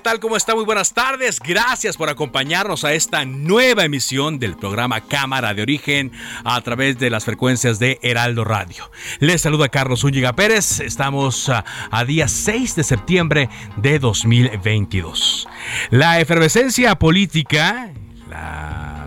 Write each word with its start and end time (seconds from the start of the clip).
Tal? 0.00 0.18
¿Cómo 0.18 0.36
está? 0.36 0.54
Muy 0.54 0.64
buenas 0.64 0.94
tardes. 0.94 1.38
Gracias 1.38 1.96
por 1.96 2.08
acompañarnos 2.08 2.84
a 2.84 2.94
esta 2.94 3.24
nueva 3.24 3.84
emisión 3.84 4.38
del 4.38 4.56
programa 4.56 5.02
Cámara 5.02 5.52
de 5.52 5.62
Origen 5.62 6.10
a 6.42 6.60
través 6.62 6.98
de 6.98 7.10
las 7.10 7.24
frecuencias 7.24 7.78
de 7.78 7.98
Heraldo 8.02 8.44
Radio. 8.44 8.90
Les 9.18 9.42
saluda 9.42 9.68
Carlos 9.68 10.02
Úñiga 10.02 10.32
Pérez. 10.34 10.80
Estamos 10.80 11.50
a, 11.50 12.04
día 12.04 12.28
6 12.28 12.76
de 12.76 12.84
septiembre 12.84 13.48
de 13.76 13.98
2022. 13.98 15.46
La 15.90 16.18
efervescencia 16.18 16.94
política, 16.98 17.92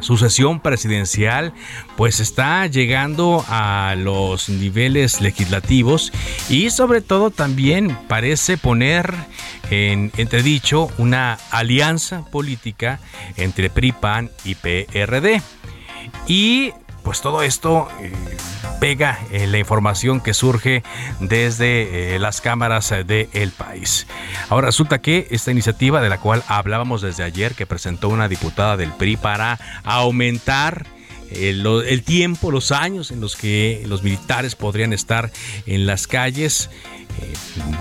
sucesión 0.04 0.60
presidencial 0.60 1.54
pues 1.98 2.20
está 2.20 2.68
llegando 2.68 3.44
a 3.48 3.96
los 3.98 4.50
niveles 4.50 5.22
legislativos 5.22 6.12
y 6.50 6.70
sobre 6.70 7.02
todo 7.02 7.32
también 7.32 7.98
parece 8.08 8.58
poner 8.58 9.14
en 9.72 10.12
entredicho 10.18 10.90
una 10.98 11.40
alianza 11.50 12.26
política 12.26 13.00
entre 13.38 13.70
PRI, 13.70 13.92
PAN 13.94 14.30
y 14.44 14.56
PRD. 14.56 15.42
Y 16.28 16.74
pues 17.04 17.22
todo 17.22 17.42
esto 17.42 17.88
eh, 18.00 18.12
pega 18.84 19.18
en 19.32 19.54
la 19.54 19.60
información 19.60 20.20
que 20.20 20.34
surge 20.34 20.84
desde 21.22 22.16
eh, 22.16 22.20
las 22.20 22.42
cámaras 22.42 22.94
del 23.08 23.52
país. 23.52 24.08
Ahora 24.50 24.66
resulta 24.66 25.00
que 25.00 25.26
esta 25.32 25.52
iniciativa 25.52 26.02
de 26.02 26.10
la 26.10 26.18
cual 26.18 26.44
hablábamos 26.50 27.02
desde 27.02 27.24
ayer, 27.24 27.56
que 27.56 27.66
presentó 27.66 28.10
una 28.10 28.28
diputada 28.28 28.76
del 28.76 28.92
PRI 28.92 29.16
para 29.16 29.58
aumentar 29.86 30.86
el, 31.32 32.04
tiempo, 32.04 32.52
los 32.52 32.74
años 32.74 33.12
en 33.12 33.22
los 33.22 33.38
que 33.38 33.86
los 33.88 34.04
militares 34.04 34.54
podrían 34.58 34.92
estar 34.92 35.32
en 35.66 35.86
las 35.86 36.06
calles, 36.06 36.70
eh, 37.22 37.34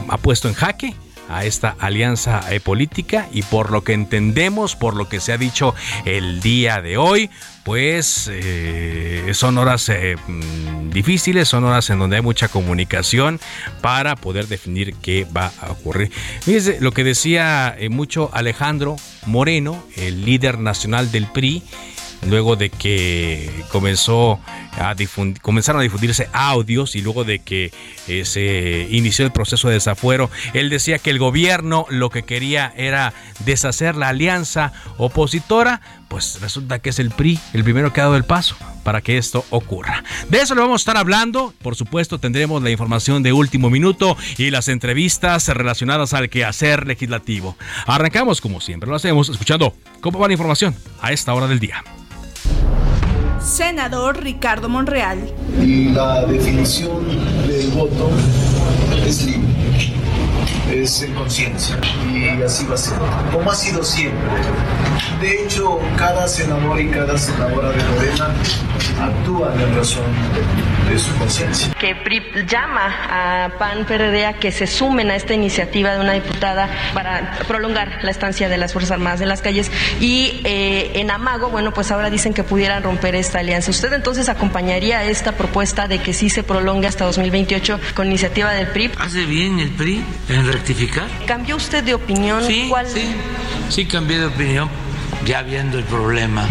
ha 0.06 0.18
puesto 0.18 0.46
en 0.46 0.54
jaque 0.54 0.94
a 1.28 1.44
esta 1.44 1.76
alianza 1.78 2.42
eh, 2.52 2.60
política 2.60 3.28
y 3.32 3.42
por 3.42 3.70
lo 3.70 3.84
que 3.84 3.92
entendemos, 3.92 4.76
por 4.76 4.96
lo 4.96 5.08
que 5.08 5.20
se 5.20 5.32
ha 5.32 5.38
dicho 5.38 5.74
el 6.04 6.40
día 6.40 6.82
de 6.82 6.96
hoy, 6.96 7.30
pues 7.64 8.28
eh, 8.32 9.30
son 9.34 9.58
horas 9.58 9.88
eh, 9.88 10.16
mm, 10.26 10.90
difíciles, 10.90 11.48
son 11.48 11.64
horas 11.64 11.88
en 11.90 11.98
donde 11.98 12.16
hay 12.16 12.22
mucha 12.22 12.48
comunicación 12.48 13.40
para 13.80 14.16
poder 14.16 14.48
definir 14.48 14.94
qué 14.96 15.26
va 15.36 15.52
a 15.60 15.70
ocurrir. 15.70 16.10
Fíjese 16.40 16.78
lo 16.80 16.92
que 16.92 17.04
decía 17.04 17.76
mucho 17.90 18.30
Alejandro 18.32 18.96
Moreno, 19.26 19.82
el 19.96 20.24
líder 20.24 20.58
nacional 20.58 21.12
del 21.12 21.26
PRI, 21.26 21.62
luego 22.26 22.56
de 22.56 22.70
que 22.70 23.50
comenzó 23.70 24.40
comenzaron 25.42 25.80
a 25.80 25.82
difundirse 25.82 26.28
audios 26.32 26.96
y 26.96 27.02
luego 27.02 27.24
de 27.24 27.40
que 27.40 27.72
eh, 28.08 28.24
se 28.24 28.88
inició 28.90 29.24
el 29.24 29.32
proceso 29.32 29.68
de 29.68 29.74
desafuero, 29.74 30.30
él 30.54 30.70
decía 30.70 30.98
que 30.98 31.10
el 31.10 31.18
gobierno 31.18 31.86
lo 31.90 32.10
que 32.10 32.22
quería 32.22 32.72
era 32.76 33.12
deshacer 33.44 33.96
la 33.96 34.08
alianza 34.08 34.72
opositora, 34.96 35.80
pues 36.08 36.40
resulta 36.40 36.78
que 36.78 36.90
es 36.90 36.98
el 36.98 37.10
PRI 37.10 37.38
el 37.52 37.64
primero 37.64 37.92
que 37.92 38.00
ha 38.00 38.04
dado 38.04 38.16
el 38.16 38.24
paso 38.24 38.56
para 38.82 39.00
que 39.00 39.16
esto 39.16 39.44
ocurra. 39.50 40.02
De 40.28 40.38
eso 40.40 40.54
le 40.54 40.60
vamos 40.60 40.80
a 40.80 40.82
estar 40.82 40.96
hablando, 40.96 41.54
por 41.62 41.76
supuesto 41.76 42.18
tendremos 42.18 42.62
la 42.62 42.70
información 42.70 43.22
de 43.22 43.32
último 43.32 43.70
minuto 43.70 44.16
y 44.36 44.50
las 44.50 44.68
entrevistas 44.68 45.48
relacionadas 45.48 46.14
al 46.14 46.28
quehacer 46.28 46.86
legislativo. 46.86 47.56
Arrancamos 47.86 48.40
como 48.40 48.60
siempre 48.60 48.88
lo 48.88 48.96
hacemos 48.96 49.28
escuchando 49.28 49.74
cómo 50.00 50.18
va 50.18 50.26
la 50.26 50.34
información 50.34 50.74
a 51.00 51.12
esta 51.12 51.34
hora 51.34 51.46
del 51.46 51.60
día 51.60 51.82
senador 53.44 54.22
Ricardo 54.22 54.68
Monreal. 54.68 55.18
Y 55.60 55.90
la 55.90 56.24
definición 56.24 57.06
del 57.46 57.70
voto 57.70 58.10
es 59.06 59.24
libre, 59.26 59.92
es 60.70 61.02
en 61.02 61.14
conciencia 61.14 61.78
y 62.12 62.42
así 62.42 62.64
va 62.66 62.74
a 62.74 62.78
ser, 62.78 62.98
como 63.32 63.50
ha 63.50 63.54
sido 63.54 63.82
siempre. 63.82 64.28
De 65.22 65.40
hecho, 65.40 65.78
cada 65.96 66.26
senador 66.26 66.80
y 66.80 66.88
cada 66.88 67.16
senadora 67.16 67.70
de 67.70 67.80
Morena 67.84 68.34
actúan 69.00 69.60
en 69.60 69.76
razón 69.76 70.02
de, 70.34 70.92
de 70.92 70.98
su 70.98 71.14
conciencia. 71.14 71.72
Que 71.74 71.94
PRI 71.94 72.44
llama 72.44 72.92
a 73.08 73.50
PAN 73.56 73.84
PRD 73.86 74.26
a 74.26 74.32
que 74.40 74.50
se 74.50 74.66
sumen 74.66 75.12
a 75.12 75.14
esta 75.14 75.32
iniciativa 75.32 75.92
de 75.92 76.00
una 76.00 76.14
diputada 76.14 76.68
para 76.92 77.38
prolongar 77.46 78.00
la 78.02 78.10
estancia 78.10 78.48
de 78.48 78.56
las 78.56 78.72
Fuerzas 78.72 78.90
Armadas 78.90 79.20
en 79.20 79.28
las 79.28 79.42
calles 79.42 79.70
y 80.00 80.40
eh, 80.42 80.90
en 80.94 81.08
Amago, 81.12 81.50
bueno, 81.50 81.72
pues 81.72 81.92
ahora 81.92 82.10
dicen 82.10 82.34
que 82.34 82.42
pudieran 82.42 82.82
romper 82.82 83.14
esta 83.14 83.38
alianza. 83.38 83.70
¿Usted 83.70 83.92
entonces 83.92 84.28
acompañaría 84.28 85.04
esta 85.04 85.36
propuesta 85.36 85.86
de 85.86 86.00
que 86.00 86.14
sí 86.14 86.30
se 86.30 86.42
prolongue 86.42 86.88
hasta 86.88 87.04
2028 87.04 87.78
con 87.94 88.08
iniciativa 88.08 88.50
del 88.50 88.66
PRI? 88.66 88.90
¿Hace 88.98 89.24
bien 89.26 89.60
el 89.60 89.70
PRI 89.70 90.04
en 90.30 90.52
rectificar? 90.52 91.06
¿Cambió 91.28 91.54
usted 91.54 91.84
de 91.84 91.94
opinión? 91.94 92.42
Sí, 92.44 92.66
¿Cuál? 92.68 92.88
sí, 92.88 93.14
sí 93.68 93.86
cambié 93.86 94.18
de 94.18 94.26
opinión 94.26 94.81
ya 95.24 95.42
viendo 95.42 95.78
el 95.78 95.84
problema 95.84 96.48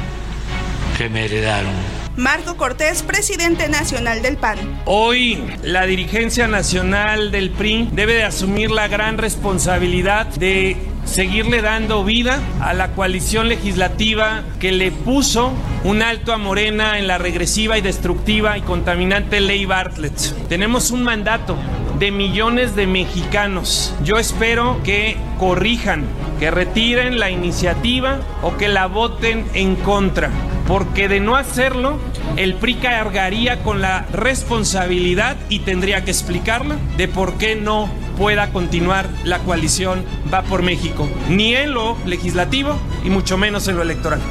que 0.98 1.10
me 1.10 1.26
heredaron. 1.26 1.74
Marco 2.18 2.58
Cortés, 2.58 3.04
presidente 3.04 3.70
nacional 3.70 4.22
del 4.22 4.38
PAN. 4.38 4.58
Hoy 4.86 5.42
la 5.64 5.86
dirigencia 5.86 6.48
nacional 6.48 7.32
del 7.32 7.50
PRI 7.52 7.90
debe 7.92 8.14
de 8.14 8.24
asumir 8.24 8.70
la 8.70 8.88
gran 8.88 9.18
responsabilidad 9.18 10.28
de 10.28 10.78
seguirle 11.06 11.62
dando 11.62 12.04
vida 12.04 12.40
a 12.60 12.74
la 12.74 12.92
coalición 12.92 13.50
legislativa 13.50 14.44
que 14.60 14.72
le 14.72 14.92
puso 14.92 15.52
un 15.84 16.02
alto 16.02 16.34
a 16.34 16.38
Morena 16.38 17.00
en 17.00 17.08
la 17.08 17.18
regresiva 17.18 17.78
y 17.78 17.82
destructiva 17.82 18.58
y 18.58 18.62
contaminante 18.62 19.40
ley 19.40 19.66
Bartlett. 19.66 20.48
Tenemos 20.48 20.92
un 20.92 21.04
mandato 21.04 21.58
de 22.02 22.12
millones 22.12 22.76
de 22.76 22.88
mexicanos. 22.88 23.94
Yo 24.04 24.18
espero 24.18 24.82
que 24.84 25.18
corrijan, 25.38 26.04
que 26.40 26.50
retiren 26.50 27.20
la 27.20 27.30
iniciativa 27.30 28.20
o 28.42 28.58
que 28.58 28.70
la 28.70 28.88
voten 28.88 29.46
en 29.54 29.76
contra 29.76 30.32
porque 30.68 31.10
de 31.10 31.20
no 31.20 31.36
hacerlo, 31.36 32.00
el 32.38 32.56
PRI 32.56 32.76
cargaría 32.76 33.62
con 33.62 33.82
la 33.82 34.06
responsabilidad 34.14 35.36
y 35.50 35.60
tendría 35.60 36.06
que 36.06 36.12
explicarla 36.12 36.78
de 36.96 37.10
por 37.10 37.34
qué 37.38 37.58
no 37.58 37.90
pueda 38.18 38.52
continuar 38.52 39.10
la 39.26 39.40
coalición 39.40 40.06
Va 40.34 40.44
por 40.44 40.64
México, 40.64 41.10
ni 41.28 41.56
en 41.56 41.74
lo 41.74 41.98
legislativo 42.06 42.80
y 43.04 43.10
mucho 43.10 43.38
menos 43.38 43.68
en 43.68 43.76
lo 43.76 43.82
electoral. 43.82 44.22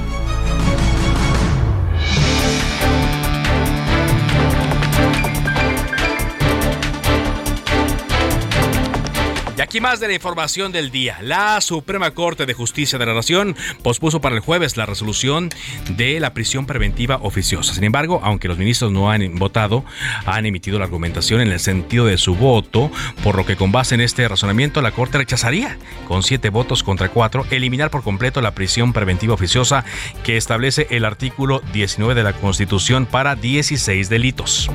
Y 9.60 9.62
aquí 9.62 9.78
más 9.78 10.00
de 10.00 10.08
la 10.08 10.14
información 10.14 10.72
del 10.72 10.90
día. 10.90 11.18
La 11.20 11.60
Suprema 11.60 12.12
Corte 12.12 12.46
de 12.46 12.54
Justicia 12.54 12.98
de 12.98 13.04
la 13.04 13.12
Nación 13.12 13.54
pospuso 13.82 14.18
para 14.22 14.34
el 14.34 14.40
jueves 14.40 14.78
la 14.78 14.86
resolución 14.86 15.50
de 15.90 16.18
la 16.18 16.32
prisión 16.32 16.64
preventiva 16.64 17.18
oficiosa. 17.20 17.74
Sin 17.74 17.84
embargo, 17.84 18.22
aunque 18.24 18.48
los 18.48 18.56
ministros 18.56 18.90
no 18.90 19.10
han 19.10 19.34
votado, 19.34 19.84
han 20.24 20.46
emitido 20.46 20.78
la 20.78 20.86
argumentación 20.86 21.42
en 21.42 21.52
el 21.52 21.60
sentido 21.60 22.06
de 22.06 22.16
su 22.16 22.36
voto, 22.36 22.90
por 23.22 23.36
lo 23.36 23.44
que 23.44 23.56
con 23.56 23.70
base 23.70 23.94
en 23.94 24.00
este 24.00 24.26
razonamiento 24.26 24.80
la 24.80 24.92
Corte 24.92 25.18
rechazaría, 25.18 25.76
con 26.08 26.22
siete 26.22 26.48
votos 26.48 26.82
contra 26.82 27.10
cuatro, 27.10 27.44
eliminar 27.50 27.90
por 27.90 28.02
completo 28.02 28.40
la 28.40 28.54
prisión 28.54 28.94
preventiva 28.94 29.34
oficiosa 29.34 29.84
que 30.24 30.38
establece 30.38 30.86
el 30.88 31.04
artículo 31.04 31.60
19 31.74 32.14
de 32.14 32.22
la 32.22 32.32
Constitución 32.32 33.04
para 33.04 33.36
16 33.36 34.08
delitos. 34.08 34.70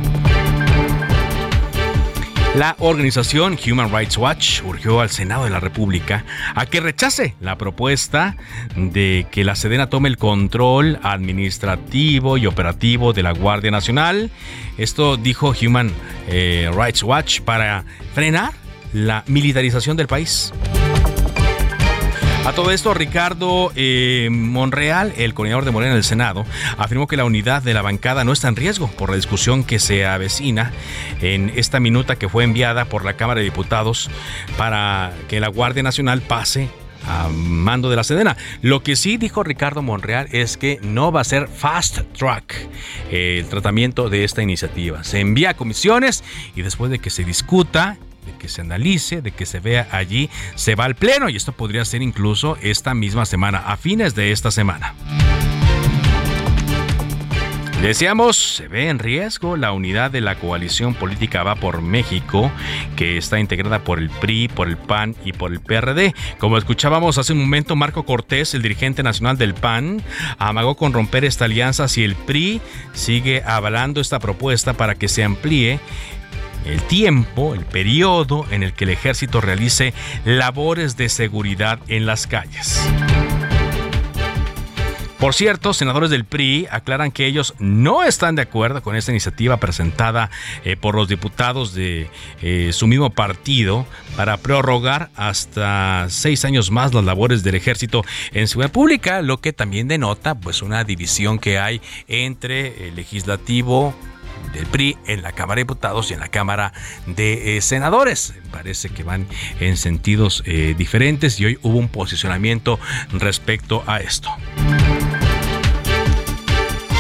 La 2.56 2.78
organización 2.80 3.58
Human 3.70 3.92
Rights 3.92 4.18
Watch 4.18 4.62
urgió 4.64 5.02
al 5.02 5.10
Senado 5.10 5.44
de 5.44 5.50
la 5.50 5.60
República 5.60 6.24
a 6.56 6.66
que 6.66 6.80
rechace 6.80 7.36
la 7.42 7.58
propuesta 7.58 8.38
de 8.78 9.28
que 9.30 9.44
la 9.44 9.56
Sedena 9.56 9.90
tome 9.90 10.08
el 10.08 10.18
control 10.18 10.98
administrativo 11.04 12.38
y 12.38 12.46
operativo 12.46 13.12
de 13.12 13.24
la 13.24 13.34
Guardia 13.34 13.72
Nacional. 13.72 14.32
Esto 14.78 15.18
dijo 15.18 15.54
Human 15.62 15.92
eh, 16.30 16.72
Rights 16.74 17.04
Watch 17.04 17.42
para 17.42 17.84
frenar 18.14 18.54
la 18.94 19.26
militarización 19.28 19.98
del 19.98 20.08
país. 20.08 20.54
A 22.46 22.54
todo 22.54 22.70
esto, 22.70 22.94
Ricardo 22.94 23.72
eh, 23.76 24.30
Monreal, 24.32 25.14
el 25.18 25.34
coordinador 25.34 25.66
de 25.66 25.72
Morena 25.72 25.96
del 25.96 26.04
Senado, 26.04 26.46
afirmó 26.78 27.08
que 27.08 27.18
la 27.18 27.26
unidad 27.26 27.64
de 27.64 27.74
la 27.74 27.82
bancada 27.82 28.24
no 28.24 28.32
está 28.32 28.48
en 28.48 28.56
riesgo 28.56 28.88
por 28.88 29.10
la 29.10 29.16
discusión 29.16 29.64
que 29.64 29.80
se 29.80 30.06
avecina 30.06 30.72
en 31.22 31.52
esta 31.56 31.80
minuta 31.80 32.18
que 32.18 32.30
fue 32.30 32.44
enviada 32.44 32.86
por 32.86 33.04
la 33.04 33.14
Cámara 33.14 33.40
de 33.40 33.46
Diputados 33.46 34.12
para 34.60 35.12
que 35.28 35.40
la 35.40 35.48
Guardia 35.48 35.82
Nacional 35.82 36.22
pase 36.22 36.70
a 37.08 37.30
mando 37.30 37.90
de 37.90 37.96
la 37.96 38.04
Sedena. 38.04 38.38
Lo 38.62 38.84
que 38.84 38.96
sí 38.96 39.18
dijo 39.18 39.42
Ricardo 39.42 39.82
Monreal 39.82 40.28
es 40.32 40.56
que 40.56 40.80
no 40.84 41.12
va 41.12 41.22
a 41.22 41.24
ser 41.24 41.48
fast 41.48 42.02
track 42.16 42.56
eh, 43.10 43.40
el 43.40 43.50
tratamiento 43.50 44.08
de 44.08 44.24
esta 44.24 44.44
iniciativa. 44.44 45.04
Se 45.04 45.20
envía 45.20 45.50
a 45.50 45.54
comisiones 45.56 46.24
y 46.56 46.62
después 46.62 46.92
de 46.92 47.00
que 47.00 47.10
se 47.10 47.24
discuta 47.24 47.98
de 48.26 48.34
que 48.34 48.48
se 48.50 48.62
analice, 48.62 49.22
de 49.22 49.32
que 49.32 49.46
se 49.46 49.60
vea 49.60 49.88
allí, 49.92 50.30
se 50.56 50.76
va 50.76 50.86
al 50.86 50.96
pleno 50.96 51.30
y 51.30 51.36
esto 51.36 51.52
podría 51.52 51.86
ser 51.86 52.02
incluso 52.02 52.58
esta 52.62 52.94
misma 52.94 53.26
semana, 53.26 53.60
a 53.60 53.78
fines 53.78 54.16
de 54.16 54.32
esta 54.32 54.52
semana. 54.52 54.94
Decíamos, 57.86 58.56
se 58.56 58.68
ve 58.68 58.90
en 58.90 58.98
riesgo 58.98 59.58
la 59.58 59.72
unidad 59.72 60.10
de 60.10 60.20
la 60.20 60.40
coalición 60.40 60.96
política 60.96 61.44
Va 61.44 61.54
por 61.54 61.84
México, 61.84 62.52
que 62.96 63.18
está 63.18 63.40
integrada 63.40 63.84
por 63.84 64.00
el 64.00 64.10
PRI, 64.10 64.48
por 64.48 64.68
el 64.68 64.76
PAN 64.76 65.16
y 65.24 65.34
por 65.34 65.52
el 65.52 65.60
PRD. 65.60 66.16
Como 66.40 66.58
escuchábamos 66.58 67.20
hace 67.20 67.34
un 67.34 67.40
momento, 67.42 67.76
Marco 67.76 68.04
Cortés, 68.04 68.56
el 68.56 68.64
dirigente 68.64 69.04
nacional 69.04 69.38
del 69.38 69.54
PAN, 69.54 70.02
amagó 70.40 70.76
con 70.76 70.94
romper 70.94 71.26
esta 71.26 71.46
alianza 71.46 71.88
si 71.88 72.04
el 72.04 72.16
PRI 72.16 72.60
sigue 72.94 73.44
avalando 73.46 74.02
esta 74.02 74.18
propuesta 74.18 74.74
para 74.74 74.96
que 74.96 75.08
se 75.08 75.24
amplíe 75.24 75.80
el 76.66 76.82
tiempo, 76.84 77.54
el 77.54 77.66
periodo 77.66 78.46
en 78.52 78.64
el 78.64 78.74
que 78.74 78.86
el 78.86 78.92
ejército 78.92 79.42
realice 79.42 79.94
labores 80.26 80.98
de 80.98 81.10
seguridad 81.10 81.80
en 81.88 82.06
las 82.06 82.28
calles. 82.28 82.82
Por 85.20 85.34
cierto, 85.34 85.74
senadores 85.74 86.10
del 86.10 86.26
PRI 86.26 86.68
aclaran 86.70 87.12
que 87.12 87.26
ellos 87.26 87.56
no 87.58 88.04
están 88.04 88.36
de 88.36 88.42
acuerdo 88.42 88.84
con 88.84 88.96
esta 88.98 89.12
iniciativa 89.12 89.58
presentada 89.58 90.30
eh, 90.66 90.76
por 90.76 90.94
los 90.94 91.08
diputados 91.08 91.74
de 91.74 92.10
eh, 92.42 92.72
su 92.74 92.86
mismo 92.86 93.10
partido 93.10 93.88
para 94.18 94.38
prorrogar 94.38 95.10
hasta 95.16 96.06
seis 96.10 96.44
años 96.44 96.70
más 96.70 96.94
las 96.94 97.06
labores 97.06 97.44
del 97.44 97.56
ejército 97.56 98.04
en 98.34 98.48
seguridad 98.48 98.74
pública, 98.74 99.22
lo 99.22 99.38
que 99.40 99.54
también 99.54 99.88
denota 99.88 100.36
pues 100.36 100.62
una 100.62 100.84
división 100.84 101.40
que 101.40 101.60
hay 101.60 101.82
entre 102.08 102.90
el 102.90 102.96
legislativo 102.96 103.96
del 104.54 104.66
PRI 104.66 104.98
en 105.08 105.22
la 105.22 105.32
Cámara 105.32 105.56
de 105.56 105.64
Diputados 105.64 106.12
y 106.12 106.14
en 106.14 106.20
la 106.20 106.28
Cámara 106.28 106.74
de 107.06 107.58
eh, 107.58 107.62
Senadores. 107.62 108.34
Parece 108.52 108.90
que 108.90 109.04
van 109.04 109.28
en 109.60 109.78
sentidos 109.78 110.44
eh, 110.46 110.76
diferentes 110.78 111.40
y 111.40 111.46
hoy 111.46 111.60
hubo 111.62 111.78
un 111.78 111.88
posicionamiento 111.88 112.80
respecto 113.12 113.84
a 113.88 114.00
esto. 114.00 114.30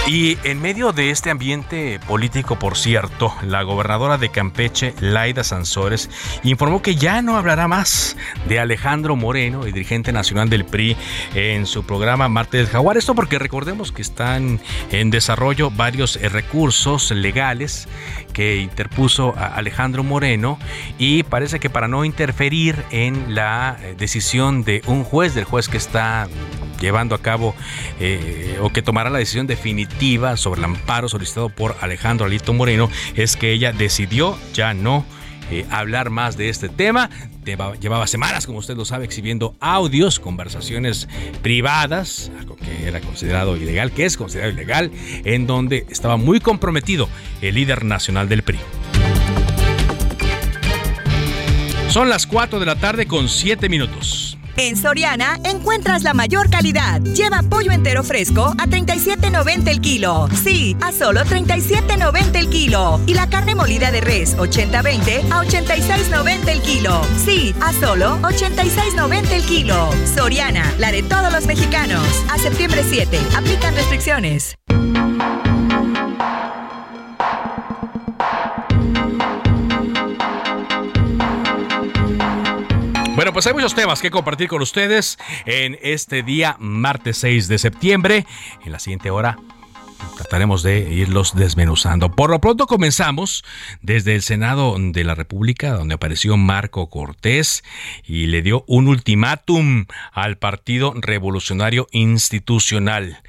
Y 0.07 0.37
en 0.43 0.61
medio 0.61 0.91
de 0.93 1.09
este 1.09 1.31
ambiente 1.31 1.99
político, 2.07 2.59
por 2.59 2.77
cierto, 2.77 3.33
la 3.43 3.63
gobernadora 3.63 4.19
de 4.19 4.29
Campeche, 4.29 4.93
Laida 4.99 5.43
Sansores, 5.43 6.11
informó 6.43 6.83
que 6.83 6.95
ya 6.95 7.23
no 7.23 7.37
hablará 7.37 7.67
más 7.67 8.15
de 8.47 8.59
Alejandro 8.59 9.15
Moreno, 9.15 9.65
el 9.65 9.73
dirigente 9.73 10.11
nacional 10.11 10.47
del 10.47 10.63
PRI, 10.63 10.95
en 11.33 11.65
su 11.65 11.87
programa 11.87 12.29
Marte 12.29 12.57
del 12.57 12.67
Jaguar. 12.67 12.97
Esto 12.97 13.15
porque 13.15 13.39
recordemos 13.39 13.91
que 13.91 14.03
están 14.03 14.59
en 14.91 15.09
desarrollo 15.09 15.71
varios 15.71 16.17
eh, 16.17 16.29
recursos 16.29 17.09
legales 17.09 17.87
que 18.35 18.57
interpuso 18.57 19.33
Alejandro 19.37 20.03
Moreno 20.03 20.59
y 20.99 21.23
parece 21.23 21.61
que 21.61 21.69
para 21.69 21.87
no 21.87 22.03
interferir 22.03 22.83
en 22.91 23.33
la 23.33 23.77
eh, 23.81 23.95
decisión 23.97 24.65
de 24.65 24.81
un 24.87 25.05
juez, 25.05 25.33
del 25.33 25.45
juez 25.45 25.69
que 25.69 25.77
está 25.77 26.27
llevando 26.81 27.15
a 27.15 27.21
cabo 27.21 27.55
eh, 28.01 28.59
o 28.61 28.71
que 28.71 28.81
tomará 28.81 29.09
la 29.09 29.19
decisión 29.19 29.47
definitiva 29.47 30.35
sobre 30.35 30.59
el 30.59 30.65
amparo 30.65 31.07
solicitado 31.07 31.47
por 31.47 31.77
Alejandro 31.79 32.25
Alito 32.25 32.53
Moreno, 32.53 32.89
es 33.15 33.37
que 33.37 33.53
ella 33.53 33.71
decidió 33.71 34.37
ya 34.53 34.73
no 34.73 35.05
eh, 35.51 35.65
hablar 35.69 36.09
más 36.09 36.37
de 36.37 36.49
este 36.49 36.69
tema. 36.69 37.09
Llevaba 37.45 38.07
semanas, 38.07 38.45
como 38.45 38.57
usted 38.57 38.75
lo 38.75 38.85
sabe, 38.85 39.05
exhibiendo 39.05 39.55
audios, 39.59 40.19
conversaciones 40.19 41.07
privadas, 41.41 42.31
algo 42.39 42.55
que 42.55 42.87
era 42.87 43.01
considerado 43.01 43.55
ilegal, 43.55 43.91
que 43.91 44.05
es 44.05 44.17
considerado 44.17 44.51
ilegal, 44.53 44.91
en 45.23 45.45
donde 45.45 45.85
estaba 45.89 46.17
muy 46.17 46.39
comprometido 46.39 47.07
el 47.41 47.55
líder 47.55 47.85
nacional 47.85 48.27
del 48.27 48.41
PRI. 48.43 48.59
Son 51.89 52.09
las 52.09 52.25
4 52.27 52.59
de 52.59 52.65
la 52.65 52.75
tarde 52.75 53.05
con 53.05 53.29
7 53.29 53.69
minutos. 53.69 54.37
En 54.57 54.77
Soriana 54.77 55.39
encuentras 55.43 56.03
la 56.03 56.13
mayor 56.13 56.49
calidad. 56.49 57.01
Lleva 57.01 57.41
pollo 57.43 57.71
entero 57.71 58.03
fresco 58.03 58.53
a 58.57 58.67
37.90 58.67 59.67
el 59.67 59.81
kilo. 59.81 60.29
Sí, 60.43 60.77
a 60.81 60.91
solo 60.91 61.21
37.90 61.21 62.35
el 62.35 62.49
kilo. 62.49 62.99
Y 63.05 63.13
la 63.13 63.29
carne 63.29 63.55
molida 63.55 63.91
de 63.91 64.01
res 64.01 64.37
80-20 64.37 65.31
a 65.31 65.43
86.90 65.43 66.47
el 66.47 66.61
kilo. 66.61 67.01
Sí, 67.23 67.53
a 67.61 67.73
solo 67.73 68.17
86.90 68.21 69.31
el 69.31 69.43
kilo. 69.43 69.89
Soriana, 70.15 70.73
la 70.77 70.91
de 70.91 71.03
todos 71.03 71.31
los 71.31 71.45
mexicanos. 71.45 72.05
A 72.29 72.37
septiembre 72.37 72.83
7. 72.87 73.19
Aplican 73.35 73.75
restricciones. 73.75 74.57
Bueno, 83.15 83.31
pues 83.31 83.47
hay 83.47 83.53
muchos 83.53 83.73
temas 83.73 84.01
que 84.01 84.11
compartir 84.11 84.49
con 84.49 84.61
ustedes 84.61 85.17
en 85.45 85.79
este 85.81 86.21
día, 86.21 86.57
martes 86.59 87.17
6 87.19 87.47
de 87.47 87.57
septiembre. 87.57 88.25
En 88.65 88.73
la 88.73 88.79
siguiente 88.79 89.09
hora 89.09 89.37
trataremos 90.17 90.63
de 90.63 90.91
irlos 90.91 91.35
desmenuzando. 91.35 92.11
Por 92.11 92.29
lo 92.29 92.39
pronto 92.39 92.67
comenzamos 92.67 93.43
desde 93.81 94.15
el 94.15 94.21
Senado 94.21 94.75
de 94.77 95.03
la 95.03 95.15
República, 95.15 95.71
donde 95.73 95.95
apareció 95.95 96.37
Marco 96.37 96.89
Cortés 96.89 97.63
y 98.05 98.27
le 98.27 98.41
dio 98.41 98.63
un 98.67 98.87
ultimátum 98.87 99.85
al 100.11 100.37
Partido 100.37 100.93
Revolucionario 100.95 101.87
Institucional. 101.91 103.21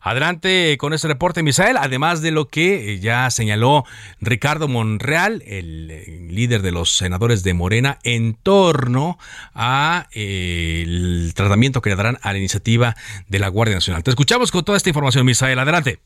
Adelante 0.00 0.76
con 0.78 0.92
este 0.92 1.08
reporte, 1.08 1.42
Misael, 1.42 1.76
además 1.78 2.20
de 2.20 2.30
lo 2.30 2.48
que 2.48 2.98
ya 3.00 3.30
señaló 3.30 3.84
Ricardo 4.20 4.68
Monreal, 4.68 5.42
el 5.46 5.90
eh, 5.90 6.28
líder 6.30 6.62
de 6.62 6.72
los 6.72 6.96
senadores 6.96 7.42
de 7.42 7.54
Morena, 7.54 7.98
en 8.04 8.34
torno 8.34 9.18
a 9.54 10.08
eh, 10.12 11.30
tratamiento 11.34 11.80
que 11.80 11.90
le 11.90 11.96
darán 11.96 12.18
a 12.22 12.32
la 12.32 12.38
iniciativa 12.38 12.96
de 13.28 13.38
la 13.38 13.48
Guardia 13.48 13.76
Nacional. 13.76 14.02
Te 14.02 14.10
escuchamos 14.10 14.50
con 14.50 14.64
toda 14.64 14.76
esta 14.76 14.90
información, 14.90 15.24
Misael. 15.24 15.58
Adelante. 15.58 16.00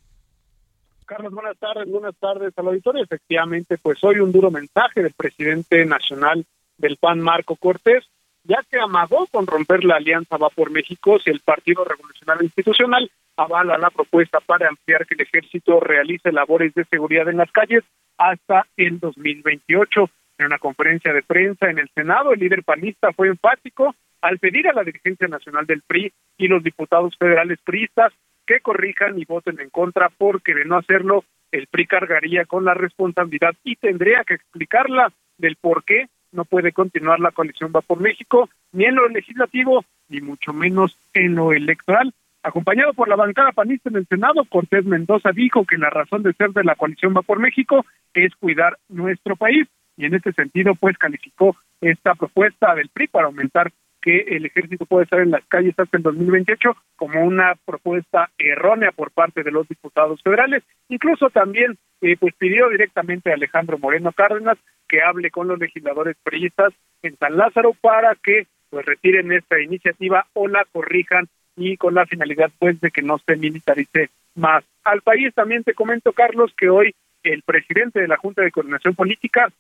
Carlos, 1.09 1.33
buenas 1.33 1.57
tardes, 1.57 1.89
buenas 1.89 2.15
tardes 2.17 2.53
al 2.59 2.67
auditorio. 2.67 3.03
Efectivamente, 3.03 3.79
pues 3.79 3.99
hoy 4.05 4.21
un 4.21 4.31
duro 4.31 4.51
mensaje 4.51 5.03
del 5.03 5.15
presidente 5.15 5.87
nacional 5.87 6.45
del 6.77 6.99
PAN, 6.99 7.19
Marco 7.21 7.57
Cortés, 7.57 8.05
ya 8.45 8.63
que 8.71 8.79
amagó 8.79 9.27
con 9.29 9.47
romper 9.47 9.85
la 9.85 9.97
alianza 9.97 10.37
Va 10.37 10.51
por 10.51 10.71
México 10.71 11.19
si 11.19 11.31
el 11.31 11.41
Partido 11.41 11.83
Revolucionario 11.83 12.45
Institucional 12.45 13.11
avala 13.39 13.79
la 13.79 13.89
propuesta 13.89 14.41
para 14.41 14.69
ampliar 14.69 15.07
que 15.07 15.15
el 15.15 15.23
ejército 15.23 15.81
realice 15.81 16.31
labores 16.31 16.75
de 16.75 16.85
seguridad 16.85 17.27
en 17.31 17.39
las 17.39 17.51
calles 17.53 17.85
hasta 18.19 18.67
el 18.77 19.01
2028. 19.01 20.11
En 20.37 20.47
una 20.47 20.59
conferencia 20.59 21.15
de 21.15 21.23
prensa 21.23 21.71
en 21.71 21.79
el 21.79 21.89
Senado, 21.95 22.35
el 22.35 22.41
líder 22.41 22.63
panista 22.65 23.15
fue 23.15 23.29
enfático 23.29 23.95
al 24.21 24.39
pedir 24.39 24.69
a 24.69 24.75
la 24.75 24.85
dirigencia 24.85 25.27
nacional 25.27 25.65
del 25.65 25.81
PRI 25.81 26.13
y 26.37 26.49
los 26.49 26.63
diputados 26.63 27.17
federales 27.17 27.59
priistas 27.65 28.13
que 28.49 28.61
corrijan 28.61 29.19
y 29.19 29.27
voten 29.27 29.61
en 29.61 29.69
contra, 29.69 30.09
porque 30.09 30.55
de 30.55 30.65
no 30.65 30.79
hacerlo, 30.79 31.23
el 31.53 31.67
PRI 31.67 31.87
cargaría 31.87 32.47
con 32.47 32.65
la 32.65 32.73
responsabilidad 32.73 33.55
y 33.63 33.77
tendría 33.77 34.25
que 34.25 34.35
explicarla 34.35 35.13
del 35.37 35.57
por 35.57 35.85
qué 35.85 36.07
no 36.33 36.47
puede 36.47 36.73
continuar 36.73 37.21
la 37.21 37.31
coalición 37.31 37.73
Va 37.77 37.83
por 37.83 38.01
México, 38.01 38.49
ni 38.73 38.87
en 38.87 38.95
lo 38.95 39.07
legislativo, 39.09 39.85
ni 40.09 40.23
mucho 40.23 40.55
menos 40.55 40.97
en 41.13 41.35
lo 41.35 41.53
electoral. 41.53 42.15
Acompañado 42.43 42.95
por 42.95 43.09
la 43.09 43.17
bancada 43.17 43.53
panista 43.53 43.91
en 43.91 43.97
el 43.97 44.07
Senado, 44.07 44.45
Cortés 44.47 44.87
Mendoza 44.87 45.31
dijo 45.33 45.67
que 45.67 45.77
la 45.77 45.91
razón 45.91 46.23
de 46.23 46.33
ser 46.33 46.51
de 46.51 46.65
la 46.65 46.75
coalición 46.75 47.15
Va 47.15 47.21
por 47.21 47.41
México 47.41 47.85
es 48.15 48.35
cuidar 48.37 48.79
nuestro 48.89 49.37
país 49.37 49.69
y 49.99 50.07
en 50.07 50.15
este 50.15 50.33
sentido 50.33 50.75
pues 50.75 50.97
calificó 50.97 51.55
esta 51.83 52.15
propuesta 52.15 52.75
del 52.75 52.89
PRI 52.89 53.09
para 53.09 53.27
aumentar 53.27 53.73
que 54.09 54.37
el 54.37 54.47
ejército 54.47 54.87
puede 54.87 55.05
estar 55.05 55.21
en 55.21 55.33
las 55.33 55.45
calles 55.49 55.79
hasta 55.79 55.99
el 55.99 56.03
2028 56.03 56.75
como 56.97 57.23
una 57.23 57.55
propuesta 57.67 58.31
errónea 58.39 58.91
por 58.91 59.11
parte 59.11 59.43
de 59.43 59.51
los 59.51 59.69
diputados 59.69 60.23
federales. 60.23 60.63
Incluso 60.89 61.29
también 61.29 61.77
eh, 62.01 62.17
pues 62.19 62.35
pidió 62.39 62.71
directamente 62.71 63.31
a 63.31 63.35
Alejandro 63.35 63.77
Moreno 63.77 64.11
Cárdenas 64.13 64.57
que 64.89 65.03
hable 65.03 65.31
con 65.31 65.47
los 65.47 65.59
legisladores 65.59 66.17
periodistas 66.25 66.73
en 67.03 67.19
San 67.19 67.37
Lázaro 67.37 67.75
para 67.79 68.15
que 68.15 68.47
pues 68.71 68.87
retiren 68.87 69.31
esta 69.31 69.61
iniciativa 69.61 70.27
o 70.33 70.49
la 70.49 70.65
corrijan 70.73 71.29
y 71.55 71.77
con 71.77 71.93
la 71.93 72.07
finalidad 72.07 72.51
pues 72.59 72.81
de 72.81 72.91
que 72.91 73.03
no 73.03 73.19
se 73.19 73.37
militarice 73.37 74.09
más 74.37 74.65
al 74.85 75.03
país. 75.03 75.35
También 75.35 75.65
te 75.65 75.75
comento, 75.75 76.15
Carlos, 76.15 76.51
que 76.57 76.71
hoy 76.71 76.95
el 77.23 77.43
presidente 77.43 78.01
de 78.01 78.09
la 78.09 78.17
Junta 78.17 78.41
de 78.41 78.53
Coordinación 78.53 78.95
Política 78.95 79.53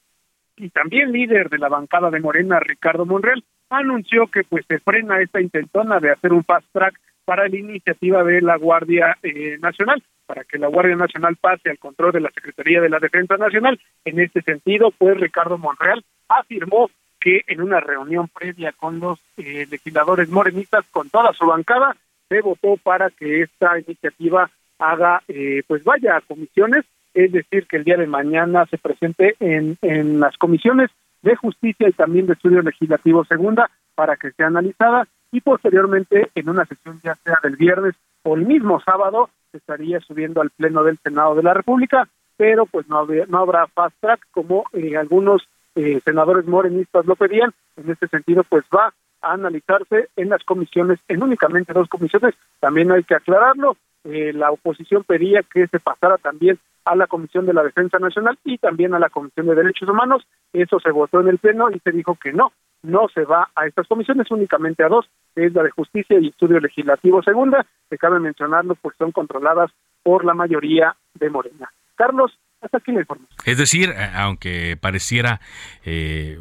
y 0.56 0.70
también 0.70 1.12
líder 1.12 1.50
de 1.50 1.58
la 1.58 1.68
bancada 1.68 2.10
de 2.10 2.20
Morena, 2.20 2.60
Ricardo 2.60 3.04
Monreal, 3.04 3.44
anunció 3.70 4.26
que 4.28 4.44
pues 4.44 4.64
se 4.66 4.78
frena 4.78 5.20
esta 5.20 5.40
intentona 5.40 6.00
de 6.00 6.10
hacer 6.10 6.32
un 6.32 6.44
fast 6.44 6.66
track 6.72 6.98
para 7.24 7.48
la 7.48 7.56
iniciativa 7.56 8.24
de 8.24 8.40
la 8.40 8.56
Guardia 8.56 9.18
eh, 9.22 9.58
Nacional, 9.60 10.02
para 10.26 10.44
que 10.44 10.58
la 10.58 10.68
Guardia 10.68 10.96
Nacional 10.96 11.36
pase 11.36 11.68
al 11.68 11.78
control 11.78 12.12
de 12.12 12.20
la 12.20 12.30
Secretaría 12.30 12.80
de 12.80 12.88
la 12.88 12.98
Defensa 12.98 13.36
Nacional. 13.36 13.78
En 14.04 14.18
este 14.18 14.40
sentido, 14.42 14.90
pues 14.96 15.20
Ricardo 15.20 15.58
Monreal 15.58 16.02
afirmó 16.28 16.90
que 17.20 17.42
en 17.46 17.60
una 17.60 17.80
reunión 17.80 18.28
previa 18.28 18.72
con 18.72 19.00
los 19.00 19.18
eh, 19.36 19.66
legisladores 19.70 20.30
morenistas, 20.30 20.86
con 20.90 21.10
toda 21.10 21.32
su 21.34 21.46
bancada, 21.46 21.96
se 22.28 22.40
votó 22.40 22.76
para 22.76 23.10
que 23.10 23.42
esta 23.42 23.78
iniciativa 23.78 24.50
haga, 24.78 25.22
eh, 25.28 25.62
pues 25.66 25.84
vaya 25.84 26.16
a 26.16 26.20
comisiones, 26.20 26.84
es 27.12 27.32
decir, 27.32 27.66
que 27.66 27.76
el 27.76 27.84
día 27.84 27.96
de 27.96 28.06
mañana 28.06 28.64
se 28.66 28.78
presente 28.78 29.34
en, 29.40 29.76
en 29.82 30.20
las 30.20 30.36
comisiones 30.36 30.90
de 31.22 31.36
Justicia 31.36 31.88
y 31.88 31.92
también 31.92 32.26
de 32.26 32.34
Estudio 32.34 32.62
Legislativo 32.62 33.24
Segunda 33.24 33.70
para 33.94 34.16
que 34.16 34.30
sea 34.32 34.46
analizada 34.46 35.06
y 35.32 35.40
posteriormente 35.40 36.30
en 36.34 36.48
una 36.48 36.64
sesión 36.64 37.00
ya 37.02 37.14
sea 37.16 37.38
del 37.42 37.56
viernes 37.56 37.94
o 38.22 38.36
el 38.36 38.46
mismo 38.46 38.80
sábado 38.80 39.30
se 39.50 39.58
estaría 39.58 40.00
subiendo 40.00 40.40
al 40.40 40.50
Pleno 40.50 40.84
del 40.84 40.98
Senado 40.98 41.34
de 41.34 41.42
la 41.42 41.54
República, 41.54 42.08
pero 42.36 42.66
pues 42.66 42.88
no, 42.88 43.06
no 43.28 43.38
habrá 43.38 43.66
fast 43.66 43.96
track 44.00 44.20
como 44.30 44.64
eh, 44.72 44.96
algunos 44.96 45.48
eh, 45.74 46.00
senadores 46.04 46.46
morenistas 46.46 47.06
lo 47.06 47.16
pedían. 47.16 47.52
En 47.76 47.90
este 47.90 48.08
sentido, 48.08 48.44
pues 48.44 48.64
va 48.74 48.92
a 49.20 49.32
analizarse 49.32 50.08
en 50.16 50.28
las 50.28 50.42
comisiones, 50.44 50.98
en 51.08 51.22
únicamente 51.22 51.72
dos 51.72 51.88
comisiones. 51.88 52.34
También 52.60 52.90
hay 52.92 53.04
que 53.04 53.14
aclararlo, 53.14 53.76
eh, 54.04 54.32
la 54.32 54.50
oposición 54.50 55.04
pedía 55.04 55.42
que 55.42 55.66
se 55.66 55.80
pasara 55.80 56.18
también 56.18 56.58
a 56.88 56.96
la 56.96 57.06
Comisión 57.06 57.44
de 57.44 57.52
la 57.52 57.62
Defensa 57.62 57.98
Nacional 57.98 58.38
y 58.44 58.56
también 58.56 58.94
a 58.94 58.98
la 58.98 59.10
Comisión 59.10 59.46
de 59.46 59.54
Derechos 59.54 59.88
Humanos. 59.88 60.26
Eso 60.52 60.80
se 60.80 60.90
votó 60.90 61.20
en 61.20 61.28
el 61.28 61.38
Pleno 61.38 61.70
y 61.70 61.78
se 61.80 61.92
dijo 61.92 62.16
que 62.16 62.32
no, 62.32 62.52
no 62.82 63.08
se 63.12 63.24
va 63.24 63.50
a 63.54 63.66
estas 63.66 63.86
comisiones, 63.86 64.30
únicamente 64.30 64.82
a 64.82 64.88
dos, 64.88 65.06
es 65.34 65.52
la 65.52 65.62
de 65.62 65.70
Justicia 65.70 66.18
y 66.18 66.28
Estudio 66.28 66.60
Legislativo 66.60 67.22
Segunda, 67.22 67.66
que 67.90 67.98
cabe 67.98 68.18
mencionarlo 68.20 68.74
porque 68.76 68.98
son 68.98 69.12
controladas 69.12 69.70
por 70.02 70.24
la 70.24 70.32
mayoría 70.32 70.96
de 71.14 71.28
Morena. 71.28 71.70
Carlos, 71.94 72.32
hasta 72.62 72.78
aquí 72.78 72.92
la 72.92 73.00
información. 73.00 73.38
Es 73.44 73.58
decir, 73.58 73.90
eh, 73.90 74.10
aunque 74.14 74.78
pareciera 74.80 75.40
eh, 75.84 76.38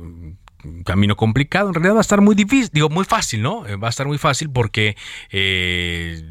camino 0.84 1.16
complicado. 1.16 1.70
En 1.70 1.76
realidad 1.76 1.96
va 1.96 2.00
a 2.00 2.02
estar 2.02 2.22
muy 2.22 2.36
difícil, 2.36 2.70
digo, 2.72 2.90
muy 2.90 3.06
fácil, 3.06 3.42
¿no? 3.42 3.66
Eh, 3.68 3.76
va 3.76 3.88
a 3.88 3.90
estar 3.90 4.08
muy 4.08 4.18
fácil 4.18 4.50
porque 4.50 4.96
eh, 5.32 6.24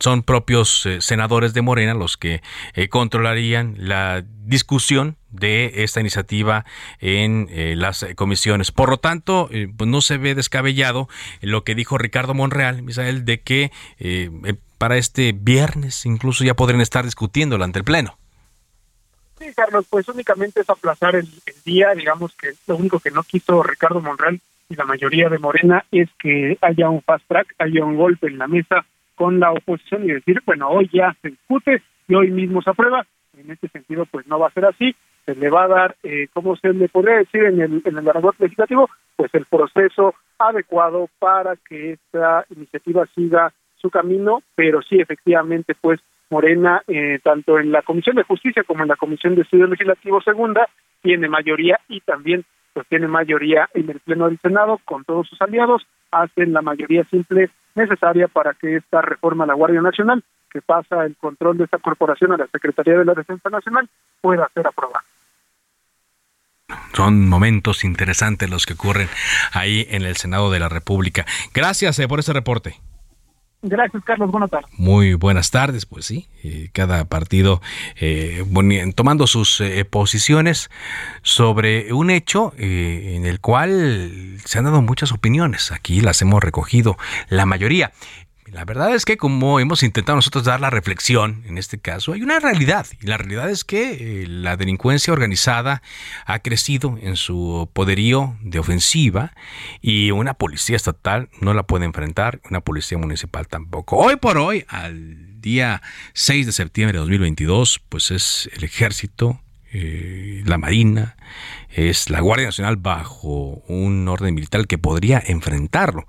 son 0.00 0.22
propios 0.22 0.86
eh, 0.86 1.00
senadores 1.00 1.54
de 1.54 1.62
Morena 1.62 1.94
los 1.94 2.16
que 2.16 2.42
controlarían 2.90 3.74
la 3.78 4.24
discusión 4.44 5.16
de 5.30 5.72
esta 5.76 6.00
iniciativa 6.00 6.64
en 7.00 7.48
las 7.78 8.06
comisiones. 8.16 8.72
Por 8.72 8.90
lo 8.90 8.98
tanto, 8.98 9.48
pues 9.76 9.88
no 9.88 10.00
se 10.00 10.18
ve 10.18 10.34
descabellado 10.34 11.08
lo 11.40 11.64
que 11.64 11.74
dijo 11.74 11.98
Ricardo 11.98 12.34
Monreal, 12.34 12.82
Misael, 12.82 13.24
de 13.24 13.40
que 13.40 13.70
para 14.78 14.96
este 14.96 15.32
viernes 15.32 16.04
incluso 16.06 16.44
ya 16.44 16.54
podrían 16.54 16.80
estar 16.80 17.04
discutiendo 17.04 17.62
ante 17.62 17.78
el 17.78 17.84
Pleno. 17.84 18.18
Sí, 19.42 19.52
Carlos, 19.56 19.86
pues 19.90 20.08
únicamente 20.08 20.60
es 20.60 20.70
aplazar 20.70 21.16
el, 21.16 21.26
día, 21.64 21.94
digamos 21.96 22.32
que 22.36 22.52
lo 22.68 22.76
único 22.76 23.00
que 23.00 23.10
no 23.10 23.24
quiso 23.24 23.60
Ricardo 23.62 24.00
Monreal 24.00 24.38
y 24.68 24.76
la 24.76 24.84
mayoría 24.84 25.28
de 25.28 25.40
Morena 25.40 25.84
es 25.90 26.08
que 26.16 26.56
haya 26.60 26.88
un 26.88 27.02
fast 27.02 27.26
track, 27.26 27.52
haya 27.58 27.84
un 27.84 27.96
golpe 27.96 28.28
en 28.28 28.38
la 28.38 28.46
mesa 28.46 28.84
con 29.16 29.40
la 29.40 29.50
oposición 29.50 30.04
y 30.04 30.12
decir, 30.12 30.40
bueno, 30.46 30.68
hoy 30.68 30.88
ya 30.92 31.16
se 31.20 31.30
discute 31.30 31.82
y 32.06 32.14
hoy 32.14 32.30
mismo 32.30 32.62
se 32.62 32.70
aprueba. 32.70 33.04
En 33.36 33.50
este 33.50 33.66
sentido, 33.66 34.06
pues 34.06 34.28
no 34.28 34.38
va 34.38 34.46
a 34.46 34.52
ser 34.52 34.64
así. 34.66 34.94
Se 35.26 35.34
le 35.34 35.50
va 35.50 35.64
a 35.64 35.68
dar, 35.68 35.96
eh, 36.04 36.28
como 36.32 36.54
se 36.54 36.72
le 36.72 36.88
podría 36.88 37.16
decir 37.16 37.42
en 37.42 37.60
el, 37.60 37.82
en 37.84 37.98
el 37.98 38.04
legislativo, 38.38 38.90
pues 39.16 39.34
el 39.34 39.46
proceso 39.46 40.14
adecuado 40.38 41.08
para 41.18 41.56
que 41.56 41.94
esta 41.94 42.46
iniciativa 42.54 43.06
siga 43.12 43.52
su 43.76 43.90
camino, 43.90 44.40
pero 44.54 44.82
sí, 44.82 45.00
efectivamente, 45.00 45.74
pues 45.80 46.00
Morena, 46.32 46.82
eh, 46.88 47.20
tanto 47.22 47.58
en 47.58 47.70
la 47.70 47.82
Comisión 47.82 48.16
de 48.16 48.22
Justicia 48.22 48.64
como 48.64 48.82
en 48.82 48.88
la 48.88 48.96
Comisión 48.96 49.34
de 49.34 49.42
Estudios 49.42 49.68
Legislativos 49.68 50.24
Segunda, 50.24 50.66
tiene 51.02 51.28
mayoría 51.28 51.78
y 51.88 52.00
también 52.00 52.46
pues 52.72 52.86
tiene 52.88 53.06
mayoría 53.06 53.68
en 53.74 53.90
el 53.90 54.00
Pleno 54.00 54.28
del 54.28 54.38
Senado 54.40 54.80
con 54.86 55.04
todos 55.04 55.28
sus 55.28 55.40
aliados, 55.42 55.86
hacen 56.10 56.54
la 56.54 56.62
mayoría 56.62 57.04
simple 57.10 57.50
necesaria 57.74 58.28
para 58.28 58.54
que 58.54 58.76
esta 58.76 59.02
reforma 59.02 59.44
a 59.44 59.48
la 59.48 59.54
Guardia 59.54 59.82
Nacional, 59.82 60.24
que 60.50 60.62
pasa 60.62 61.04
el 61.04 61.16
control 61.16 61.58
de 61.58 61.64
esta 61.64 61.76
corporación 61.76 62.32
a 62.32 62.38
la 62.38 62.46
Secretaría 62.46 62.96
de 62.96 63.04
la 63.04 63.12
Defensa 63.12 63.50
Nacional, 63.50 63.86
pueda 64.22 64.48
ser 64.54 64.66
aprobada. 64.66 65.04
Son 66.94 67.28
momentos 67.28 67.84
interesantes 67.84 68.48
los 68.48 68.64
que 68.64 68.72
ocurren 68.72 69.08
ahí 69.52 69.86
en 69.90 70.02
el 70.02 70.16
Senado 70.16 70.50
de 70.50 70.60
la 70.60 70.70
República. 70.70 71.26
Gracias 71.52 71.98
eh, 71.98 72.08
por 72.08 72.20
ese 72.20 72.32
reporte. 72.32 72.80
Gracias, 73.62 74.02
Carlos. 74.04 74.30
Buenas 74.32 74.50
tardes. 74.50 74.68
Muy 74.76 75.14
buenas 75.14 75.52
tardes, 75.52 75.86
pues 75.86 76.04
sí. 76.04 76.28
Eh, 76.42 76.70
cada 76.72 77.04
partido 77.04 77.62
eh, 78.00 78.44
tomando 78.96 79.28
sus 79.28 79.60
eh, 79.60 79.84
posiciones 79.84 80.68
sobre 81.22 81.92
un 81.92 82.10
hecho 82.10 82.52
en 82.58 83.24
el 83.24 83.40
cual 83.40 84.38
se 84.44 84.58
han 84.58 84.64
dado 84.64 84.82
muchas 84.82 85.12
opiniones. 85.12 85.70
Aquí 85.70 86.00
las 86.00 86.20
hemos 86.22 86.42
recogido 86.42 86.96
la 87.28 87.46
mayoría. 87.46 87.92
La 88.52 88.66
verdad 88.66 88.94
es 88.94 89.06
que 89.06 89.16
como 89.16 89.60
hemos 89.60 89.82
intentado 89.82 90.16
nosotros 90.16 90.44
dar 90.44 90.60
la 90.60 90.68
reflexión, 90.68 91.42
en 91.46 91.56
este 91.56 91.78
caso, 91.78 92.12
hay 92.12 92.20
una 92.20 92.38
realidad. 92.38 92.86
Y 93.00 93.06
la 93.06 93.16
realidad 93.16 93.48
es 93.48 93.64
que 93.64 93.92
eh, 93.92 94.26
la 94.28 94.58
delincuencia 94.58 95.10
organizada 95.10 95.80
ha 96.26 96.38
crecido 96.40 96.98
en 97.00 97.16
su 97.16 97.70
poderío 97.72 98.36
de 98.42 98.58
ofensiva 98.58 99.32
y 99.80 100.10
una 100.10 100.34
policía 100.34 100.76
estatal 100.76 101.30
no 101.40 101.54
la 101.54 101.62
puede 101.62 101.86
enfrentar, 101.86 102.42
una 102.50 102.60
policía 102.60 102.98
municipal 102.98 103.48
tampoco. 103.48 103.96
Hoy 103.96 104.16
por 104.16 104.36
hoy, 104.36 104.66
al 104.68 105.40
día 105.40 105.80
6 106.12 106.44
de 106.44 106.52
septiembre 106.52 106.98
de 106.98 107.00
2022, 107.00 107.80
pues 107.88 108.10
es 108.10 108.50
el 108.52 108.64
ejército, 108.64 109.40
eh, 109.72 110.42
la 110.44 110.58
Marina, 110.58 111.16
es 111.70 112.10
la 112.10 112.20
Guardia 112.20 112.48
Nacional 112.48 112.76
bajo 112.76 113.62
un 113.66 114.06
orden 114.08 114.34
militar 114.34 114.66
que 114.66 114.76
podría 114.76 115.22
enfrentarlo. 115.24 116.06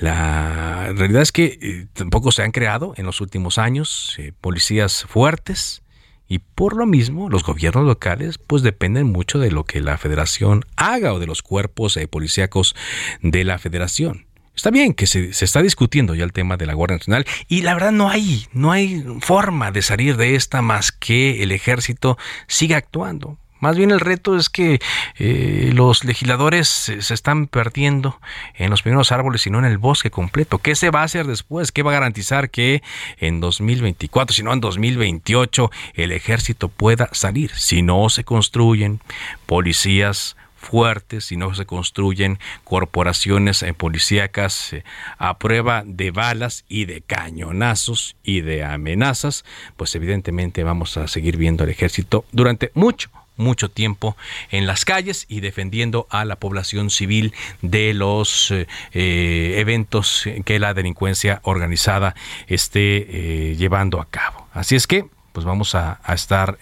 La 0.00 0.92
realidad 0.94 1.22
es 1.22 1.32
que 1.32 1.58
eh, 1.60 1.86
tampoco 1.92 2.32
se 2.32 2.42
han 2.42 2.52
creado 2.52 2.94
en 2.96 3.06
los 3.06 3.20
últimos 3.20 3.58
años 3.58 4.14
eh, 4.18 4.32
policías 4.40 5.04
fuertes 5.08 5.82
y 6.28 6.40
por 6.40 6.76
lo 6.76 6.86
mismo 6.86 7.30
los 7.30 7.44
gobiernos 7.44 7.84
locales 7.84 8.38
pues 8.38 8.62
dependen 8.62 9.06
mucho 9.06 9.38
de 9.38 9.50
lo 9.50 9.64
que 9.64 9.80
la 9.80 9.96
federación 9.96 10.64
haga 10.76 11.12
o 11.12 11.18
de 11.18 11.26
los 11.26 11.42
cuerpos 11.42 11.96
eh, 11.96 12.08
policíacos 12.08 12.74
de 13.22 13.44
la 13.44 13.58
federación. 13.58 14.26
Está 14.54 14.70
bien 14.70 14.94
que 14.94 15.06
se, 15.06 15.34
se, 15.34 15.44
está 15.44 15.62
discutiendo 15.62 16.14
ya 16.14 16.24
el 16.24 16.32
tema 16.32 16.56
de 16.56 16.66
la 16.66 16.74
Guardia 16.74 16.96
Nacional 16.96 17.26
y 17.46 17.62
la 17.62 17.74
verdad 17.74 17.92
no 17.92 18.08
hay, 18.08 18.46
no 18.52 18.72
hay 18.72 19.04
forma 19.20 19.70
de 19.70 19.82
salir 19.82 20.16
de 20.16 20.34
esta 20.34 20.62
más 20.62 20.92
que 20.92 21.42
el 21.42 21.52
ejército 21.52 22.16
siga 22.48 22.78
actuando. 22.78 23.38
Más 23.60 23.76
bien 23.76 23.90
el 23.90 24.00
reto 24.00 24.36
es 24.36 24.48
que 24.48 24.80
eh, 25.18 25.70
los 25.72 26.04
legisladores 26.04 26.68
se, 26.68 27.14
están 27.14 27.46
perdiendo 27.46 28.18
en 28.54 28.70
los 28.70 28.82
primeros 28.82 29.12
árboles 29.12 29.46
y 29.46 29.50
no 29.50 29.58
en 29.58 29.64
el 29.64 29.78
bosque 29.78 30.10
completo. 30.10 30.58
¿Qué 30.58 30.74
se 30.74 30.90
va 30.90 31.00
a 31.00 31.04
hacer 31.04 31.26
después? 31.26 31.72
¿Qué 31.72 31.82
va 31.82 31.92
a 31.92 31.94
garantizar 31.94 32.50
que 32.50 32.82
en 33.18 33.40
2024, 33.40 34.34
si 34.34 34.42
no 34.42 34.52
en 34.52 34.60
2028, 34.60 35.70
el 35.94 36.12
ejército 36.12 36.68
pueda 36.68 37.08
salir? 37.12 37.50
Si 37.54 37.82
no 37.82 38.08
se 38.08 38.24
construyen 38.24 39.00
policías 39.46 40.36
fuertes, 40.56 41.26
si 41.26 41.36
no 41.36 41.54
se 41.54 41.64
construyen 41.64 42.38
corporaciones 42.64 43.62
eh, 43.62 43.72
policíacas 43.72 44.72
eh, 44.72 44.84
a 45.18 45.38
prueba 45.38 45.82
de 45.86 46.10
balas 46.10 46.64
y 46.68 46.86
de 46.86 47.02
cañonazos 47.02 48.16
y 48.24 48.40
de 48.40 48.64
amenazas, 48.64 49.44
pues 49.76 49.94
evidentemente 49.94 50.64
vamos 50.64 50.96
a 50.96 51.06
seguir 51.08 51.36
viendo 51.36 51.64
al 51.64 51.70
ejército 51.70 52.24
durante 52.32 52.72
mucho, 52.74 53.10
mucho 53.36 53.70
tiempo 53.70 54.16
en 54.50 54.66
las 54.66 54.84
calles 54.84 55.26
y 55.28 55.40
defendiendo 55.40 56.06
a 56.10 56.24
la 56.24 56.36
población 56.36 56.90
civil 56.90 57.32
de 57.62 57.94
los 57.94 58.50
eh, 58.50 58.66
eh, 58.92 59.54
eventos 59.58 60.24
que 60.44 60.58
la 60.58 60.74
delincuencia 60.74 61.40
organizada 61.42 62.14
esté 62.46 63.50
eh, 63.50 63.56
llevando 63.56 64.00
a 64.00 64.06
cabo. 64.06 64.48
Así 64.52 64.76
es 64.76 64.86
que 64.86 65.06
pues 65.32 65.44
vamos 65.44 65.74
a, 65.74 66.00
estar 66.08 66.58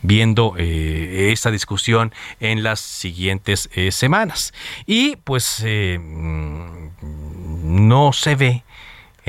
viendo 0.00 0.54
esta 0.56 1.50
discusión 1.50 2.14
en 2.38 2.62
las 2.62 2.78
siguientes 2.78 3.68
semanas. 3.90 4.54
Y 4.86 5.16
pues 5.16 5.64
mm, 5.66 6.86
no 7.88 8.12
se 8.12 8.36
ve 8.36 8.62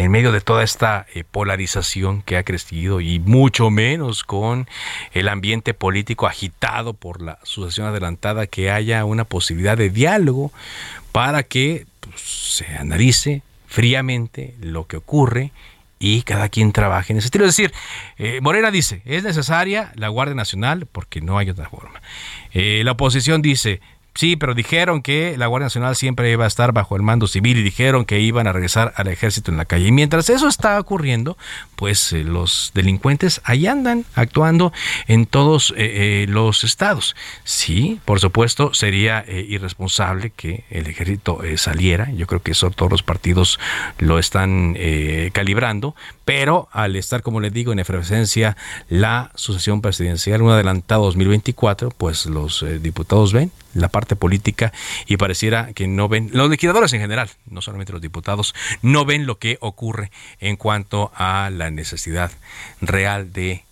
en 0.01 0.12
medio 0.12 0.31
de 0.31 0.41
toda 0.41 0.63
esta 0.63 1.05
polarización 1.31 2.24
que 2.24 2.38
ha 2.38 2.43
crecido 2.43 3.01
y 3.01 3.20
mucho 3.20 3.70
menos 3.70 4.24
con 4.24 4.67
el 5.13 5.27
ambiente 5.27 5.74
político 5.74 6.25
agitado 6.25 6.93
por 6.93 7.22
la 7.22 7.38
sucesión 7.43 7.88
adelantada, 7.88 8.48
que 8.48 8.72
haya 8.72 9.05
una 9.05 9.25
posibilidad 9.25 9.77
de 9.77 9.89
diálogo 9.91 10.51
para 11.12 11.43
que 11.43 11.86
pues, 12.00 12.22
se 12.22 12.65
analice 12.77 13.43
fríamente 13.67 14.55
lo 14.60 14.88
que 14.88 14.98
ocurre 14.98 15.51
y 16.00 16.24
cada 16.24 16.50
quien 16.50 16.72
trabaje 16.72 17.13
en 17.13 17.20
ese 17.20 17.27
estilo. 17.27 17.46
Es 17.46 17.55
decir, 17.55 17.72
eh, 18.17 18.39
Morena 18.41 18.72
dice, 18.72 19.03
es 19.05 19.24
necesaria 19.24 19.91
la 19.96 20.08
Guardia 20.10 20.34
Nacional 20.34 20.88
porque 20.91 21.22
no 21.22 21.38
hay 21.38 21.51
otra 21.51 21.70
forma. 21.70 22.01
Eh, 22.53 22.81
la 22.84 22.93
oposición 22.93 23.43
dice, 23.43 23.81
Sí, 24.13 24.36
pero 24.36 24.53
dijeron 24.53 25.01
que 25.01 25.36
la 25.38 25.48
Guardia 25.48 25.68
Nacional 25.68 25.96
siempre 25.96 26.30
iba 26.30 26.44
a 26.44 26.48
estar 26.48 26.74
bajo 26.74 26.98
el 26.98 27.01
mando 27.01 27.27
civil 27.27 27.58
y 27.58 27.63
dijeron 27.63 28.03
que 28.03 28.20
iban 28.20 28.46
a 28.46 28.51
regresar 28.51 28.94
al 28.98 29.08
ejército 29.08 29.51
en 29.51 29.58
la 29.58 29.63
calle. 29.63 29.88
Y 29.88 29.91
mientras 29.94 30.30
eso 30.30 30.50
está 30.50 30.77
ocurriendo, 30.77 31.38
pues 31.77 32.12
eh, 32.12 32.25
los 32.25 32.72
delincuentes 32.75 33.39
ahí 33.46 33.68
andan 33.68 34.03
actuando 34.13 34.74
en 35.08 35.25
todos 35.25 35.74
eh, 35.77 36.24
eh, 36.24 36.25
los 36.27 36.65
estados. 36.65 37.15
Sí, 37.46 38.01
por 38.03 38.20
supuesto, 38.20 38.74
sería 38.74 39.24
irresponsable 39.27 40.32
que 40.32 40.65
el 40.70 40.88
ejército 40.88 41.39
saliera. 41.56 42.12
Yo 42.12 42.27
creo 42.27 42.41
que 42.41 42.51
eso 42.51 42.70
todos 42.70 42.91
los 42.91 43.03
partidos 43.03 43.60
lo 43.98 44.20
están 44.20 44.75
calibrando, 45.32 45.96
pero 46.33 46.69
al 46.71 46.95
estar, 46.95 47.23
como 47.23 47.41
les 47.41 47.51
digo, 47.51 47.73
en 47.73 47.79
efervescencia 47.79 48.55
la 48.88 49.33
sucesión 49.35 49.81
presidencial, 49.81 50.41
un 50.41 50.51
adelantado 50.51 51.03
2024, 51.03 51.89
pues 51.91 52.25
los 52.25 52.63
diputados 52.81 53.33
ven 53.33 53.51
la 53.73 53.89
parte 53.89 54.15
política 54.15 54.71
y 55.07 55.17
pareciera 55.17 55.73
que 55.73 55.88
no 55.89 56.07
ven, 56.07 56.29
los 56.31 56.50
legisladores 56.50 56.93
en 56.93 57.01
general, 57.01 57.29
no 57.47 57.59
solamente 57.59 57.91
los 57.91 58.01
diputados, 58.01 58.55
no 58.81 59.03
ven 59.03 59.25
lo 59.25 59.39
que 59.39 59.57
ocurre 59.59 60.09
en 60.39 60.55
cuanto 60.55 61.11
a 61.15 61.50
la 61.50 61.69
necesidad 61.69 62.31
real 62.79 63.33
de 63.33 63.65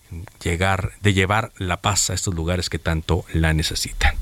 llegar, 0.44 0.94
de 1.02 1.14
llevar 1.14 1.52
la 1.58 1.78
paz 1.78 2.10
a 2.10 2.14
estos 2.14 2.34
lugares 2.34 2.70
que 2.70 2.80
tanto 2.80 3.26
la 3.34 3.54
necesitan. 3.54 4.16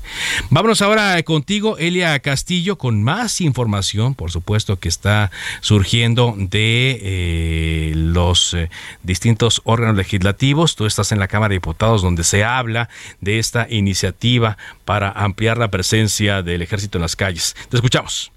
Vámonos 0.50 0.82
ahora 0.82 1.22
contigo, 1.22 1.76
Elia 1.78 2.18
Castillo, 2.20 2.76
con 2.76 3.02
más 3.02 3.40
información, 3.40 4.14
por 4.14 4.30
supuesto, 4.30 4.78
que 4.78 4.88
está 4.88 5.30
surgiendo 5.60 6.34
de 6.36 6.98
eh, 7.02 7.92
los 7.94 8.54
eh, 8.54 8.70
distintos 9.02 9.62
órganos 9.64 9.96
legislativos. 9.96 10.76
Tú 10.76 10.86
estás 10.86 11.12
en 11.12 11.18
la 11.18 11.28
Cámara 11.28 11.50
de 11.50 11.56
Diputados, 11.56 12.02
donde 12.02 12.24
se 12.24 12.44
habla 12.44 12.88
de 13.20 13.38
esta 13.38 13.66
iniciativa 13.70 14.56
para 14.84 15.10
ampliar 15.10 15.58
la 15.58 15.70
presencia 15.70 16.42
del 16.42 16.62
ejército 16.62 16.98
en 16.98 17.02
las 17.02 17.16
calles. 17.16 17.54
Te 17.68 17.76
escuchamos. 17.76 18.32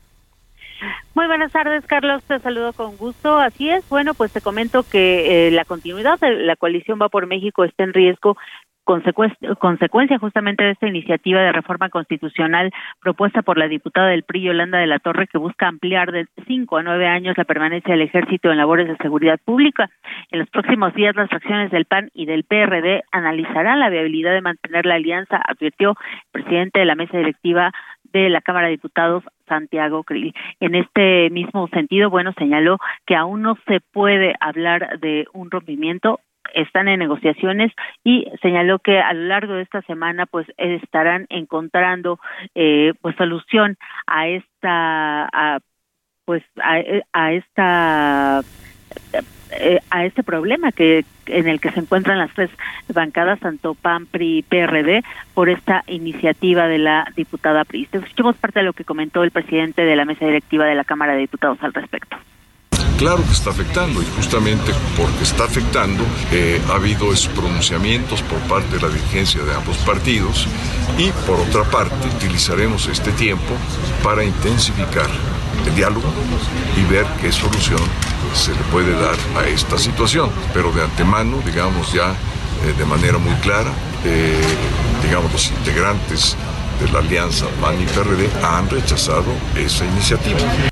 Muy 1.13 1.27
buenas 1.27 1.51
tardes, 1.51 1.85
Carlos. 1.87 2.23
Te 2.23 2.39
saludo 2.39 2.71
con 2.71 2.95
gusto. 2.95 3.37
Así 3.37 3.69
es. 3.69 3.87
Bueno, 3.89 4.13
pues 4.13 4.31
te 4.31 4.39
comento 4.39 4.83
que 4.89 5.47
eh, 5.47 5.51
la 5.51 5.65
continuidad 5.65 6.19
de 6.19 6.31
la 6.31 6.55
coalición 6.55 6.99
Va 7.01 7.09
por 7.09 7.27
México 7.27 7.65
está 7.65 7.83
en 7.83 7.93
riesgo 7.93 8.37
consecuencia 8.83 10.17
justamente 10.19 10.63
de 10.63 10.71
esta 10.71 10.87
iniciativa 10.87 11.39
de 11.41 11.51
reforma 11.51 11.89
constitucional 11.89 12.71
propuesta 12.99 13.41
por 13.41 13.57
la 13.57 13.67
diputada 13.67 14.07
del 14.07 14.23
PRI 14.23 14.43
Yolanda 14.43 14.79
de 14.79 14.87
la 14.87 14.99
Torre 14.99 15.27
que 15.27 15.37
busca 15.37 15.67
ampliar 15.67 16.11
de 16.11 16.27
cinco 16.47 16.77
a 16.77 16.83
nueve 16.83 17.07
años 17.07 17.37
la 17.37 17.45
permanencia 17.45 17.93
del 17.93 18.01
ejército 18.01 18.51
en 18.51 18.57
labores 18.57 18.87
de 18.87 18.97
seguridad 18.97 19.39
pública. 19.43 19.89
En 20.31 20.39
los 20.39 20.49
próximos 20.49 20.93
días 20.95 21.15
las 21.15 21.29
fracciones 21.29 21.71
del 21.71 21.85
PAN 21.85 22.09
y 22.13 22.25
del 22.25 22.43
PRD 22.43 23.03
analizarán 23.11 23.79
la 23.79 23.89
viabilidad 23.89 24.33
de 24.33 24.41
mantener 24.41 24.85
la 24.85 24.95
alianza, 24.95 25.39
advirtió 25.47 25.91
el 25.91 26.41
presidente 26.41 26.79
de 26.79 26.85
la 26.85 26.95
mesa 26.95 27.17
directiva 27.17 27.71
de 28.11 28.29
la 28.29 28.41
Cámara 28.41 28.67
de 28.67 28.73
Diputados, 28.73 29.23
Santiago 29.47 30.03
Krill. 30.03 30.33
En 30.59 30.75
este 30.75 31.29
mismo 31.29 31.67
sentido, 31.69 32.09
bueno, 32.09 32.33
señaló 32.37 32.77
que 33.05 33.15
aún 33.15 33.41
no 33.41 33.57
se 33.67 33.79
puede 33.79 34.35
hablar 34.39 34.99
de 34.99 35.25
un 35.33 35.51
rompimiento 35.51 36.19
están 36.53 36.87
en 36.87 36.99
negociaciones 36.99 37.71
y 38.03 38.25
señaló 38.41 38.79
que 38.79 38.99
a 38.99 39.13
lo 39.13 39.25
largo 39.25 39.53
de 39.53 39.63
esta 39.63 39.81
semana 39.83 40.25
pues 40.25 40.47
estarán 40.57 41.25
encontrando 41.29 42.19
eh, 42.55 42.93
pues 43.01 43.15
solución 43.15 43.77
a 44.07 44.27
esta 44.27 45.29
a, 45.31 45.59
pues 46.25 46.43
a, 46.61 47.31
esta 47.33 48.41
eh, 49.51 49.79
a 49.89 50.05
este 50.05 50.23
problema 50.23 50.71
que 50.71 51.05
en 51.27 51.47
el 51.47 51.59
que 51.59 51.71
se 51.71 51.79
encuentran 51.79 52.17
las 52.17 52.33
tres 52.33 52.49
bancadas, 52.93 53.39
tanto 53.39 53.75
PAN, 53.75 54.05
PRI 54.05 54.39
y 54.39 54.41
PRD, 54.43 55.03
por 55.33 55.49
esta 55.49 55.83
iniciativa 55.87 56.67
de 56.67 56.77
la 56.77 57.11
diputada 57.15 57.63
PRI. 57.65 57.87
Escuchemos 57.91 58.35
parte 58.37 58.59
de 58.59 58.65
lo 58.65 58.73
que 58.73 58.85
comentó 58.85 59.23
el 59.23 59.31
presidente 59.31 59.83
de 59.83 59.95
la 59.95 60.05
mesa 60.05 60.25
directiva 60.25 60.65
de 60.65 60.75
la 60.75 60.83
Cámara 60.83 61.13
de 61.13 61.19
Diputados 61.19 61.57
al 61.61 61.73
respecto 61.73 62.17
claro 63.01 63.25
que 63.25 63.31
está 63.31 63.49
afectando 63.49 63.99
y 63.99 64.05
justamente 64.15 64.71
porque 64.95 65.23
está 65.23 65.45
afectando 65.45 66.03
eh, 66.31 66.61
ha 66.69 66.75
habido 66.75 67.07
pronunciamientos 67.33 68.21
por 68.21 68.37
parte 68.41 68.75
de 68.75 68.79
la 68.79 68.89
dirigencia 68.89 69.41
de 69.43 69.55
ambos 69.55 69.75
partidos 69.77 70.47
y 70.99 71.09
por 71.25 71.39
otra 71.39 71.63
parte 71.63 71.95
utilizaremos 72.15 72.85
este 72.89 73.11
tiempo 73.13 73.55
para 74.03 74.23
intensificar 74.23 75.09
el 75.65 75.75
diálogo 75.75 76.07
y 76.77 76.93
ver 76.93 77.07
qué 77.19 77.31
solución 77.31 77.79
se 78.35 78.51
le 78.51 78.61
puede 78.71 78.91
dar 78.91 79.15
a 79.35 79.47
esta 79.47 79.79
situación. 79.79 80.29
Pero 80.53 80.71
de 80.71 80.83
antemano, 80.83 81.41
digamos 81.43 81.91
ya 81.91 82.11
eh, 82.11 82.73
de 82.77 82.85
manera 82.85 83.17
muy 83.17 83.33
clara, 83.37 83.71
eh, 84.05 84.39
digamos 85.01 85.31
los 85.33 85.47
integrantes 85.47 86.37
de 86.79 86.91
la 86.91 86.99
alianza 86.99 87.47
PAN 87.59 87.81
y 87.81 87.85
PRD 87.85 88.29
han 88.43 88.69
rechazado 88.69 89.33
esa 89.55 89.85
iniciativa. 89.85 90.70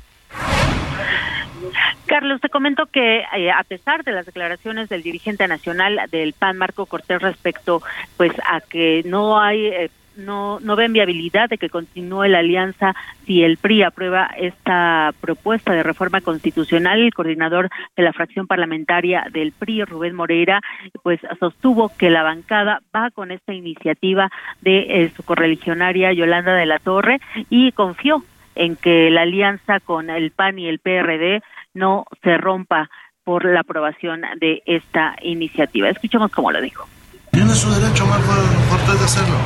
Carlos, 2.10 2.40
te 2.40 2.48
comento 2.48 2.86
que 2.86 3.20
eh, 3.20 3.52
a 3.52 3.62
pesar 3.62 4.02
de 4.02 4.10
las 4.10 4.26
declaraciones 4.26 4.88
del 4.88 5.04
dirigente 5.04 5.46
nacional 5.46 6.00
del 6.10 6.32
PAN, 6.32 6.58
Marco 6.58 6.86
Cortés, 6.86 7.22
respecto 7.22 7.82
pues 8.16 8.32
a 8.48 8.60
que 8.60 9.04
no 9.06 9.40
hay 9.40 9.66
eh, 9.66 9.90
no, 10.16 10.58
no 10.58 10.74
ven 10.74 10.92
viabilidad 10.92 11.48
de 11.48 11.56
que 11.56 11.70
continúe 11.70 12.24
la 12.24 12.40
alianza 12.40 12.96
si 13.26 13.44
el 13.44 13.58
PRI 13.58 13.84
aprueba 13.84 14.28
esta 14.36 15.14
propuesta 15.20 15.72
de 15.72 15.84
reforma 15.84 16.20
constitucional. 16.20 17.00
El 17.00 17.14
coordinador 17.14 17.68
de 17.96 18.02
la 18.02 18.12
fracción 18.12 18.48
parlamentaria 18.48 19.26
del 19.30 19.52
PRI, 19.52 19.84
Rubén 19.84 20.16
Moreira, 20.16 20.60
pues 21.04 21.20
sostuvo 21.38 21.92
que 21.96 22.10
la 22.10 22.24
bancada 22.24 22.80
va 22.92 23.12
con 23.12 23.30
esta 23.30 23.54
iniciativa 23.54 24.32
de 24.62 25.04
eh, 25.04 25.12
su 25.14 25.22
correligionaria 25.22 26.12
Yolanda 26.12 26.54
de 26.54 26.66
la 26.66 26.80
Torre 26.80 27.20
y 27.50 27.70
confió 27.70 28.24
en 28.60 28.76
que 28.76 29.10
la 29.10 29.22
alianza 29.22 29.80
con 29.80 30.10
el 30.10 30.32
PAN 30.32 30.58
y 30.58 30.68
el 30.68 30.80
PRD 30.80 31.42
no 31.72 32.04
se 32.22 32.36
rompa 32.36 32.90
por 33.24 33.46
la 33.46 33.60
aprobación 33.60 34.20
de 34.38 34.62
esta 34.66 35.16
iniciativa. 35.22 35.88
Escuchemos 35.88 36.30
cómo 36.30 36.52
lo 36.52 36.60
dijo. 36.60 36.86
Tiene 37.32 37.54
su 37.54 37.70
derecho, 37.70 38.06
Marco 38.06 38.32
Cortés, 38.68 38.98
de 38.98 39.04
hacerlo. 39.06 39.36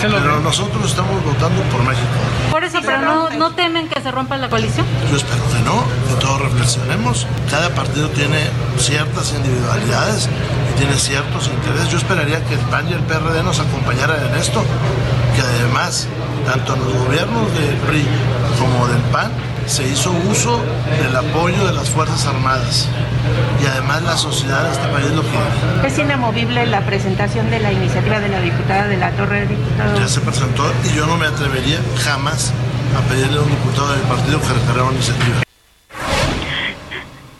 Pero 0.00 0.40
nosotros 0.40 0.86
estamos 0.86 1.22
votando 1.24 1.60
por 1.64 1.82
México. 1.86 2.18
Por 2.54 2.62
eso, 2.62 2.78
pero 2.86 3.00
no, 3.00 3.30
no 3.30 3.50
temen 3.50 3.88
que 3.88 4.00
se 4.00 4.12
rompa 4.12 4.36
la 4.36 4.48
coalición. 4.48 4.86
Yo 5.10 5.16
espero 5.16 5.42
que 5.52 5.58
no, 5.64 5.82
que 6.06 6.24
todos 6.24 6.40
reflexionemos. 6.40 7.26
Cada 7.50 7.70
partido 7.70 8.08
tiene 8.10 8.38
ciertas 8.78 9.34
individualidades 9.34 10.28
y 10.72 10.78
tiene 10.78 10.94
ciertos 10.94 11.48
intereses. 11.48 11.88
Yo 11.88 11.98
esperaría 11.98 12.44
que 12.44 12.54
el 12.54 12.60
PAN 12.60 12.88
y 12.88 12.92
el 12.92 13.00
PRD 13.00 13.42
nos 13.42 13.58
acompañaran 13.58 14.24
en 14.24 14.36
esto, 14.36 14.62
que 15.34 15.42
además, 15.42 16.06
tanto 16.46 16.76
los 16.76 16.94
gobiernos 16.94 17.52
del 17.54 17.74
PRI 17.88 18.06
como 18.60 18.86
del 18.86 19.02
PAN, 19.10 19.32
se 19.66 19.86
hizo 19.88 20.12
uso 20.30 20.62
del 21.02 21.16
apoyo 21.16 21.66
de 21.66 21.72
las 21.72 21.90
Fuerzas 21.90 22.26
Armadas 22.26 22.88
y 23.62 23.66
además 23.66 24.02
la 24.02 24.16
sociedad 24.16 24.64
de 24.64 24.72
este 24.72 24.88
país 24.88 25.10
lo 25.12 25.22
quiere. 25.22 25.86
¿Es 25.86 25.98
inamovible 25.98 26.66
la 26.66 26.80
presentación 26.82 27.50
de 27.50 27.60
la 27.60 27.72
iniciativa 27.72 28.20
de 28.20 28.28
la 28.28 28.40
diputada 28.40 28.88
de 28.88 28.96
la 28.96 29.10
Torre 29.12 29.40
de 29.40 29.46
Diputados? 29.46 29.98
Ya 29.98 30.08
se 30.08 30.20
presentó 30.20 30.64
y 30.84 30.96
yo 30.96 31.06
no 31.06 31.16
me 31.16 31.26
atrevería 31.26 31.78
jamás 32.04 32.52
a 32.96 33.00
pedirle 33.08 33.38
a 33.38 33.42
un 33.42 33.50
diputado 33.50 33.92
del 33.92 34.02
partido 34.02 34.40
que 34.40 34.48
retirara 34.48 34.84
una 34.84 34.92
iniciativa. 34.92 35.44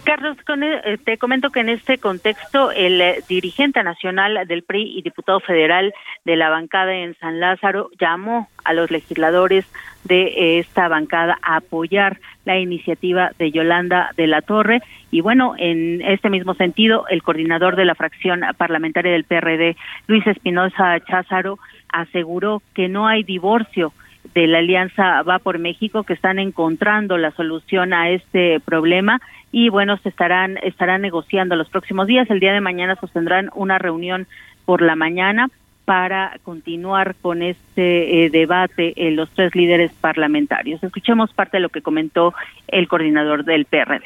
Carlos, 0.05 0.37
eh, 0.85 0.99
te 1.05 1.19
comento 1.19 1.51
que 1.51 1.61
en 1.61 1.71
este 1.71 1.99
contexto 1.99 2.71
el 2.71 3.01
eh, 3.01 3.23
dirigente 3.29 3.83
nacional 3.83 4.47
del 4.47 4.63
PRI 4.63 4.99
y 4.99 5.03
diputado 5.03 5.41
federal 5.41 5.93
de 6.25 6.37
la 6.37 6.51
bancada 6.51 6.95
en 6.95 7.17
San 7.19 7.41
Lázaro 7.41 7.91
llamó 7.99 8.49
a 8.65 8.75
los 8.75 8.91
legisladores 8.91 9.67
de 10.05 10.59
esta 10.59 10.89
bancada 10.89 11.39
a 11.43 11.57
apoyar 11.57 12.19
la 12.45 12.59
iniciativa 12.59 13.33
de 13.39 13.51
Yolanda 13.51 14.11
de 14.17 14.27
la 14.27 14.43
Torre. 14.43 14.83
Y 15.11 15.21
bueno, 15.21 15.55
en 15.59 16.03
este 16.03 16.31
mismo 16.31 16.55
sentido, 16.55 17.07
el 17.09 17.23
coordinador 17.23 17.77
de 17.77 17.85
la 17.85 17.95
fracción 17.95 18.43
parlamentaria 18.57 19.13
del 19.13 19.25
PRD, 19.25 19.77
Luis 20.07 20.27
Espinosa 20.27 21.01
Cházaro, 21.01 21.59
aseguró 21.89 22.63
que 22.75 22.89
no 22.89 23.07
hay 23.07 23.23
divorcio 23.23 23.93
de 24.35 24.47
la 24.47 24.59
Alianza 24.59 25.23
Va 25.23 25.39
por 25.39 25.59
México 25.59 26.03
que 26.03 26.15
están 26.15 26.39
encontrando 26.39 27.19
la 27.19 27.31
solución 27.33 27.93
a 27.93 28.11
este 28.11 28.61
problema. 28.61 29.21
Y 29.53 29.69
bueno, 29.69 29.97
se 29.99 30.09
estarán 30.09 30.59
estarán 30.63 31.03
negociando 31.03 31.57
los 31.57 31.69
próximos 31.69 32.07
días. 32.07 32.29
El 32.31 32.41
día 32.41 32.53
de 32.53 32.61
mañana 32.61 32.97
sostendrán 32.97 33.51
una 33.55 33.79
reunión 33.79 34.27
por 34.65 34.83
la 34.83 34.97
mañana 34.97 35.49
para 35.85 36.39
continuar 36.43 37.15
con 37.21 37.43
este 37.43 38.25
eh, 38.25 38.31
debate 38.31 38.95
en 38.97 39.17
los 39.17 39.31
tres 39.31 39.55
líderes 39.55 39.93
parlamentarios. 40.01 40.83
Escuchemos 40.83 41.33
parte 41.33 41.59
de 41.59 41.63
lo 41.63 41.69
que 41.69 41.83
comentó 41.83 42.35
el 42.69 42.89
coordinador 42.89 43.45
del 43.45 43.67
PRD. 43.67 44.05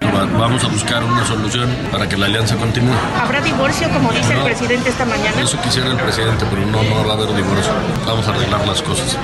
Vamos 0.00 0.64
a 0.64 0.68
buscar 0.68 1.02
una 1.02 1.24
solución 1.24 1.68
para 1.90 2.08
que 2.08 2.16
la 2.16 2.26
alianza 2.26 2.56
continúe. 2.56 2.94
¿Habrá 3.20 3.40
divorcio, 3.40 3.88
como 3.90 4.12
dice 4.12 4.34
el 4.34 4.44
presidente 4.44 4.90
esta 4.90 5.04
mañana? 5.04 5.40
Eso 5.42 5.60
quisiera 5.60 5.90
el 5.90 5.96
presidente, 5.96 6.44
pero 6.48 6.62
no, 6.66 6.82
no 6.82 7.06
va 7.06 7.14
a 7.14 7.16
haber 7.16 7.34
divorcio. 7.34 7.72
Vamos 8.06 8.28
a 8.28 8.34
arreglar 8.34 8.66
las 8.66 8.82
cosas. 8.82 9.18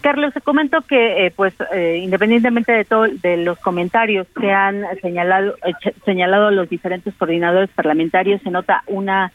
Carlos, 0.00 0.32
te 0.32 0.40
comento 0.40 0.80
que, 0.82 1.26
eh, 1.26 1.30
pues, 1.30 1.54
eh, 1.72 2.00
independientemente 2.02 2.72
de 2.72 2.84
todo, 2.84 3.06
de 3.06 3.36
los 3.36 3.58
comentarios 3.58 4.26
que 4.38 4.50
han 4.50 4.84
señalado, 5.02 5.56
eh, 5.64 5.92
señalado 6.04 6.50
los 6.50 6.70
diferentes 6.70 7.14
coordinadores 7.14 7.68
parlamentarios, 7.70 8.40
se 8.42 8.50
nota 8.50 8.82
una 8.86 9.30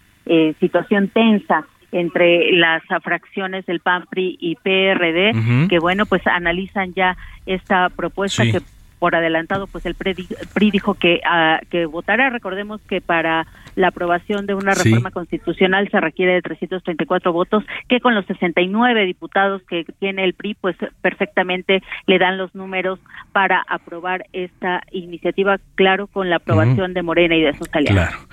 situación 0.59 1.09
tensa 1.09 1.65
entre 1.91 2.51
las 2.51 2.83
fracciones 3.03 3.65
del 3.65 3.79
PAN, 3.79 4.05
PRI 4.09 4.37
y 4.39 4.55
PRD, 4.55 5.67
que 5.69 5.79
bueno, 5.79 6.05
pues 6.05 6.25
analizan 6.27 6.93
ya 6.93 7.15
esta 7.45 7.89
propuesta 7.89 8.43
que 8.43 8.59
por 8.99 9.15
adelantado, 9.15 9.67
pues 9.67 9.85
el 9.85 9.95
PRI, 9.95 10.71
dijo 10.71 10.95
que, 10.95 11.21
uh, 11.25 11.63
que 11.69 11.85
votará. 11.85 12.29
Recordemos 12.29 12.81
que 12.81 13.01
para 13.01 13.45
la 13.75 13.89
aprobación 13.89 14.45
de 14.45 14.55
una 14.55 14.73
reforma 14.73 15.11
constitucional 15.11 15.89
se 15.91 15.99
requiere 15.99 16.33
de 16.33 16.41
334 16.41 17.31
votos, 17.31 17.63
que 17.87 17.99
con 17.99 18.15
los 18.15 18.25
69 18.25 19.05
diputados 19.05 19.61
que 19.63 19.85
tiene 19.99 20.23
el 20.23 20.33
PRI, 20.33 20.55
pues 20.55 20.75
perfectamente 21.01 21.83
le 22.07 22.17
dan 22.19 22.37
los 22.37 22.55
números 22.55 22.99
para 23.31 23.63
aprobar 23.69 24.25
esta 24.33 24.81
iniciativa, 24.91 25.59
claro, 25.75 26.07
con 26.07 26.29
la 26.29 26.37
aprobación 26.37 26.93
de 26.93 27.03
Morena 27.03 27.35
y 27.35 27.41
de 27.41 27.53
sus 27.53 27.67
aliados. 27.73 28.09
Claro. 28.09 28.27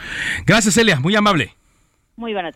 Gracias, 0.47 0.75
Celia, 0.75 0.99
muy 1.01 1.15
amable. 1.17 1.51
Muy 2.15 2.35
buenas 2.35 2.55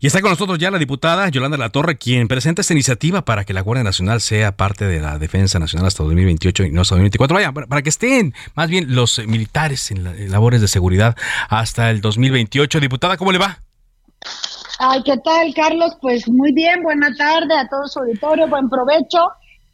Y 0.00 0.06
está 0.06 0.20
con 0.20 0.30
nosotros 0.30 0.58
ya 0.58 0.70
la 0.70 0.78
diputada 0.78 1.28
Yolanda 1.30 1.56
Latorre, 1.56 1.96
quien 1.96 2.28
presenta 2.28 2.60
esta 2.60 2.74
iniciativa 2.74 3.24
para 3.24 3.44
que 3.44 3.54
la 3.54 3.62
Guardia 3.62 3.82
Nacional 3.82 4.20
sea 4.20 4.56
parte 4.56 4.84
de 4.84 5.00
la 5.00 5.18
Defensa 5.18 5.58
Nacional 5.58 5.86
hasta 5.86 6.04
2028 6.04 6.64
y 6.64 6.70
no 6.72 6.82
hasta 6.82 6.94
2024. 6.96 7.34
Vaya, 7.34 7.52
para 7.52 7.82
que 7.82 7.88
estén 7.88 8.34
más 8.54 8.68
bien 8.68 8.94
los 8.94 9.18
militares 9.26 9.90
en, 9.90 10.30
labores 10.30 10.60
de 10.60 10.68
seguridad 10.68 11.16
hasta 11.48 11.90
el 11.90 12.02
2028. 12.02 12.80
Diputada, 12.80 13.16
¿cómo 13.16 13.32
le 13.32 13.38
va? 13.38 13.58
Ay, 14.78 15.02
¿qué 15.02 15.16
tal, 15.24 15.54
Carlos? 15.54 15.96
Pues 16.02 16.28
muy 16.28 16.52
bien, 16.52 16.82
buena 16.82 17.08
tarde 17.16 17.56
a 17.56 17.66
todo 17.66 17.88
su 17.88 18.00
auditorio, 18.00 18.46
buen 18.46 18.68
provecho. 18.68 19.18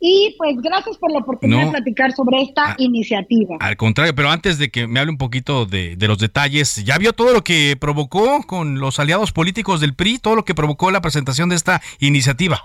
Y 0.06 0.34
pues 0.36 0.60
gracias 0.60 0.98
por 0.98 1.10
la 1.10 1.20
oportunidad 1.20 1.64
de 1.64 1.70
platicar 1.70 2.12
sobre 2.12 2.42
esta 2.42 2.72
ah, 2.72 2.74
iniciativa. 2.76 3.56
Al 3.58 3.78
contrario, 3.78 4.14
pero 4.14 4.28
antes 4.28 4.58
de 4.58 4.68
que 4.68 4.86
me 4.86 5.00
hable 5.00 5.12
un 5.12 5.16
poquito 5.16 5.64
de, 5.64 5.96
los 5.98 6.18
detalles, 6.18 6.84
¿ya 6.84 6.98
vio 6.98 7.14
todo 7.14 7.32
lo 7.32 7.42
que 7.42 7.74
provocó 7.80 8.42
con 8.46 8.80
los 8.80 9.00
aliados 9.00 9.32
políticos 9.32 9.80
del 9.80 9.94
PRI, 9.94 10.18
todo 10.18 10.36
lo 10.36 10.44
que 10.44 10.54
provocó 10.54 10.90
la 10.90 11.00
presentación 11.00 11.48
de 11.48 11.56
esta 11.56 11.80
iniciativa? 12.00 12.60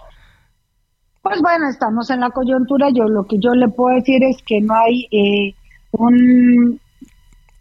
Pues 1.21 1.41
bueno, 1.41 1.69
estamos 1.69 2.09
en 2.09 2.19
la 2.19 2.29
coyuntura. 2.29 2.89
Yo 2.89 3.05
lo 3.05 3.23
que 3.25 3.37
yo 3.39 3.51
le 3.51 3.69
puedo 3.69 3.95
decir 3.95 4.21
es 4.21 4.43
que 4.45 4.59
no 4.59 4.73
hay 4.75 5.07
eh, 5.09 5.55
un, 5.91 6.77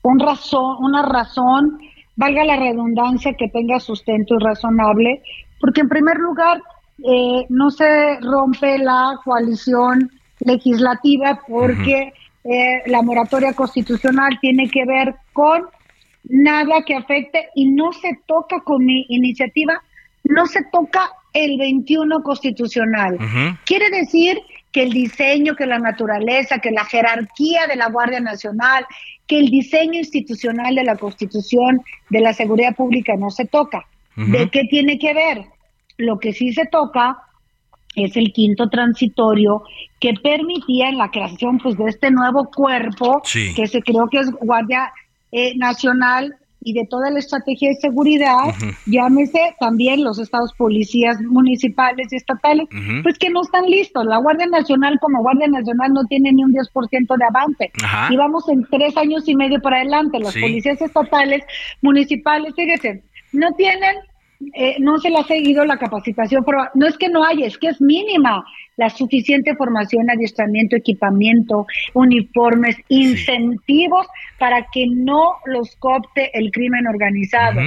un 0.03 0.19
razón, 0.19 0.77
una 0.81 1.03
razón, 1.03 1.79
valga 2.17 2.43
la 2.43 2.57
redundancia, 2.57 3.33
que 3.35 3.47
tenga 3.47 3.79
sustento 3.79 4.35
y 4.41 4.43
razonable, 4.43 5.23
porque 5.61 5.83
en 5.83 5.89
primer 5.89 6.17
lugar 6.17 6.61
eh, 7.05 7.47
no 7.49 7.71
se 7.71 8.19
rompe 8.21 8.79
la 8.79 9.19
coalición 9.25 10.11
legislativa 10.41 11.41
porque 11.47 12.13
eh, 12.45 12.83
la 12.87 13.03
moratoria 13.03 13.53
constitucional 13.53 14.39
tiene 14.41 14.69
que 14.69 14.85
ver 14.85 15.15
con 15.33 15.63
nada 16.25 16.83
que 16.87 16.95
afecte 16.95 17.49
y 17.55 17.71
no 17.71 17.93
se 17.93 18.19
toca 18.27 18.61
con 18.61 18.85
mi 18.85 19.07
iniciativa, 19.09 19.81
no 20.25 20.47
se 20.47 20.65
toca 20.73 21.11
el 21.33 21.59
21 21.59 22.23
constitucional. 22.23 23.19
Quiere 23.65 23.91
decir 23.91 24.39
que 24.73 24.83
el 24.83 24.91
diseño, 24.91 25.55
que 25.55 25.67
la 25.67 25.79
naturaleza, 25.79 26.59
que 26.59 26.71
la 26.71 26.85
jerarquía 26.85 27.67
de 27.67 27.77
la 27.77 27.89
Guardia 27.89 28.21
Nacional, 28.21 28.87
que 29.27 29.39
el 29.39 29.47
diseño 29.47 29.99
institucional 29.99 30.75
de 30.75 30.85
la 30.85 30.97
Constitución 30.97 31.83
de 32.11 32.21
la 32.21 32.33
Seguridad 32.33 32.75
Pública 32.75 33.15
no 33.17 33.31
se 33.31 33.45
toca. 33.45 33.87
¿De 34.17 34.51
qué 34.51 34.65
tiene 34.65 34.99
que 34.99 35.15
ver? 35.15 35.45
Lo 35.99 36.19
que 36.19 36.33
sí 36.33 36.53
se 36.53 36.65
toca 36.67 37.19
es 37.95 38.17
el 38.17 38.33
quinto 38.33 38.69
transitorio 38.69 39.63
que 40.01 40.15
permitía 40.15 40.89
en 40.89 40.99
la 40.99 41.11
creación 41.11 41.59
pues 41.59 41.77
de 41.77 41.87
este 41.87 42.11
nuevo 42.11 42.51
cuerpo 42.55 43.21
que 43.33 43.67
se 43.67 43.83
creó 43.83 44.07
que 44.09 44.21
es 44.21 44.31
Guardia 44.31 44.93
eh, 45.33 45.57
Nacional 45.57 46.37
y 46.61 46.73
de 46.73 46.87
toda 46.87 47.11
la 47.11 47.21
estrategia 47.21 47.69
de 47.69 47.77
seguridad, 47.77 48.55
llámese 48.87 49.55
también 49.61 50.03
los 50.03 50.19
estados 50.19 50.53
policías 50.55 51.21
municipales 51.21 52.09
y 52.13 52.17
estatales, 52.17 52.67
pues 53.03 53.17
que 53.17 53.31
no 53.31 53.43
están 53.43 53.65
listos. 53.67 54.05
La 54.05 54.19
Guardia 54.19 54.47
Nacional 54.47 54.99
como 55.01 55.23
Guardia 55.23 55.47
Nacional 55.47 55.93
no 55.93 56.05
tiene 56.07 56.33
ni 56.33 56.43
un 56.43 56.53
10% 56.53 57.17
de 57.17 57.25
avance. 57.25 57.71
Y 58.11 58.17
vamos 58.17 58.49
en 58.49 58.67
tres 58.71 58.97
años 58.97 59.29
y 59.29 59.37
medio 59.37 59.61
para 59.61 59.77
adelante. 59.77 60.19
Las 60.19 60.35
policías 60.35 60.81
estatales, 60.83 61.45
municipales, 61.81 62.53
fíjense, 62.57 63.05
no 63.33 63.53
tienen 63.53 63.95
eh, 64.55 64.77
no 64.79 64.99
se 64.99 65.11
le 65.11 65.19
ha 65.19 65.25
seguido 65.25 65.65
la 65.65 65.79
capacitación, 65.79 66.45
pero 66.45 66.59
no 66.75 66.87
es 66.87 66.97
que 66.97 67.09
no 67.09 67.25
haya, 67.25 67.47
es 67.47 67.59
que 67.59 67.69
es 67.69 67.81
mínima 67.81 68.45
la 68.77 68.89
suficiente 68.89 69.57
formación, 69.57 70.09
adiestramiento, 70.09 70.77
equipamiento, 70.77 71.67
uniformes, 71.95 72.77
incentivos 72.89 74.07
para 74.39 74.67
que 74.73 74.87
no 74.87 75.33
los 75.47 75.75
copte 75.77 76.31
el 76.39 76.53
crimen 76.53 76.87
organizado. 76.87 77.61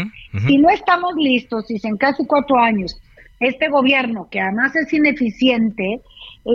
Si 0.47 0.57
no 0.57 0.69
estamos 0.69 1.13
listos, 1.17 1.67
si 1.67 1.77
en 1.83 1.97
casi 1.97 2.25
cuatro 2.25 2.57
años 2.57 3.01
este 3.41 3.67
gobierno, 3.67 4.29
que 4.31 4.39
además 4.39 4.73
es 4.75 4.93
ineficiente 4.93 5.93
eh, 5.93 5.99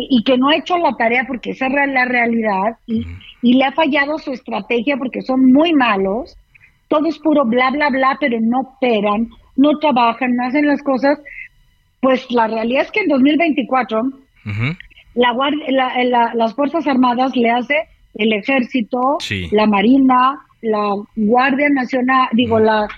y 0.09 0.23
que 0.23 0.39
no 0.39 0.49
ha 0.49 0.57
hecho 0.57 0.79
la 0.79 0.97
tarea 0.97 1.25
porque 1.27 1.51
esa 1.51 1.67
es 1.67 1.73
la 1.73 2.05
realidad 2.05 2.79
y, 2.87 3.05
y 3.43 3.55
le 3.55 3.65
ha 3.65 3.73
fallado 3.73 4.19
su 4.19 4.33
estrategia 4.33 4.97
porque 4.97 5.21
son 5.21 5.53
muy 5.53 5.75
malos, 5.75 6.39
todo 6.89 7.07
es 7.07 7.19
puro 7.19 7.45
bla, 7.45 7.71
bla, 7.71 7.91
bla, 7.91 8.17
pero 8.21 8.39
no 8.41 8.61
operan, 8.61 9.29
no 9.57 9.79
trabajan, 9.79 10.37
no 10.37 10.47
hacen 10.47 10.67
las 10.67 10.83
cosas, 10.83 11.19
pues 12.01 12.31
la 12.31 12.47
realidad 12.47 12.83
es 12.85 12.91
que 12.91 13.01
en 13.01 13.09
2024 13.09 14.03
la, 15.15 16.33
las 16.35 16.55
Fuerzas 16.55 16.87
Armadas 16.87 17.35
le 17.37 17.51
hace 17.51 17.89
el 18.15 18.33
ejército, 18.33 19.19
la 19.51 19.67
Marina, 19.67 20.39
la 20.63 20.95
Guardia 21.17 21.69
Nacional, 21.71 22.29
digo, 22.33 22.59
la, 22.59 22.89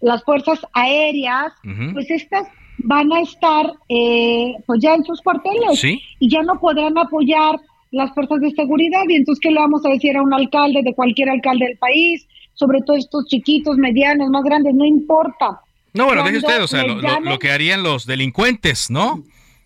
las 0.00 0.24
Fuerzas 0.24 0.60
Aéreas, 0.72 1.52
pues 1.92 2.10
estas 2.10 2.48
van 2.78 3.10
a 3.12 3.20
estar 3.20 3.72
eh, 3.88 4.54
pues 4.66 4.80
ya 4.80 4.94
en 4.94 5.04
sus 5.04 5.20
cuarteles 5.22 5.82
y 5.84 6.30
ya 6.30 6.42
no 6.42 6.58
podrán 6.60 6.96
apoyar 6.98 7.58
las 7.90 8.12
fuerzas 8.12 8.40
de 8.40 8.50
seguridad. 8.50 9.02
Y 9.08 9.16
entonces 9.16 9.40
qué 9.40 9.50
le 9.50 9.60
vamos 9.60 9.84
a 9.84 9.90
decir 9.90 10.16
a 10.16 10.22
un 10.22 10.34
alcalde 10.34 10.82
de 10.82 10.94
cualquier 10.94 11.30
alcalde 11.30 11.66
del 11.66 11.78
país, 11.78 12.26
sobre 12.54 12.80
todo 12.82 12.96
estos 12.96 13.26
chiquitos, 13.26 13.76
medianos, 13.76 14.28
más 14.30 14.44
grandes, 14.44 14.74
no 14.74 14.84
importa. 14.84 15.60
No, 15.96 16.06
bueno, 16.06 16.22
deje 16.24 16.38
usted, 16.38 16.62
o 16.62 16.66
sea, 16.66 16.84
lo, 16.84 17.38
que 17.38 17.50
harían 17.50 17.82
los 17.82 18.06
delincuentes, 18.06 18.90
¿no? 18.90 19.22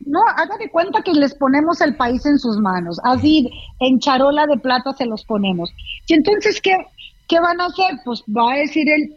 No, 0.07 0.21
haga 0.37 0.57
de 0.59 0.71
cuenta 0.71 1.03
que 1.03 1.13
les 1.13 1.35
ponemos 1.35 1.81
el 1.81 1.95
país 1.97 2.25
en 2.25 2.39
sus 2.39 2.59
manos, 2.59 2.99
así 3.05 3.51
en 3.81 3.99
charola 3.99 4.47
de 4.47 4.57
plata 4.59 4.93
se 4.95 5.07
los 5.07 5.25
ponemos. 5.25 5.71
Y 6.07 6.15
entonces, 6.15 6.61
¿qué, 6.61 6.75
qué 7.29 7.39
van 7.39 7.61
a 7.61 7.67
hacer? 7.67 7.99
Pues 8.05 8.23
va 8.27 8.55
a 8.55 8.57
decir 8.57 8.89
el, 8.89 9.15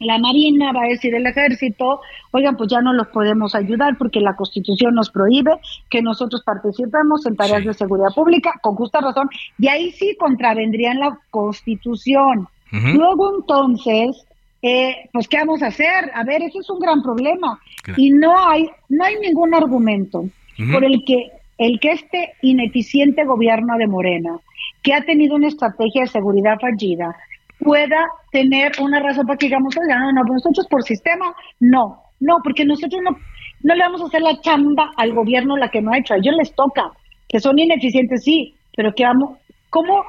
la 0.00 0.18
Marina, 0.18 0.72
va 0.72 0.82
a 0.82 0.88
decir 0.88 1.14
el 1.14 1.26
Ejército, 1.26 2.00
oigan, 2.32 2.56
pues 2.56 2.70
ya 2.70 2.80
no 2.80 2.92
los 2.92 3.08
podemos 3.08 3.54
ayudar 3.54 3.96
porque 3.98 4.20
la 4.20 4.36
Constitución 4.36 4.94
nos 4.94 5.10
prohíbe 5.10 5.52
que 5.90 6.02
nosotros 6.02 6.42
participemos 6.44 7.26
en 7.26 7.36
tareas 7.36 7.64
de 7.64 7.74
seguridad 7.74 8.14
pública, 8.14 8.52
con 8.62 8.76
justa 8.76 9.00
razón, 9.00 9.28
y 9.58 9.68
ahí 9.68 9.92
sí 9.92 10.16
contravendrían 10.18 11.00
la 11.00 11.18
Constitución. 11.30 12.48
Luego 12.70 13.36
entonces 13.38 14.26
eh, 14.62 15.08
pues 15.12 15.28
¿qué 15.28 15.38
vamos 15.38 15.62
a 15.62 15.68
hacer? 15.68 16.10
A 16.14 16.24
ver, 16.24 16.42
eso 16.42 16.60
es 16.60 16.70
un 16.70 16.80
gran 16.80 17.02
problema. 17.02 17.60
Y 17.96 18.10
no 18.10 18.36
hay, 18.38 18.68
no 18.88 19.04
hay 19.04 19.16
ningún 19.20 19.54
argumento 19.54 20.24
por 20.72 20.84
el 20.84 21.02
que, 21.06 21.30
el 21.58 21.78
que 21.80 21.92
este 21.92 22.32
ineficiente 22.42 23.24
gobierno 23.24 23.76
de 23.78 23.86
Morena, 23.86 24.38
que 24.82 24.94
ha 24.94 25.04
tenido 25.04 25.36
una 25.36 25.48
estrategia 25.48 26.02
de 26.02 26.08
seguridad 26.08 26.58
fallida, 26.60 27.14
pueda 27.60 28.06
tener 28.32 28.72
una 28.80 29.00
razón 29.00 29.26
para 29.26 29.38
que 29.38 29.46
digamos, 29.46 29.76
oiga, 29.76 29.98
no, 29.98 30.12
no, 30.12 30.22
pues 30.22 30.42
nosotros 30.44 30.66
por 30.68 30.82
sistema, 30.82 31.34
no, 31.60 32.02
no, 32.20 32.38
porque 32.42 32.64
nosotros 32.64 33.00
no, 33.02 33.16
no 33.62 33.74
le 33.74 33.82
vamos 33.82 34.02
a 34.02 34.06
hacer 34.06 34.22
la 34.22 34.40
chamba 34.40 34.90
al 34.96 35.12
gobierno 35.12 35.56
la 35.56 35.68
que 35.68 35.80
no 35.80 35.92
ha 35.92 35.98
hecho, 35.98 36.14
a 36.14 36.18
ellos 36.18 36.34
les 36.36 36.54
toca, 36.54 36.90
que 37.28 37.40
son 37.40 37.58
ineficientes, 37.58 38.24
sí, 38.24 38.54
pero 38.76 38.92
que 38.94 39.04
vamos, 39.04 39.38
¿cómo 39.70 40.04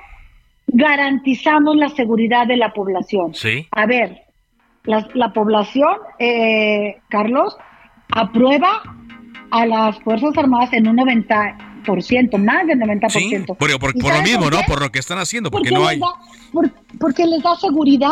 garantizamos 0.67 1.75
la 1.75 1.89
seguridad 1.89 2.45
de 2.47 2.57
la 2.57 2.71
población? 2.71 3.33
Sí. 3.33 3.67
A 3.71 3.85
ver, 3.85 4.21
la, 4.83 5.33
población, 5.33 5.93
eh, 6.19 7.01
Carlos, 7.09 7.57
aprueba 8.11 8.81
a 9.51 9.65
las 9.65 9.99
Fuerzas 10.03 10.37
Armadas 10.37 10.73
en 10.73 10.87
un 10.87 10.95
90 10.97 11.68
más 12.37 12.67
del 12.67 12.79
90%. 12.79 13.09
Sí, 13.11 13.37
por, 13.57 13.69
lo 13.69 14.21
mismo, 14.21 14.49
¿no? 14.49 14.61
Por 14.67 14.81
lo 14.81 14.91
que 14.91 14.99
están 14.99 15.17
haciendo, 15.19 15.51
porque, 15.51 15.71
no 15.71 15.87
hay... 15.87 15.99
porque 16.99 17.25
les 17.25 17.41
da 17.41 17.55
seguridad, 17.55 18.09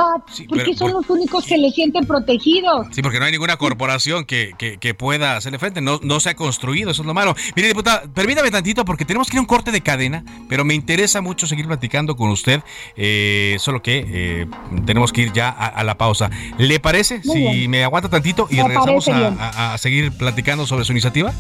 porque 0.48 0.74
son 0.74 0.94
los 0.94 1.10
únicos 1.10 1.46
que 1.46 1.58
le 1.58 1.72
sienten 1.72 2.06
protegidos. 2.06 2.88
Sí, 2.92 3.02
porque 3.02 3.20
no 3.20 3.26
hay 3.26 3.32
ninguna 3.32 3.58
corporación 3.58 4.26
que, 4.26 4.54
que, 4.58 4.94
pueda 4.94 5.38
hacerle 5.38 5.60
frente, 5.60 5.82
no, 5.82 6.00
no 6.02 6.20
se 6.20 6.30
ha 6.30 6.36
construido, 6.36 6.92
eso 6.92 7.02
es 7.02 7.06
lo 7.06 7.14
malo. 7.14 7.36
Mire, 7.56 7.68
diputada, 7.68 8.04
permítame 8.14 8.50
tantito 8.50 8.84
porque 8.86 9.06
tenemos 9.06 9.30
que 9.30 9.36
ir 9.36 9.40
a 9.40 9.42
un 9.42 9.48
corte 9.48 9.72
de 9.72 9.82
cadena, 9.82 10.24
pero 10.50 10.66
me 10.66 10.74
interesa 10.74 11.22
mucho 11.22 11.46
seguir 11.46 11.68
platicando 11.68 12.16
con 12.16 12.30
usted, 12.30 12.62
eh, 12.96 13.58
solo 13.60 13.82
que 13.82 14.06
eh, 14.08 14.48
tenemos 14.86 15.12
que 15.12 15.24
ir 15.24 15.34
ya 15.34 15.50
a, 15.50 15.84
la 15.84 15.98
pausa. 15.98 16.30
¿Le 16.58 16.80
parece 16.80 17.22
si 17.22 17.68
me 17.68 17.84
aguanta 17.84 18.10
tantito 18.10 18.48
y 18.50 18.62
regresamos 18.62 19.08
a, 19.10 19.74
a 19.74 19.78
seguir 19.78 20.12
platicando 20.18 20.66
sobre 20.66 20.86
su 20.86 20.92
iniciativa? 20.94 21.34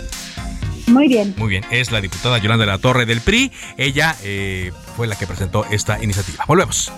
Muy 0.87 1.07
bien. 1.09 1.33
Muy 1.37 1.49
bien, 1.49 1.65
es 1.69 1.91
la 1.91 2.01
diputada 2.01 2.37
Yolanda 2.37 2.65
de 2.65 2.71
la 2.71 2.77
Torre 2.77 3.05
del 3.05 3.21
PRI. 3.21 3.51
Ella 3.77 4.15
eh, 4.23 4.71
fue 4.95 5.07
la 5.07 5.15
que 5.17 5.27
presentó 5.27 5.65
esta 5.69 6.01
iniciativa. 6.01 6.45
Volvemos. 6.47 6.91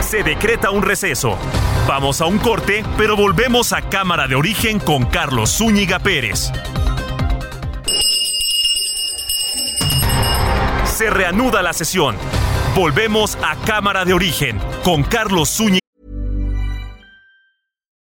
Se 0.00 0.22
decreta 0.22 0.70
un 0.70 0.82
receso. 0.82 1.38
Vamos 1.86 2.22
a 2.22 2.26
un 2.26 2.38
corte, 2.38 2.82
pero 2.96 3.14
volvemos 3.14 3.74
a 3.74 3.82
Cámara 3.82 4.26
de 4.26 4.34
Origen 4.34 4.80
con 4.80 5.04
Carlos 5.04 5.50
Zúñiga 5.50 5.98
Pérez. 5.98 6.50
Se 10.86 11.10
reanuda 11.10 11.62
la 11.62 11.74
sesión. 11.74 12.16
Volvemos 12.74 13.36
a 13.42 13.56
Cámara 13.66 14.06
de 14.06 14.14
Origen 14.14 14.58
con 14.82 15.02
Carlos 15.02 15.50
Zúñiga. 15.50 15.80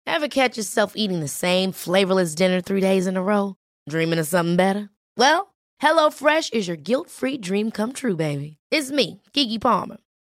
Ever 0.07 0.29
catch 0.29 0.55
yourself 0.55 0.93
eating 0.95 1.19
the 1.19 1.27
same 1.27 1.73
flavorless 1.73 2.33
dinner 2.33 2.61
three 2.61 2.79
days 2.79 3.05
in 3.05 3.17
a 3.17 3.21
row? 3.21 3.55
Dreaming 3.89 4.19
of 4.19 4.27
something 4.27 4.55
better? 4.55 4.89
Well, 5.17 5.53
HelloFresh 5.81 6.53
is 6.53 6.69
your 6.69 6.77
guilt-free 6.77 7.39
dream 7.39 7.71
come 7.71 7.91
true, 7.91 8.15
baby. 8.15 8.55
It's 8.71 8.89
me, 8.91 9.21
Kiki 9.33 9.59
Palmer. 9.59 9.97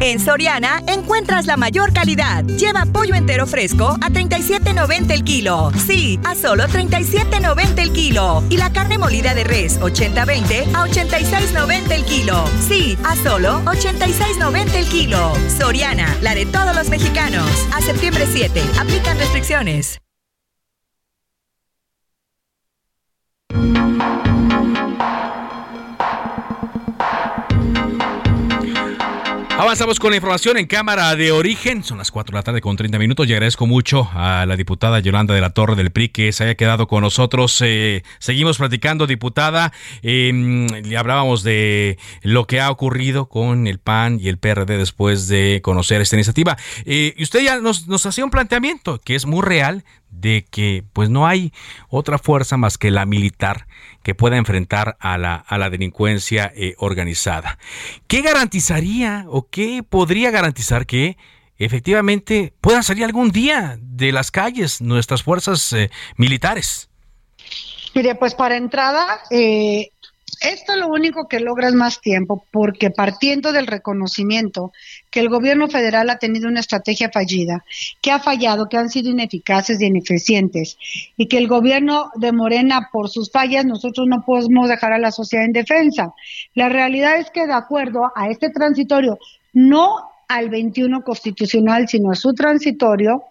En 0.00 0.18
Soriana 0.18 0.82
encuentras 0.86 1.46
la 1.46 1.58
mayor 1.58 1.92
calidad. 1.92 2.42
Lleva 2.44 2.86
pollo 2.86 3.14
entero 3.14 3.46
fresco 3.46 3.98
a 4.00 4.08
37.90 4.08 5.10
el 5.12 5.24
kilo. 5.24 5.70
Sí, 5.86 6.18
a 6.24 6.34
solo 6.34 6.64
37.90 6.64 7.78
el 7.78 7.92
kilo. 7.92 8.42
Y 8.48 8.56
la 8.56 8.72
carne 8.72 8.96
molida 8.96 9.34
de 9.34 9.44
res 9.44 9.78
80-20 9.78 10.74
a 10.74 10.86
86.90 10.86 11.92
el 11.92 12.04
kilo. 12.04 12.44
Sí, 12.66 12.96
a 13.04 13.14
solo 13.14 13.60
86.90 13.66 14.74
el 14.74 14.86
kilo. 14.86 15.32
Soriana, 15.58 16.16
la 16.22 16.34
de 16.34 16.46
todos 16.46 16.74
los 16.74 16.88
mexicanos. 16.88 17.46
A 17.74 17.82
septiembre 17.82 18.26
7. 18.26 18.62
Aplican 18.78 19.18
restricciones. 19.18 20.00
Avanzamos 29.60 30.00
con 30.00 30.08
la 30.08 30.16
información 30.16 30.56
en 30.56 30.66
Cámara 30.66 31.14
de 31.16 31.32
Origen. 31.32 31.84
Son 31.84 31.98
las 31.98 32.10
4 32.10 32.32
de 32.32 32.38
la 32.38 32.42
tarde 32.42 32.62
con 32.62 32.76
30 32.76 32.98
minutos 32.98 33.28
y 33.28 33.34
agradezco 33.34 33.66
mucho 33.66 34.08
a 34.14 34.46
la 34.46 34.56
diputada 34.56 35.00
Yolanda 35.00 35.34
de 35.34 35.42
la 35.42 35.50
Torre 35.50 35.76
del 35.76 35.90
PRI 35.90 36.08
que 36.08 36.32
se 36.32 36.44
haya 36.44 36.54
quedado 36.54 36.86
con 36.86 37.02
nosotros. 37.02 37.60
Eh, 37.60 38.02
seguimos 38.20 38.56
platicando, 38.56 39.06
diputada. 39.06 39.70
Eh, 40.02 40.66
hablábamos 40.98 41.42
de 41.42 41.98
lo 42.22 42.46
que 42.46 42.58
ha 42.58 42.70
ocurrido 42.70 43.28
con 43.28 43.66
el 43.66 43.78
PAN 43.78 44.18
y 44.18 44.28
el 44.28 44.38
PRD 44.38 44.78
después 44.78 45.28
de 45.28 45.60
conocer 45.62 46.00
esta 46.00 46.16
iniciativa. 46.16 46.56
Eh, 46.86 47.12
y 47.18 47.22
usted 47.22 47.42
ya 47.42 47.60
nos 47.60 48.06
hacía 48.06 48.24
un 48.24 48.30
planteamiento 48.30 48.98
que 49.04 49.14
es 49.14 49.26
muy 49.26 49.42
real 49.42 49.84
de 50.10 50.44
que 50.50 50.84
pues 50.92 51.08
no 51.10 51.26
hay 51.26 51.52
otra 51.88 52.18
fuerza 52.18 52.56
más 52.56 52.78
que 52.78 52.90
la 52.90 53.06
militar 53.06 53.66
que 54.02 54.14
pueda 54.14 54.36
enfrentar 54.36 54.96
a 55.00 55.18
la, 55.18 55.34
a 55.34 55.58
la 55.58 55.70
delincuencia 55.70 56.52
eh, 56.54 56.74
organizada. 56.78 57.58
¿Qué 58.06 58.22
garantizaría 58.22 59.24
o 59.28 59.48
qué 59.48 59.82
podría 59.82 60.30
garantizar 60.30 60.86
que 60.86 61.16
efectivamente 61.58 62.54
puedan 62.60 62.82
salir 62.82 63.04
algún 63.04 63.30
día 63.30 63.78
de 63.80 64.12
las 64.12 64.30
calles 64.30 64.80
nuestras 64.80 65.22
fuerzas 65.22 65.72
eh, 65.72 65.90
militares? 66.16 66.88
Mire, 67.94 68.14
pues 68.14 68.34
para 68.34 68.56
entrada, 68.56 69.20
eh, 69.30 69.90
esto 70.40 70.74
lo 70.76 70.88
único 70.88 71.28
que 71.28 71.40
logra 71.40 71.68
es 71.68 71.74
más 71.74 72.00
tiempo, 72.00 72.46
porque 72.50 72.90
partiendo 72.90 73.52
del 73.52 73.66
reconocimiento 73.66 74.72
que 75.10 75.20
el 75.20 75.28
gobierno 75.28 75.68
federal 75.68 76.08
ha 76.08 76.18
tenido 76.18 76.48
una 76.48 76.60
estrategia 76.60 77.10
fallida, 77.10 77.64
que 78.00 78.10
ha 78.10 78.18
fallado, 78.18 78.68
que 78.68 78.78
han 78.78 78.88
sido 78.88 79.10
ineficaces 79.10 79.80
y 79.80 79.86
ineficientes, 79.86 80.78
y 81.16 81.26
que 81.26 81.38
el 81.38 81.46
gobierno 81.46 82.10
de 82.14 82.32
Morena, 82.32 82.88
por 82.90 83.10
sus 83.10 83.30
fallas, 83.30 83.66
nosotros 83.66 84.06
no 84.08 84.24
podemos 84.24 84.68
dejar 84.68 84.92
a 84.92 84.98
la 84.98 85.12
sociedad 85.12 85.44
en 85.44 85.52
defensa. 85.52 86.14
La 86.54 86.68
realidad 86.68 87.18
es 87.18 87.30
que 87.30 87.46
de 87.46 87.52
acuerdo 87.52 88.10
a 88.14 88.28
este 88.28 88.50
transitorio, 88.50 89.18
no 89.52 90.10
al 90.28 90.48
21 90.48 91.02
constitucional, 91.02 91.88
sino 91.88 92.12
a 92.12 92.14
su 92.14 92.32
transitorio, 92.32 93.24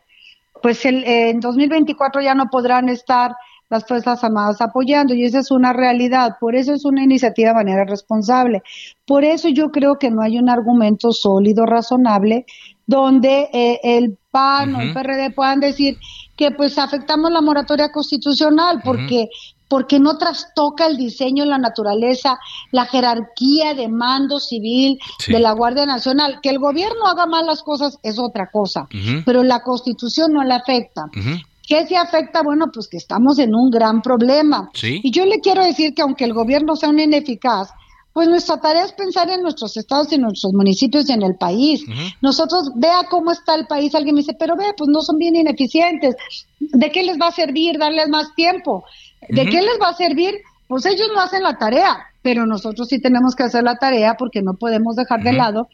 pues 0.62 0.86
el, 0.86 1.04
en 1.06 1.40
2024 1.40 2.22
ya 2.22 2.36
no 2.36 2.50
podrán 2.50 2.90
estar 2.90 3.32
las 3.70 3.86
Fuerzas 3.86 4.24
Armadas 4.24 4.62
apoyando 4.62 5.14
y 5.14 5.24
esa 5.24 5.40
es 5.40 5.52
una 5.52 5.74
realidad. 5.74 6.38
Por 6.40 6.56
eso 6.56 6.74
es 6.74 6.86
una 6.86 7.04
iniciativa 7.04 7.50
de 7.50 7.56
manera 7.56 7.86
responsable. 7.86 8.64
Por 9.06 9.24
eso 9.24 9.50
yo 9.50 9.72
creo 9.72 9.98
que 10.00 10.12
no 10.12 10.22
hay 10.22 10.38
un 10.38 10.50
argumento 10.50 11.12
sólido, 11.12 11.66
razonable, 11.66 12.46
donde 12.86 13.50
eh, 13.54 13.80
el 13.84 14.18
PAN 14.32 14.76
o 14.76 14.82
el 14.82 14.94
PRD 14.94 15.32
puedan 15.32 15.60
decir 15.60 15.98
que 16.36 16.52
pues 16.52 16.78
afectamos 16.78 17.32
la 17.32 17.42
moratoria 17.42 17.92
constitucional 17.92 18.82
porque 18.84 19.30
porque 19.70 20.00
no 20.00 20.18
trastoca 20.18 20.88
el 20.88 20.98
diseño, 20.98 21.46
la 21.46 21.60
naturaleza, 21.60 22.40
la 22.72 22.86
jerarquía 22.86 23.76
de 23.76 23.88
mando 23.88 24.40
civil 24.40 25.00
de 25.28 25.40
la 25.40 25.52
Guardia 25.52 25.86
Nacional. 25.86 26.40
Que 26.42 26.50
el 26.50 26.58
gobierno 26.58 27.06
haga 27.06 27.28
mal 27.28 27.46
las 27.46 27.62
cosas 27.62 28.00
es 28.02 28.18
otra 28.18 28.50
cosa, 28.50 28.88
pero 29.26 29.44
la 29.44 29.62
constitución 29.62 30.34
no 30.34 30.44
la 30.44 30.56
afecta. 30.56 31.06
¿Qué 31.70 31.86
se 31.86 31.96
afecta? 31.96 32.42
Bueno, 32.42 32.66
pues 32.74 32.88
que 32.88 32.98
estamos 32.98 33.38
en 33.38 33.54
un 33.54 33.70
gran 33.70 34.02
problema. 34.02 34.72
Y 34.82 35.12
yo 35.12 35.24
le 35.26 35.40
quiero 35.40 35.64
decir 35.64 35.94
que 35.94 36.02
aunque 36.02 36.26
el 36.26 36.34
gobierno 36.34 36.76
sea 36.76 36.90
un 36.90 37.00
ineficaz, 37.00 37.70
pues 38.12 38.28
nuestra 38.28 38.60
tarea 38.60 38.86
es 38.86 38.92
pensar 38.94 39.30
en 39.30 39.44
nuestros 39.44 39.78
estados, 39.78 40.12
en 40.12 40.22
nuestros 40.22 40.52
municipios 40.54 41.08
y 41.08 41.14
en 41.14 41.22
el 41.22 41.36
país. 41.36 41.86
Nosotros, 42.22 42.72
vea 42.76 43.04
cómo 43.08 43.32
está 43.32 43.54
el 43.54 43.68
país. 43.68 43.94
Alguien 43.94 44.16
me 44.16 44.22
dice, 44.22 44.36
pero 44.40 44.56
ve, 44.56 44.66
pues 44.76 44.90
no 44.90 45.02
son 45.02 45.18
bien 45.20 45.36
ineficientes. 45.36 46.16
¿De 46.60 46.92
qué 46.92 47.04
les 47.04 47.20
va 47.20 47.28
a 47.28 47.32
servir 47.32 47.78
darles 47.78 48.10
más 48.10 48.34
tiempo? 48.34 48.84
¿De 49.30 49.46
qué 49.46 49.62
les 49.62 49.80
va 49.80 49.90
a 49.90 49.94
servir? 49.94 50.40
Pues 50.68 50.88
ellos 50.88 51.10
no 51.14 51.22
hacen 51.22 51.44
la 51.44 51.60
tarea, 51.60 51.98
pero 52.24 52.48
nosotros 52.48 52.88
sí 52.88 53.00
tenemos 53.00 53.36
que 53.36 53.44
hacer 53.44 53.64
la 53.64 53.76
tarea 53.76 54.16
porque 54.18 54.42
no 54.42 54.54
podemos 54.54 54.96
dejar 54.96 55.22
de 55.22 55.34
lado 55.34 55.68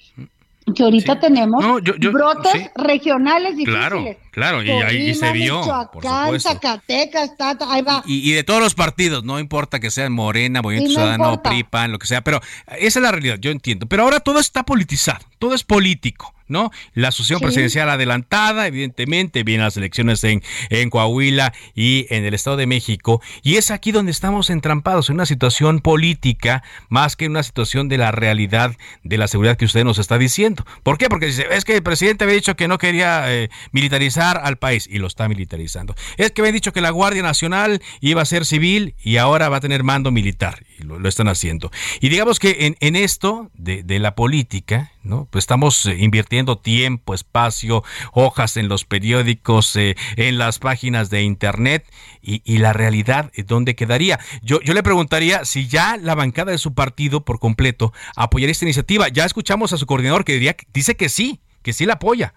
que 0.73 0.83
ahorita 0.83 1.19
tenemos 1.19 1.63
brotes 2.11 2.69
regionales 2.75 3.55
difíciles. 3.55 3.87
Claro, 3.87 4.03
claro, 4.35 4.61
y 4.61 4.69
ahí 4.69 5.15
se 5.15 5.31
vio, 5.31 5.61
por 5.93 6.03
supuesto. 6.03 6.49
Zacatecas, 6.49 7.31
ahí 7.69 7.81
va. 7.81 8.03
Y, 8.05 8.33
de 8.33 8.43
todos 8.43 8.61
los 8.61 8.75
partidos, 8.75 9.23
no 9.23 9.39
importa 9.39 9.79
que 9.79 9.89
sean 9.89 10.11
Morena, 10.11 10.61
Movimiento 10.61 10.91
Ciudadano, 10.91 11.41
PRIPAN, 11.41 11.93
lo 11.93 11.99
que 11.99 12.05
sea, 12.05 12.21
pero 12.21 12.41
esa 12.77 12.99
es 12.99 13.03
la 13.03 13.11
realidad, 13.11 13.37
yo 13.39 13.51
entiendo. 13.51 13.87
Pero 13.87 14.03
ahora 14.03 14.19
todo 14.19 14.39
está 14.39 14.63
politizado, 14.63 15.25
todo 15.39 15.55
es 15.55 15.63
político. 15.63 16.35
¿no? 16.47 16.71
La 16.93 17.07
asociación 17.07 17.39
presidencial 17.39 17.89
adelantada, 17.89 18.67
evidentemente, 18.67 19.43
vienen 19.43 19.65
las 19.65 19.77
elecciones 19.77 20.23
en, 20.23 20.43
en 20.69 20.89
Coahuila 20.89 21.53
y 21.73 22.05
en 22.09 22.23
el 22.25 22.33
Estado 22.33 22.57
de 22.57 22.67
México, 22.67 23.21
y 23.41 23.55
es 23.55 23.71
aquí 23.71 23.91
donde 23.91 24.11
estamos 24.11 24.49
entrampados, 24.49 25.09
en 25.09 25.15
una 25.15 25.25
situación 25.25 25.79
política 25.79 26.63
más 26.89 27.15
que 27.15 27.25
en 27.25 27.31
una 27.31 27.43
situación 27.43 27.89
de 27.89 27.97
la 27.97 28.11
realidad 28.11 28.75
de 29.03 29.17
la 29.17 29.27
seguridad 29.27 29.57
que 29.57 29.65
usted 29.65 29.83
nos 29.83 29.97
está 29.97 30.17
diciendo. 30.17 30.65
¿Por 30.83 30.97
qué? 30.97 31.09
Porque 31.09 31.27
dice, 31.27 31.47
es 31.51 31.65
que 31.65 31.75
el 31.75 31.83
presidente 31.83 32.25
había 32.25 32.35
dicho 32.35 32.55
que 32.55 32.67
no 32.67 32.77
quería 32.77 33.33
eh, 33.33 33.49
militarizar 33.71 34.24
al 34.31 34.57
país 34.57 34.87
y 34.89 34.97
lo 34.97 35.07
está 35.07 35.27
militarizando. 35.27 35.95
Es 36.17 36.31
que 36.31 36.41
me 36.41 36.49
han 36.49 36.53
dicho 36.53 36.73
que 36.73 36.81
la 36.81 36.89
Guardia 36.89 37.23
Nacional 37.23 37.81
iba 38.01 38.21
a 38.21 38.25
ser 38.25 38.45
civil 38.45 38.95
y 39.03 39.17
ahora 39.17 39.49
va 39.49 39.57
a 39.57 39.59
tener 39.59 39.83
mando 39.83 40.11
militar 40.11 40.65
y 40.79 40.83
lo, 40.83 41.07
están 41.07 41.27
haciendo. 41.27 41.71
Y 42.01 42.09
digamos 42.09 42.39
que 42.39 42.75
en, 42.79 42.95
esto 42.95 43.51
de, 43.53 43.99
la 43.99 44.15
política, 44.15 44.91
¿no? 45.03 45.27
Pues 45.31 45.43
estamos 45.43 45.85
eh, 45.85 45.95
invirtiendo 45.99 46.57
tiempo, 46.57 47.13
espacio, 47.13 47.83
hojas 48.11 48.57
en 48.57 48.67
los 48.67 48.85
periódicos, 48.85 49.75
eh, 49.75 49.95
en 50.15 50.37
las 50.37 50.59
páginas 50.59 51.09
de 51.09 51.23
internet 51.23 51.85
y, 52.21 52.57
la 52.57 52.73
realidad, 52.73 53.31
¿dónde 53.45 53.75
quedaría? 53.75 54.19
Yo, 54.41 54.59
yo 54.61 54.73
le 54.73 54.81
preguntaría 54.81 55.45
si 55.45 55.67
ya 55.67 55.97
la 55.97 56.15
bancada 56.15 56.51
de 56.51 56.57
su 56.57 56.73
partido 56.73 57.23
por 57.23 57.39
completo 57.39 57.93
apoyaría 58.15 58.51
esta 58.51 58.65
iniciativa. 58.65 59.07
Ya 59.09 59.25
escuchamos 59.25 59.73
a 59.73 59.77
su 59.77 59.85
coordinador 59.85 60.25
que 60.25 60.33
diría, 60.33 60.55
dice 60.73 60.95
que 60.95 61.09
sí, 61.09 61.41
que 61.61 61.73
sí 61.73 61.85
la 61.85 61.93
apoya. 61.93 62.33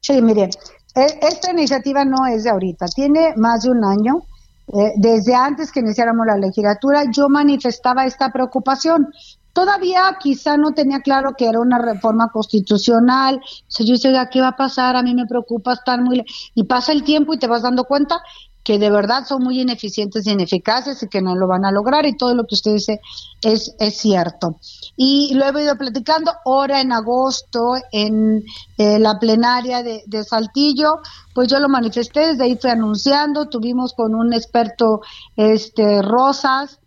Sí, 0.00 0.22
miren, 0.22 0.50
e, 0.94 1.18
esta 1.22 1.50
iniciativa 1.50 2.04
no 2.04 2.26
es 2.26 2.44
de 2.44 2.50
ahorita, 2.50 2.86
tiene 2.86 3.34
más 3.36 3.62
de 3.62 3.70
un 3.70 3.84
año. 3.84 4.22
Eh, 4.68 4.92
desde 4.96 5.34
antes 5.34 5.72
que 5.72 5.80
iniciáramos 5.80 6.26
la 6.26 6.36
legislatura, 6.36 7.04
yo 7.10 7.28
manifestaba 7.28 8.04
esta 8.04 8.30
preocupación. 8.30 9.08
Todavía 9.52 10.16
quizá 10.20 10.56
no 10.56 10.72
tenía 10.72 11.00
claro 11.00 11.34
que 11.36 11.46
era 11.46 11.58
una 11.58 11.78
reforma 11.78 12.28
constitucional. 12.30 13.40
O 13.40 13.84
yo 13.84 13.94
decía, 13.94 14.28
¿qué 14.30 14.40
va 14.40 14.48
a 14.48 14.56
pasar? 14.56 14.94
A 14.94 15.02
mí 15.02 15.14
me 15.14 15.26
preocupa 15.26 15.72
estar 15.72 16.00
muy... 16.02 16.24
Y 16.54 16.64
pasa 16.64 16.92
el 16.92 17.02
tiempo 17.02 17.32
y 17.32 17.38
te 17.38 17.46
vas 17.46 17.62
dando 17.62 17.84
cuenta 17.84 18.20
que 18.68 18.78
de 18.78 18.90
verdad 18.90 19.24
son 19.26 19.44
muy 19.44 19.62
ineficientes 19.62 20.26
y 20.26 20.32
ineficaces 20.32 21.02
y 21.02 21.08
que 21.08 21.22
no 21.22 21.34
lo 21.34 21.48
van 21.48 21.64
a 21.64 21.72
lograr 21.72 22.04
y 22.04 22.18
todo 22.18 22.34
lo 22.34 22.44
que 22.44 22.54
usted 22.54 22.74
dice 22.74 23.00
es, 23.40 23.74
es 23.78 23.96
cierto. 23.96 24.56
Y 24.94 25.32
lo 25.32 25.46
he 25.46 25.62
ido 25.64 25.74
platicando 25.78 26.32
ahora 26.44 26.82
en 26.82 26.92
agosto 26.92 27.76
en 27.92 28.44
eh, 28.76 28.98
la 28.98 29.18
plenaria 29.18 29.82
de, 29.82 30.22
Saltillo, 30.22 30.98
pues 31.34 31.48
yo 31.48 31.58
lo 31.60 31.70
manifesté, 31.70 32.26
desde 32.26 32.44
ahí 32.44 32.58
fui 32.60 32.68
anunciando, 32.68 33.48
tuvimos 33.48 33.94
con 33.94 34.14
un 34.14 34.34
experto 34.34 35.00
este 35.34 36.02
Rosas, 36.02 36.78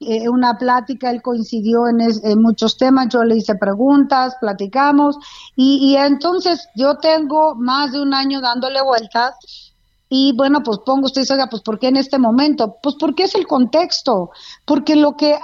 eh, 0.00 0.28
una 0.28 0.58
plática, 0.58 1.10
él 1.10 1.22
coincidió 1.22 1.88
en, 1.88 2.02
en, 2.02 2.42
muchos 2.42 2.76
temas, 2.76 3.08
yo 3.08 3.24
le 3.24 3.36
hice 3.36 3.54
preguntas, 3.54 4.36
platicamos, 4.38 5.16
y, 5.56 5.92
y 5.92 5.96
entonces 5.96 6.68
yo 6.74 6.98
tengo 6.98 7.54
más 7.54 7.92
de 7.92 8.02
un 8.02 8.12
año 8.12 8.42
dándole 8.42 8.82
vueltas 8.82 9.71
y 10.14 10.34
bueno, 10.36 10.62
pues 10.62 10.80
pongo 10.84 11.06
usted, 11.06 11.22
oiga, 11.30 11.46
pues 11.46 11.62
¿por 11.62 11.78
qué 11.78 11.88
en 11.88 11.96
este 11.96 12.18
momento? 12.18 12.76
Pues 12.82 12.96
porque 13.00 13.22
es 13.22 13.34
el 13.34 13.46
contexto, 13.46 14.30
porque 14.66 14.94
lo 14.94 15.16
que, 15.16 15.38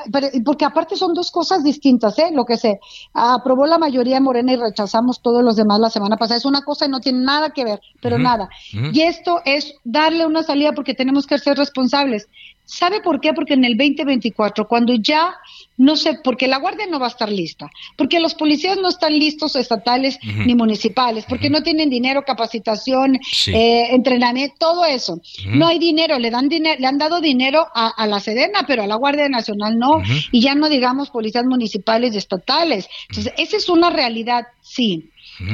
porque 0.44 0.66
aparte 0.66 0.94
son 0.94 1.14
dos 1.14 1.30
cosas 1.30 1.64
distintas, 1.64 2.18
¿eh? 2.18 2.28
Lo 2.34 2.44
que 2.44 2.58
se 2.58 2.78
aprobó 3.14 3.64
la 3.64 3.78
mayoría 3.78 4.20
morena 4.20 4.52
y 4.52 4.56
rechazamos 4.56 5.22
todos 5.22 5.42
los 5.42 5.56
demás 5.56 5.80
la 5.80 5.88
semana 5.88 6.18
pasada 6.18 6.36
es 6.36 6.44
una 6.44 6.60
cosa 6.60 6.84
y 6.84 6.90
no 6.90 7.00
tiene 7.00 7.20
nada 7.20 7.48
que 7.48 7.64
ver, 7.64 7.80
pero 8.02 8.18
nada. 8.18 8.50
Y 8.92 9.00
esto 9.00 9.40
es 9.46 9.72
darle 9.84 10.26
una 10.26 10.42
salida 10.42 10.72
porque 10.72 10.92
tenemos 10.92 11.26
que 11.26 11.38
ser 11.38 11.56
responsables. 11.56 12.28
¿Sabe 12.68 13.00
por 13.00 13.18
qué? 13.18 13.32
Porque 13.32 13.54
en 13.54 13.64
el 13.64 13.78
2024, 13.78 14.68
cuando 14.68 14.94
ya 14.94 15.34
no 15.78 15.96
sé, 15.96 16.18
porque 16.22 16.48
la 16.48 16.58
guardia 16.58 16.86
no 16.86 17.00
va 17.00 17.06
a 17.06 17.08
estar 17.08 17.30
lista, 17.30 17.70
porque 17.96 18.20
los 18.20 18.34
policías 18.34 18.76
no 18.76 18.90
están 18.90 19.18
listos 19.18 19.56
estatales 19.56 20.18
ni 20.22 20.54
municipales, 20.54 21.24
porque 21.26 21.48
no 21.48 21.62
tienen 21.62 21.88
dinero, 21.88 22.24
capacitación, 22.26 23.18
eh, 23.46 23.86
entrenamiento, 23.92 24.56
todo 24.58 24.84
eso. 24.84 25.22
No 25.46 25.66
hay 25.66 25.78
dinero, 25.78 26.18
le 26.18 26.30
dan 26.30 26.50
dinero, 26.50 26.78
le 26.78 26.86
han 26.86 26.98
dado 26.98 27.22
dinero 27.22 27.66
a, 27.74 28.06
la 28.06 28.20
Sedena, 28.20 28.64
pero 28.66 28.82
a 28.82 28.86
la 28.86 28.96
Guardia 28.96 29.30
Nacional 29.30 29.78
no, 29.78 30.02
y 30.30 30.42
ya 30.42 30.54
no 30.54 30.68
digamos 30.68 31.08
policías 31.08 31.46
municipales 31.46 32.14
y 32.14 32.18
estatales. 32.18 32.86
Entonces, 33.08 33.32
esa 33.38 33.56
es 33.56 33.70
una 33.70 33.88
realidad, 33.88 34.48
sí. 34.60 35.08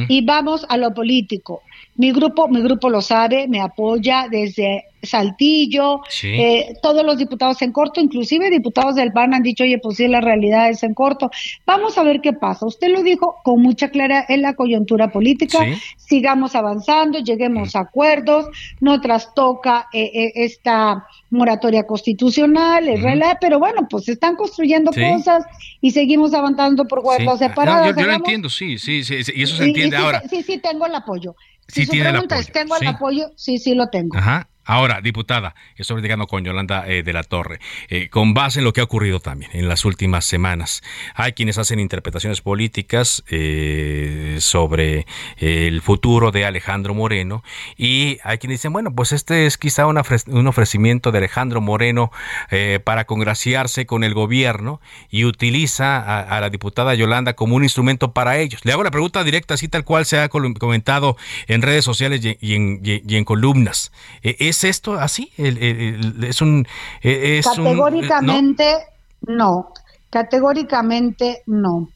Y 0.08 0.24
vamos 0.24 0.66
a 0.68 0.78
lo 0.78 0.92
político. 0.94 1.62
Mi 1.96 2.12
grupo, 2.12 2.48
mi 2.48 2.60
grupo 2.62 2.90
lo 2.90 3.00
sabe, 3.00 3.46
me 3.48 3.60
apoya 3.60 4.26
desde 4.30 4.84
Saltillo, 5.04 6.00
eh, 6.22 6.74
todos 6.82 7.04
los 7.04 7.18
diputados 7.18 7.60
en 7.62 7.72
corto, 7.72 8.00
inclusive 8.00 8.50
diputados 8.50 8.94
del 8.94 9.12
PAN 9.12 9.34
han 9.34 9.42
dicho, 9.42 9.64
oye, 9.64 9.78
pues 9.78 9.96
sí, 9.96 10.08
la 10.08 10.20
realidad 10.20 10.70
es 10.70 10.82
en 10.82 10.94
corto. 10.94 11.30
Vamos 11.66 11.98
a 11.98 12.02
ver 12.02 12.20
qué 12.20 12.32
pasa. 12.32 12.66
Usted 12.66 12.88
lo 12.88 13.02
dijo 13.02 13.36
con 13.44 13.60
mucha 13.62 13.88
claridad 13.88 14.24
en 14.28 14.42
la 14.42 14.54
coyuntura 14.54 15.08
política. 15.08 15.58
Sigamos 15.96 16.54
avanzando, 16.54 17.18
lleguemos 17.18 17.76
a 17.76 17.80
acuerdos, 17.80 18.46
no 18.80 19.00
trastoca 19.00 19.86
eh, 19.92 20.10
eh, 20.14 20.32
esta 20.36 21.06
moratoria 21.30 21.84
constitucional, 21.84 22.88
es 22.88 23.02
realidad, 23.02 23.38
pero 23.40 23.58
bueno, 23.58 23.86
pues 23.90 24.04
se 24.04 24.12
están 24.12 24.36
construyendo 24.36 24.92
cosas 24.92 25.44
y 25.80 25.90
seguimos 25.90 26.32
avanzando 26.32 26.86
por 26.86 27.02
guardas 27.02 27.38
separadas. 27.38 27.94
yo, 27.96 28.06
lo 28.06 28.12
entiendo, 28.12 28.48
sí, 28.48 28.78
sí, 28.78 29.02
sí, 29.02 29.16
y 29.34 29.42
eso 29.42 29.56
se 29.56 29.64
entiende 29.64 29.96
ahora. 29.96 30.22
Sí, 30.30 30.42
sí, 30.42 30.58
tengo 30.58 30.86
el 30.86 30.94
apoyo. 30.94 31.34
Si 31.68 31.86
tiene 31.86 32.10
el 32.10 32.16
apoyo. 32.16 32.42
¿tengo 32.52 32.76
el 32.76 32.86
apoyo? 32.86 33.32
Sí, 33.36 33.58
sí 33.58 33.74
lo 33.74 33.88
tengo. 33.88 34.16
Ajá. 34.16 34.48
Ahora, 34.66 35.02
diputada, 35.02 35.54
estoy 35.76 35.96
platicando 35.96 36.26
con 36.26 36.42
Yolanda 36.42 36.88
eh, 36.88 37.02
de 37.02 37.12
la 37.12 37.22
Torre, 37.22 37.60
eh, 37.88 38.08
con 38.08 38.32
base 38.32 38.60
en 38.60 38.64
lo 38.64 38.72
que 38.72 38.80
ha 38.80 38.84
ocurrido 38.84 39.20
también 39.20 39.50
en 39.52 39.68
las 39.68 39.84
últimas 39.84 40.24
semanas. 40.24 40.82
Hay 41.14 41.32
quienes 41.32 41.58
hacen 41.58 41.80
interpretaciones 41.80 42.40
políticas 42.40 43.22
eh, 43.28 44.36
sobre 44.40 45.06
el 45.36 45.82
futuro 45.82 46.30
de 46.30 46.46
Alejandro 46.46 46.94
Moreno 46.94 47.44
y 47.76 48.18
hay 48.24 48.38
quienes 48.38 48.60
dicen, 48.60 48.72
bueno, 48.72 48.94
pues 48.94 49.12
este 49.12 49.44
es 49.44 49.58
quizá 49.58 49.86
un 49.86 50.46
ofrecimiento 50.46 51.12
de 51.12 51.18
Alejandro 51.18 51.60
Moreno 51.60 52.10
para 52.84 53.04
congraciarse 53.04 53.86
con 53.86 54.04
el 54.04 54.14
gobierno 54.14 54.80
y 55.10 55.24
utiliza 55.24 56.22
a, 56.22 56.40
la 56.40 56.50
diputada 56.50 56.94
Yolanda 56.94 57.34
como 57.34 57.56
un 57.56 57.64
instrumento 57.64 58.12
para 58.12 58.38
ellos. 58.38 58.60
Le 58.64 58.72
hago 58.72 58.84
la 58.84 58.90
pregunta 58.90 59.24
directa, 59.24 59.54
así 59.54 59.68
tal 59.68 59.84
cual 59.84 60.06
se 60.06 60.18
ha 60.18 60.28
comentado 60.28 61.16
en 61.48 61.62
redes 61.62 61.84
sociales 61.84 62.20
y, 62.24 62.54
en, 62.54 63.24
columnas. 63.24 63.92
¿Es 64.22 64.53
esto 64.62 64.94
así? 64.94 65.32
es 65.36 66.40
un... 66.40 66.64
E, 67.02 67.40
categóricamente 67.42 68.76
no. 69.26 69.72
categóricamente 70.10 71.42
no. 71.46 71.88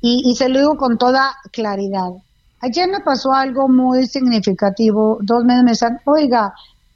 y, 0.00 0.34
se 0.36 0.48
lo 0.48 0.58
digo 0.58 0.76
con 0.76 0.98
toda 0.98 1.34
claridad. 1.52 2.10
Ayer 2.60 2.88
me 2.88 3.00
pasó 3.00 3.32
algo 3.32 3.68
muy 3.68 4.06
significativo. 4.06 5.18
Dos 5.22 5.44
meses 5.44 5.64
me 5.64 5.70
decían, 5.70 5.98
oiga, 6.04 6.52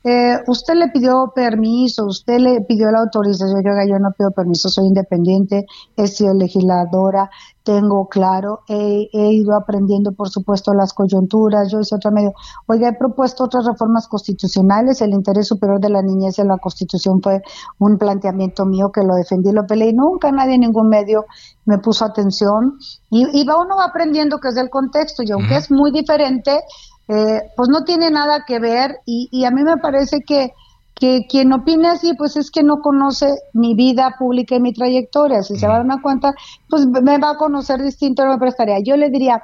eh, 0.09 0.38
usted 0.47 0.75
le 0.75 0.87
pidió 0.90 1.33
permiso, 1.35 2.07
usted 2.07 2.38
le 2.38 2.61
pidió 2.61 2.92
la 2.92 3.01
autorización. 3.01 3.61
Yo, 3.64 3.73
yo 3.88 3.99
no 3.99 4.12
pido 4.16 4.31
permiso, 4.31 4.69
soy 4.69 4.87
independiente, 4.87 5.66
he 5.97 6.07
sido 6.07 6.33
legisladora, 6.33 7.29
tengo 7.64 8.07
claro, 8.07 8.61
he, 8.69 9.09
ido 9.12 9.57
aprendiendo, 9.57 10.12
por 10.12 10.29
supuesto, 10.29 10.73
las 10.75 10.92
coyunturas. 10.92 11.73
Yo 11.73 11.81
hice 11.81 11.97
otra 11.97 12.12
medio. 12.12 12.35
Oiga, 12.69 12.90
he 12.90 12.92
propuesto 12.92 13.42
otras 13.42 13.66
reformas 13.66 14.07
constitucionales. 14.07 15.03
El 15.03 15.11
interés 15.11 15.49
superior 15.49 15.81
de 15.81 15.90
la 15.90 16.03
niñez 16.03 16.38
en 16.38 16.47
la 16.47 16.59
Constitución 16.59 17.21
fue 17.21 17.42
un 17.81 17.99
planteamiento 17.99 18.64
mío 18.64 18.92
que 18.92 19.03
lo 19.03 19.16
defendí, 19.16 19.51
lo 19.51 19.66
peleé 19.66 19.92
nunca 19.92 20.31
nadie 20.31 20.55
en 20.55 20.61
ningún 20.61 20.88
medio 20.88 21.25
me 21.64 21.79
puso 21.79 22.05
atención. 22.05 22.79
Y, 23.11 23.27
y 23.40 23.42
uno 23.42 23.77
va 23.77 23.87
aprendiendo 23.87 24.38
que 24.38 24.49
es 24.49 24.55
del 24.55 24.71
contexto 24.71 25.25
y 25.25 25.33
aunque 25.33 25.57
es 25.57 25.71
muy 25.71 25.90
diferente, 25.90 26.61
eh, 27.09 27.42
pues 27.57 27.69
no 27.69 27.85
tiene 27.85 28.11
nada 28.11 28.45
que 28.47 28.59
ver 28.59 28.99
y, 29.05 29.29
y 29.31 29.45
a 29.45 29.51
mí 29.51 29.62
me 29.62 29.77
parece 29.77 30.23
que, 30.23 30.53
que 30.95 31.27
quien 31.29 31.53
opine 31.53 31.88
así, 31.88 32.14
pues 32.14 32.37
es 32.37 32.51
que 32.51 32.62
no 32.62 32.81
conoce 32.81 33.35
mi 33.53 33.75
vida 33.75 34.16
pública 34.19 34.57
y 34.57 34.61
mi 34.61 34.73
trayectoria. 34.73 35.42
Si 35.42 35.57
se 35.57 35.66
va 35.66 35.75
a 35.75 35.77
dar 35.77 35.85
una 35.85 36.01
cuenta, 36.03 36.35
pues 36.69 36.87
me 36.87 37.19
va 37.19 37.31
a 37.31 37.37
conocer 37.37 37.83
distinto, 37.83 38.25
no 38.25 38.33
me 38.33 38.38
prestaría. 38.38 38.81
Yo 38.81 38.97
le 38.97 39.11
diría, 39.11 39.42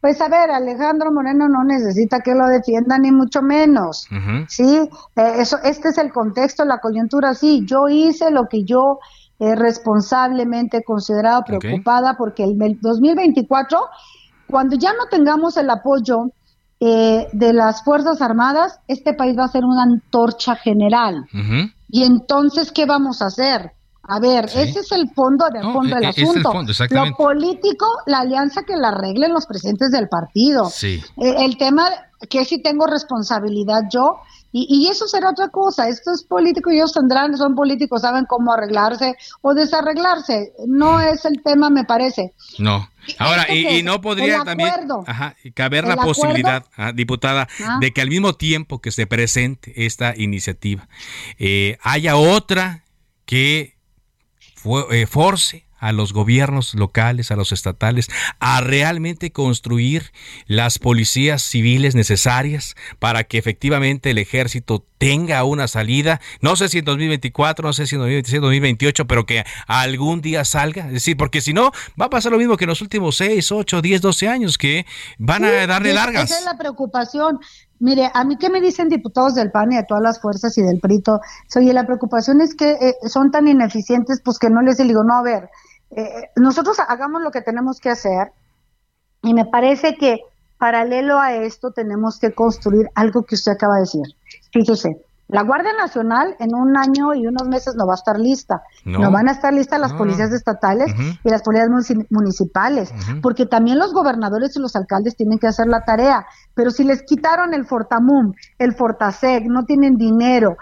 pues 0.00 0.20
a 0.20 0.28
ver, 0.28 0.50
Alejandro 0.50 1.10
Moreno 1.10 1.48
no 1.48 1.64
necesita 1.64 2.20
que 2.20 2.34
lo 2.34 2.46
defienda 2.46 2.98
ni 2.98 3.10
mucho 3.10 3.42
menos, 3.42 4.06
¿sí? 4.48 4.88
Eh, 5.16 5.32
eso, 5.38 5.56
este 5.64 5.88
es 5.88 5.98
el 5.98 6.12
contexto, 6.12 6.64
la 6.64 6.78
coyuntura, 6.78 7.34
sí, 7.34 7.64
yo 7.66 7.88
hice 7.88 8.30
lo 8.30 8.46
que 8.48 8.62
yo 8.64 9.00
eh, 9.40 9.56
responsablemente 9.56 10.84
considerado 10.84 11.42
preocupada 11.44 12.16
porque 12.16 12.44
el 12.44 12.78
2024, 12.80 13.80
cuando 14.46 14.76
ya 14.76 14.92
no 14.92 15.06
tengamos 15.10 15.56
el 15.56 15.70
apoyo 15.70 16.30
eh, 16.80 17.26
de 17.32 17.52
las 17.52 17.82
Fuerzas 17.82 18.20
Armadas, 18.20 18.80
este 18.86 19.14
país 19.14 19.36
va 19.38 19.44
a 19.44 19.48
ser 19.48 19.64
una 19.64 19.82
antorcha 19.82 20.56
general. 20.56 21.24
Y 21.88 22.04
entonces, 22.04 22.72
¿qué 22.72 22.84
vamos 22.84 23.22
a 23.22 23.26
hacer? 23.26 23.72
A 24.08 24.20
ver, 24.20 24.44
ese 24.44 24.80
es 24.80 24.92
el 24.92 25.10
fondo 25.10 25.46
del 25.52 25.62
fondo 25.62 25.96
del 25.96 26.04
e-, 26.04 26.08
asunto. 26.08 26.52
lo 26.90 27.16
político, 27.16 27.86
la 28.06 28.20
alianza 28.20 28.62
que 28.62 28.76
la 28.76 28.88
arreglen 28.88 29.32
los 29.32 29.46
presidentes 29.46 29.90
del 29.90 30.08
partido. 30.08 30.70
Sí. 30.70 31.02
Eh, 31.16 31.34
el 31.38 31.56
tema 31.56 31.88
que 32.28 32.44
si 32.44 32.62
tengo 32.62 32.86
responsabilidad 32.86 33.82
yo, 33.90 34.20
y, 34.58 34.88
eso 34.88 35.06
será 35.06 35.30
otra 35.30 35.48
cosa. 35.48 35.88
Esto 35.88 36.12
es 36.12 36.22
político 36.22 36.70
y 36.70 36.76
ellos 36.76 36.92
tendrán, 36.92 37.36
son 37.36 37.54
políticos, 37.54 38.02
saben 38.02 38.24
cómo 38.24 38.52
arreglarse 38.52 39.16
o 39.42 39.52
desarreglarse. 39.52 40.52
No 40.66 41.00
es 41.00 41.24
el 41.26 41.42
tema, 41.42 41.68
me 41.68 41.84
parece. 41.84 42.32
No. 42.58 42.88
Ahora, 43.18 43.52
y, 43.52 43.82
no 43.82 44.00
podría 44.00 44.44
también 44.44 44.72
caber 45.54 45.86
la 45.86 45.96
posibilidad, 45.96 46.64
ah, 46.76 46.92
diputada, 46.92 47.48
ah. 47.64 47.78
de 47.80 47.92
que 47.92 48.00
al 48.00 48.08
mismo 48.08 48.32
tiempo 48.32 48.80
que 48.80 48.90
se 48.92 49.06
presente 49.06 49.72
esta 49.86 50.14
iniciativa, 50.16 50.88
eh, 51.38 51.78
haya 51.82 52.16
otra 52.16 52.84
que 53.26 53.76
eh, 54.90 55.06
force 55.06 55.65
a 55.78 55.92
los 55.92 56.12
gobiernos 56.12 56.74
locales, 56.74 57.30
a 57.30 57.36
los 57.36 57.52
estatales, 57.52 58.08
a 58.40 58.60
realmente 58.60 59.32
construir 59.32 60.12
las 60.46 60.78
policías 60.78 61.42
civiles 61.42 61.94
necesarias 61.94 62.74
para 62.98 63.24
que 63.24 63.38
efectivamente 63.38 64.10
el 64.10 64.18
ejército 64.18 64.84
tenga 64.98 65.44
una 65.44 65.68
salida, 65.68 66.20
no 66.40 66.56
sé 66.56 66.68
si 66.68 66.78
en 66.78 66.84
2024, 66.84 67.66
no 67.66 67.72
sé 67.72 67.86
si 67.86 67.96
en 67.96 68.00
2026, 68.00 68.40
2028, 68.40 69.06
pero 69.06 69.26
que 69.26 69.44
algún 69.66 70.20
día 70.22 70.44
salga, 70.44 70.86
es 70.86 70.92
decir, 70.92 71.16
porque 71.16 71.40
si 71.40 71.52
no, 71.52 71.72
va 72.00 72.06
a 72.06 72.10
pasar 72.10 72.32
lo 72.32 72.38
mismo 72.38 72.56
que 72.56 72.64
en 72.64 72.70
los 72.70 72.80
últimos 72.80 73.16
6, 73.16 73.52
8, 73.52 73.82
10, 73.82 74.00
12 74.00 74.28
años, 74.28 74.58
que 74.58 74.86
van 75.18 75.44
a 75.44 75.66
darle 75.66 75.92
largas. 75.92 76.30
Esa 76.30 76.38
es 76.38 76.44
la 76.44 76.56
preocupación. 76.56 77.40
Mire, 77.78 78.10
a 78.14 78.24
mí 78.24 78.36
que 78.38 78.48
me 78.48 78.60
dicen 78.60 78.88
diputados 78.88 79.34
del 79.34 79.50
PAN 79.50 79.72
y 79.72 79.76
de 79.76 79.84
todas 79.84 80.02
las 80.02 80.20
fuerzas 80.20 80.56
y 80.56 80.62
del 80.62 80.80
PRITO, 80.80 81.20
oye, 81.56 81.72
la 81.74 81.84
preocupación 81.84 82.40
es 82.40 82.54
que 82.54 82.70
eh, 82.70 82.96
son 83.06 83.30
tan 83.30 83.48
ineficientes, 83.48 84.22
pues 84.24 84.38
que 84.38 84.48
no 84.48 84.62
les 84.62 84.78
digo, 84.78 85.04
no, 85.04 85.14
a 85.14 85.22
ver, 85.22 85.50
eh, 85.96 86.30
nosotros 86.36 86.78
hagamos 86.78 87.22
lo 87.22 87.30
que 87.30 87.40
tenemos 87.40 87.80
que 87.80 87.90
hacer 87.90 88.32
y 89.22 89.32
me 89.32 89.46
parece 89.46 89.96
que 89.96 90.20
paralelo 90.58 91.18
a 91.18 91.34
esto 91.34 91.70
tenemos 91.72 92.18
que 92.18 92.32
construir 92.32 92.88
algo 92.94 93.24
que 93.24 93.34
usted 93.34 93.52
acaba 93.52 93.76
de 93.76 93.80
decir. 93.80 94.02
Fíjese, 94.52 95.02
la 95.28 95.42
Guardia 95.42 95.72
Nacional 95.72 96.36
en 96.38 96.54
un 96.54 96.76
año 96.76 97.14
y 97.14 97.26
unos 97.26 97.48
meses 97.48 97.74
no 97.74 97.86
va 97.86 97.94
a 97.94 97.96
estar 97.96 98.20
lista. 98.20 98.62
No, 98.84 99.10
van 99.10 99.28
a 99.28 99.32
estar 99.32 99.52
listas 99.52 99.80
las 99.80 99.92
policías 99.94 100.32
estatales 100.32 100.94
y 101.24 101.28
las 101.28 101.42
policías 101.42 101.68
municipales, 102.10 102.92
porque 103.22 103.46
también 103.46 103.78
los 103.78 103.92
gobernadores 103.92 104.54
y 104.54 104.60
los 104.60 104.76
alcaldes 104.76 105.16
tienen 105.16 105.38
que 105.38 105.48
hacer 105.48 105.66
la 105.66 105.84
tarea. 105.84 106.26
Pero 106.54 106.70
si 106.70 106.84
les 106.84 107.02
quitaron 107.02 107.54
el 107.54 107.66
Fortamum, 107.66 108.34
el 108.58 108.74
Fortaseg, 108.74 109.48
no 109.48 109.64
tienen 109.64 109.96
dinero, 109.96 110.58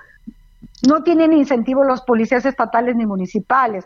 no 0.88 1.02
tienen 1.02 1.32
incentivo 1.34 1.84
los 1.84 2.00
policías 2.02 2.46
estatales 2.46 2.96
ni 2.96 3.04
municipales, 3.04 3.84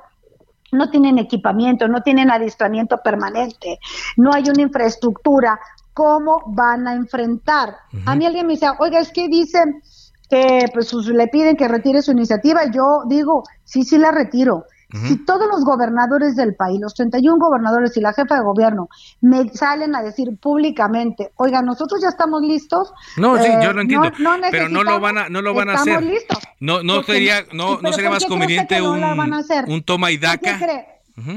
no 0.72 0.90
tienen 0.90 1.18
equipamiento, 1.18 1.88
no 1.88 2.02
tienen 2.02 2.30
adiestramiento 2.30 2.98
permanente, 3.02 3.78
no 4.16 4.32
hay 4.32 4.44
una 4.48 4.62
infraestructura, 4.62 5.58
¿cómo 5.94 6.42
van 6.46 6.86
a 6.86 6.94
enfrentar? 6.94 7.76
A 8.06 8.14
mí 8.14 8.26
alguien 8.26 8.46
me 8.46 8.54
dice, 8.54 8.68
oiga, 8.78 9.00
es 9.00 9.10
que 9.10 9.28
dicen 9.28 9.82
que 10.28 10.66
pues 10.72 10.92
le 10.92 11.26
piden 11.28 11.56
que 11.56 11.68
retire 11.68 12.02
su 12.02 12.12
iniciativa, 12.12 12.70
yo 12.70 13.02
digo, 13.06 13.44
sí, 13.64 13.82
sí 13.82 13.98
la 13.98 14.10
retiro. 14.10 14.64
Si 14.90 15.22
todos 15.26 15.46
los 15.52 15.64
gobernadores 15.64 16.34
del 16.34 16.54
país, 16.54 16.80
los 16.80 16.94
31 16.94 17.38
gobernadores 17.38 17.94
y 17.98 18.00
la 18.00 18.14
jefa 18.14 18.36
de 18.36 18.40
gobierno 18.42 18.88
me 19.20 19.50
salen 19.50 19.94
a 19.94 20.02
decir 20.02 20.38
públicamente, 20.40 21.30
oiga, 21.36 21.60
nosotros 21.60 22.00
ya 22.00 22.08
estamos 22.08 22.40
listos. 22.40 22.94
No, 23.18 23.36
sí, 23.36 23.50
yo 23.62 23.74
lo 23.74 23.80
eh, 23.80 23.82
entiendo, 23.82 24.10
pero 24.50 24.70
no 24.70 24.82
lo 24.82 24.98
van 24.98 25.18
a, 25.18 25.28
no 25.28 25.42
lo 25.42 25.52
van 25.52 25.68
a 25.68 25.74
hacer. 25.74 26.02
Listos. 26.02 26.38
No, 26.60 26.82
no 26.82 27.02
sería, 27.02 27.44
no, 27.52 27.80
no 27.82 27.92
sería 27.92 28.08
más 28.08 28.24
conveniente 28.24 28.80
un, 28.80 29.04
un, 29.68 29.82
toma 29.82 30.10
y 30.10 30.16
daca. 30.16 30.58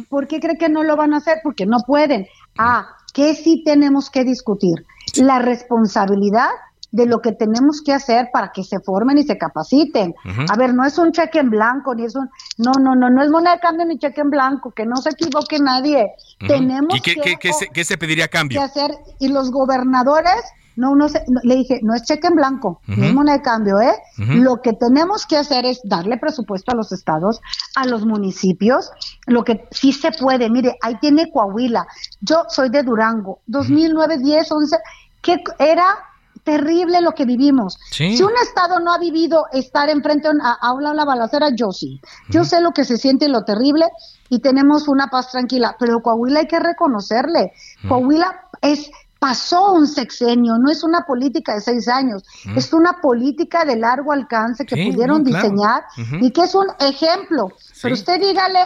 ¿Por 0.08 0.28
qué, 0.28 0.39
cree, 0.39 0.58
que 0.58 0.70
no 0.70 0.84
lo 0.84 0.95
van 0.95 1.14
a 1.14 1.18
hacer? 1.18 1.39
Porque 1.43 1.66
no 1.66 1.80
pueden. 1.86 2.28
Ah, 2.58 2.88
¿qué 3.14 3.36
sí 3.36 3.64
tenemos 3.66 4.10
que 4.10 4.24
discutir? 4.24 4.86
La 5.16 5.39
responsabilidad 5.39 6.49
de 6.92 7.06
lo 7.06 7.22
que 7.22 7.32
tenemos 7.32 7.82
que 7.82 7.94
hacer 7.94 8.30
para 8.32 8.52
que 8.52 8.64
se 8.64 8.80
formen 8.80 9.18
y 9.18 9.24
se 9.24 9.38
capaciten. 9.38 10.14
A 10.50 10.56
ver, 10.58 10.74
no 10.74 10.86
es 10.86 10.98
un 10.98 11.12
cheque 11.12 11.39
en 11.39 11.50
blanco, 11.50 11.96
ni 11.96 12.04
es 12.04 12.16
un... 12.16 12.30
No, 12.58 12.74
no, 12.74 12.96
no, 12.96 13.10
no 13.10 13.24
es 13.24 13.30
moneda 13.30 13.56
de 13.56 13.62
cambio 13.62 13.86
ni 13.86 13.98
cheque 13.98 14.22
en 14.22 14.30
blanco, 14.30 14.72
que 14.72 14.86
no 14.86 14.98
se 14.98 15.12
equivoque 15.12 15.60
nadie. 15.60 16.12
Tenemos 16.46 16.96
¿Y 16.96 17.02
qué, 17.02 17.16
que, 17.16 17.38
qué, 17.38 17.84
se, 17.84 17.98
pediría 17.98 18.26
a 18.26 18.28
cambio? 18.28 18.60
Que 18.60 18.66
hacer, 18.66 18.92
y 19.20 19.30
los 19.30 19.52
gobernadores 19.52 20.44
no, 20.76 20.96
no, 20.96 21.08
le 21.44 21.56
dije, 21.56 21.80
no 21.84 21.94
es 21.94 22.04
cheque 22.04 22.28
en 22.28 22.36
blanco, 22.36 22.82
no 22.88 23.06
es 23.06 23.14
moneda 23.14 23.38
de 23.38 23.44
cambio, 23.44 23.80
¿eh? 23.80 23.94
Lo 24.18 24.62
que 24.62 24.74
tenemos 24.74 25.26
que 25.26 25.38
hacer 25.38 25.66
es 25.66 25.82
darle 25.84 26.18
presupuesto 26.18 26.72
a 26.72 26.76
los 26.76 26.92
estados, 26.94 27.42
a 27.76 27.86
los 27.86 28.06
municipios, 28.06 28.89
lo 29.28 29.44
que 29.44 29.68
sí 29.72 29.92
se 29.92 30.12
puede, 30.12 30.50
mire, 30.50 30.78
ahí 30.82 30.96
tiene 31.02 31.30
Coahuila, 31.30 31.86
yo 32.22 32.46
soy 32.48 32.70
de 32.70 32.84
Durango, 32.84 33.42
2009, 33.48 34.20
10, 34.20 34.52
11, 34.52 34.78
que 35.22 35.44
era 35.60 35.98
terrible 36.44 37.02
lo 37.02 37.12
que 37.12 37.26
vivimos. 37.26 37.78
Si 37.92 38.22
un 38.22 38.34
Estado 38.42 38.80
no 38.80 38.94
ha 38.94 38.98
vivido 38.98 39.46
estar 39.52 39.89
enfrente 39.89 40.28
a, 40.28 40.74
una, 40.74 41.02
a 41.02 41.06
balacera, 41.06 41.50
yo 41.56 41.72
sí. 41.72 42.00
Yo 42.30 42.44
sé 42.44 42.62
lo 42.62 42.72
que 42.72 42.86
se 42.86 42.98
siente 42.98 43.28
lo 43.28 43.44
terrible 43.44 43.86
y 44.30 44.39
tenemos 44.39 44.88
una 44.88 45.08
paz 45.08 45.32
tranquila, 45.32 45.76
pero 45.80 46.02
Coahuila 46.02 46.42
hay 46.42 46.48
que 46.48 46.60
reconocerle. 46.60 47.54
Coahuila 47.88 48.50
es 48.62 48.89
pasó 49.20 49.74
un 49.74 49.86
sexenio, 49.86 50.56
no 50.58 50.72
es 50.72 50.84
una 50.84 51.06
política 51.06 51.54
de 51.54 51.62
seis 51.62 51.88
años, 51.88 52.24
es 52.56 52.74
una 52.74 52.94
política 52.94 53.66
de 53.66 53.76
largo 53.76 54.12
alcance 54.12 54.66
que 54.66 54.84
pudieron 54.84 55.24
diseñar 55.24 55.84
y 56.20 56.32
que 56.32 56.42
es 56.42 56.56
un 56.56 56.66
ejemplo. 56.80 57.50
Pero 57.84 57.94
usted 57.94 58.20
dígale 58.20 58.60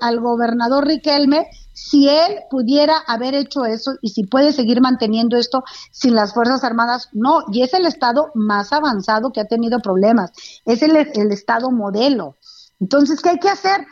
al 0.00 0.20
gobernador 0.20 0.86
Riquelme 0.86 1.48
si 1.78 2.08
él 2.08 2.40
pudiera 2.50 2.98
haber 3.06 3.34
hecho 3.34 3.64
eso 3.64 3.92
y 4.02 4.08
si 4.08 4.24
puede 4.24 4.52
seguir 4.52 4.80
manteniendo 4.80 5.36
esto 5.36 5.62
sin 5.92 6.14
las 6.14 6.34
Fuerzas 6.34 6.64
Armadas, 6.64 7.08
no, 7.12 7.44
y 7.52 7.62
es 7.62 7.72
el 7.72 7.86
Estado 7.86 8.30
más 8.34 8.72
avanzado 8.72 9.30
que 9.30 9.40
ha 9.40 9.46
tenido 9.46 9.78
problemas, 9.78 10.32
es 10.64 10.82
el, 10.82 10.96
Estado 10.96 11.70
modelo. 11.70 12.36
Entonces, 12.80 13.22
¿qué 13.22 13.30
hay 13.30 13.38
que 13.38 13.48
hacer? 13.48 13.86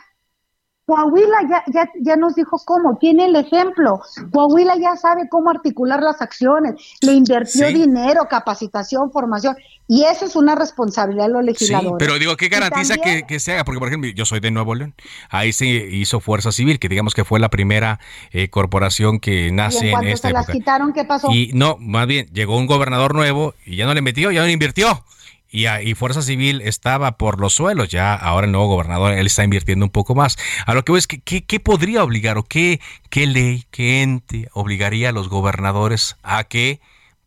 Coahuila 0.87 1.37
ya, 1.49 1.63
ya, 1.67 1.89
ya 1.99 2.15
nos 2.15 2.33
dijo 2.35 2.61
cómo, 2.63 2.97
tiene 2.97 3.25
el 3.25 3.35
ejemplo. 3.35 3.99
Coahuila 4.31 4.77
ya 4.77 4.95
sabe 4.95 5.27
cómo 5.29 5.49
articular 5.49 6.01
las 6.01 6.21
acciones, 6.21 6.75
le 7.01 7.11
invirtió 7.11 7.67
dinero, 7.67 8.21
capacitación, 8.29 9.11
formación, 9.11 9.57
y 9.89 10.05
eso 10.05 10.23
es 10.23 10.37
una 10.37 10.55
responsabilidad 10.55 11.25
de 11.25 11.33
los 11.33 11.43
legisladores. 11.43 11.89
Sí, 11.89 11.95
pero 11.99 12.17
digo, 12.17 12.37
¿qué 12.37 12.47
garantiza 12.47 12.95
que, 12.95 13.23
que, 13.23 13.37
se 13.41 13.51
haga? 13.51 13.65
Porque, 13.65 13.79
por 13.79 13.89
ejemplo, 13.89 14.09
yo 14.11 14.23
soy 14.23 14.39
de 14.39 14.49
Nuevo 14.49 14.75
León, 14.75 14.95
ahí 15.29 15.51
se 15.51 15.65
hizo 15.65 16.21
Fuerza 16.21 16.53
Civil, 16.53 16.79
que 16.79 16.87
digamos 16.87 17.13
que 17.13 17.25
fue 17.25 17.41
la 17.41 17.49
primera 17.49 17.99
eh, 18.31 18.49
corporación 18.49 19.19
que 19.19 19.51
nace 19.51 19.87
¿Y 19.87 19.93
en, 19.93 20.07
esta 20.07 20.29
se 20.29 20.33
las 20.33 20.47
quitaron, 20.47 20.93
¿qué 20.93 21.03
pasó? 21.03 21.29
Y 21.33 21.51
no, 21.53 21.75
más 21.81 22.07
bien, 22.07 22.27
llegó 22.31 22.57
un 22.57 22.65
gobernador 22.65 23.13
nuevo 23.13 23.55
y 23.65 23.75
ya 23.75 23.85
no 23.85 23.93
le 23.93 24.01
metió, 24.01 24.31
ya 24.31 24.39
no 24.39 24.45
le 24.45 24.53
invirtió 24.53 25.03
y, 25.49 25.93
Fuerza 25.95 26.21
Civil 26.21 26.61
estaba 26.61 27.17
por 27.17 27.39
los 27.39 27.53
suelos, 27.53 27.89
ya 27.89 28.13
ahora 28.13 28.45
el 28.45 28.51
nuevo 28.51 28.67
gobernador, 28.67 29.13
él 29.13 29.25
está 29.25 29.43
invirtiendo 29.43 29.85
un 29.85 29.91
poco 29.91 30.15
más. 30.15 30.37
A 30.65 30.73
lo 30.73 30.83
que 30.83 30.91
voy 30.91 30.99
es 30.99 31.07
que, 31.07 31.21
¿qué, 31.21 31.59
podría 31.59 32.03
obligar 32.03 32.37
o 32.37 32.43
qué, 32.43 32.79
qué 33.09 33.27
ley, 33.27 33.65
qué 33.71 34.01
ente 34.01 34.49
obligaría 34.53 35.09
a 35.09 35.11
los 35.13 35.29
gobernadores 35.29 36.17
a 36.23 36.43
que 36.43 36.79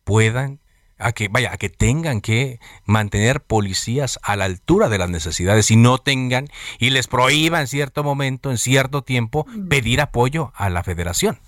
puedan 0.04 0.60
a 1.02 1.12
que 1.12 1.28
vaya, 1.28 1.50
a 1.52 1.56
que 1.56 1.70
tengan 1.70 2.20
que 2.20 2.60
mantener 2.84 3.40
policías 3.40 4.18
a 4.22 4.36
la 4.36 4.44
altura 4.44 4.90
de 4.90 4.98
las 4.98 5.08
necesidades 5.08 5.70
y 5.70 5.76
no 5.76 5.96
tengan 5.96 6.48
y 6.78 6.90
les 6.90 7.06
prohíba 7.06 7.60
en 7.60 7.68
cierto 7.68 8.04
momento, 8.04 8.50
en 8.50 8.58
cierto 8.58 9.00
tiempo, 9.00 9.46
pedir 9.70 10.02
apoyo 10.02 10.52
a 10.54 10.68
la 10.68 10.82
federación. 10.82 11.38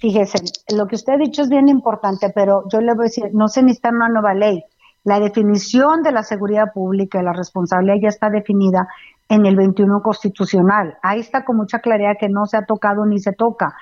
Fíjese, 0.00 0.38
lo 0.74 0.88
que 0.88 0.96
usted 0.96 1.12
ha 1.12 1.16
dicho 1.16 1.42
es 1.42 1.48
bien 1.48 1.68
importante, 1.68 2.30
pero 2.30 2.64
yo 2.68 2.80
le 2.80 2.92
voy 2.94 3.04
a 3.04 3.08
decir, 3.08 3.30
no 3.32 3.46
se 3.46 3.62
necesita 3.62 3.90
una 3.90 4.08
nueva 4.08 4.34
ley. 4.34 4.64
La 5.04 5.18
definición 5.18 6.02
de 6.02 6.12
la 6.12 6.22
seguridad 6.22 6.72
pública 6.72 7.20
y 7.20 7.24
la 7.24 7.32
responsabilidad 7.32 7.96
ya 8.02 8.08
está 8.08 8.30
definida 8.30 8.88
en 9.28 9.46
el 9.46 9.56
21 9.56 10.02
constitucional. 10.02 10.98
Ahí 11.02 11.20
está 11.20 11.44
con 11.44 11.56
mucha 11.56 11.80
claridad 11.80 12.16
que 12.20 12.28
no 12.28 12.46
se 12.46 12.56
ha 12.56 12.66
tocado 12.66 13.04
ni 13.06 13.18
se 13.18 13.32
toca. 13.32 13.74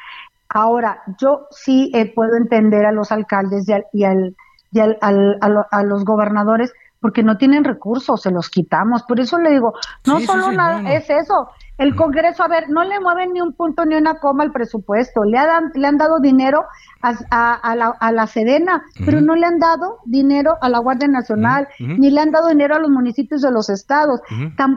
Ahora, 0.49 1.03
yo 1.19 1.47
sí 1.51 1.91
eh, 1.95 2.13
puedo 2.13 2.37
entender 2.37 2.87
a 2.87 2.93
los 2.93 3.13
alcaldes 3.13 3.69
y, 3.69 3.73
al, 4.05 4.37
y 4.73 4.81
a, 4.81 5.83
los 5.83 6.05
gobernadores 6.05 6.73
porque 7.01 7.23
no 7.23 7.37
tienen 7.37 7.65
recursos, 7.65 8.23
se 8.23 8.31
los 8.31 8.51
quitamos. 8.51 9.03
Por 9.05 9.21
eso 9.21 9.39
le 9.39 9.51
digo, 9.51 9.75
no 10.07 10.21
solo 10.21 10.53
nada, 10.53 10.93
es 10.93 11.09
eso, 11.09 11.49
el 11.81 11.97
Congreso, 11.97 12.43
a 12.43 12.49
ver, 12.49 12.69
no 12.69 12.85
le 12.85 13.01
mueven 13.01 13.33
ni 13.33 13.41
un 13.41 13.55
punto 13.55 13.87
ni 13.87 13.95
una 13.95 14.17
coma 14.17 14.45
al 14.45 14.53
presupuesto. 14.53 15.25
Le, 15.25 15.39
han, 15.39 15.73
le 15.75 15.87
han 15.87 15.97
dado 15.97 16.21
dinero 16.21 16.67
a, 17.01 17.75
la, 17.75 17.95
a 17.99 18.13
la, 18.13 18.27
Sedena, 18.27 18.83
pero 19.07 19.23
no 19.23 19.35
le 19.35 19.47
han 19.47 19.59
dado 19.59 20.01
dinero 20.05 20.53
a 20.61 20.69
la 20.69 20.79
Guardia 20.79 21.09
Nacional, 21.09 21.69
ni 21.79 22.11
le 22.11 22.21
han 22.21 22.33
dado 22.33 22.49
dinero 22.49 22.75
a 22.75 22.81
los 22.81 22.91
municipios 22.91 23.41
de 23.41 23.51
los 23.51 23.71
estados. 23.71 24.21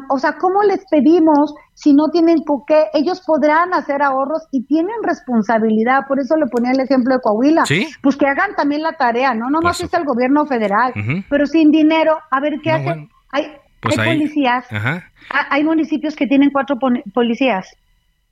o 0.09 0.17
sea, 0.17 0.37
¿cómo 0.37 0.63
les 0.63 0.85
pedimos 0.89 1.53
si 1.73 1.93
no 1.93 2.07
tienen 2.07 2.43
por 2.45 2.63
qué? 2.65 2.85
Ellos 2.93 3.21
podrán 3.27 3.73
hacer 3.73 4.01
ahorros 4.01 4.47
y 4.51 4.65
tienen 4.65 4.95
responsabilidad. 5.03 6.07
Por 6.07 6.21
eso 6.21 6.37
le 6.37 6.47
ponía 6.47 6.71
el 6.71 6.79
ejemplo 6.79 7.15
de 7.15 7.19
Coahuila. 7.19 7.65
Pues 8.01 8.15
que 8.15 8.27
hagan 8.27 8.55
también 8.55 8.81
la 8.81 8.93
tarea, 8.93 9.33
no 9.33 9.49
nomás 9.49 9.81
es 9.81 9.93
el 9.93 10.05
gobierno 10.05 10.45
federal, 10.45 10.93
pero 11.29 11.45
sin 11.47 11.69
dinero, 11.69 12.17
a 12.31 12.39
ver 12.39 12.61
qué 12.63 12.71
hacen. 12.71 13.09
Hay, 13.29 13.51
pues 13.83 13.99
hay 13.99 14.17
policías. 14.17 14.65
Hay 15.29 15.63
municipios 15.63 16.15
que 16.15 16.27
tienen 16.27 16.49
cuatro 16.49 16.77
policías. 17.13 17.77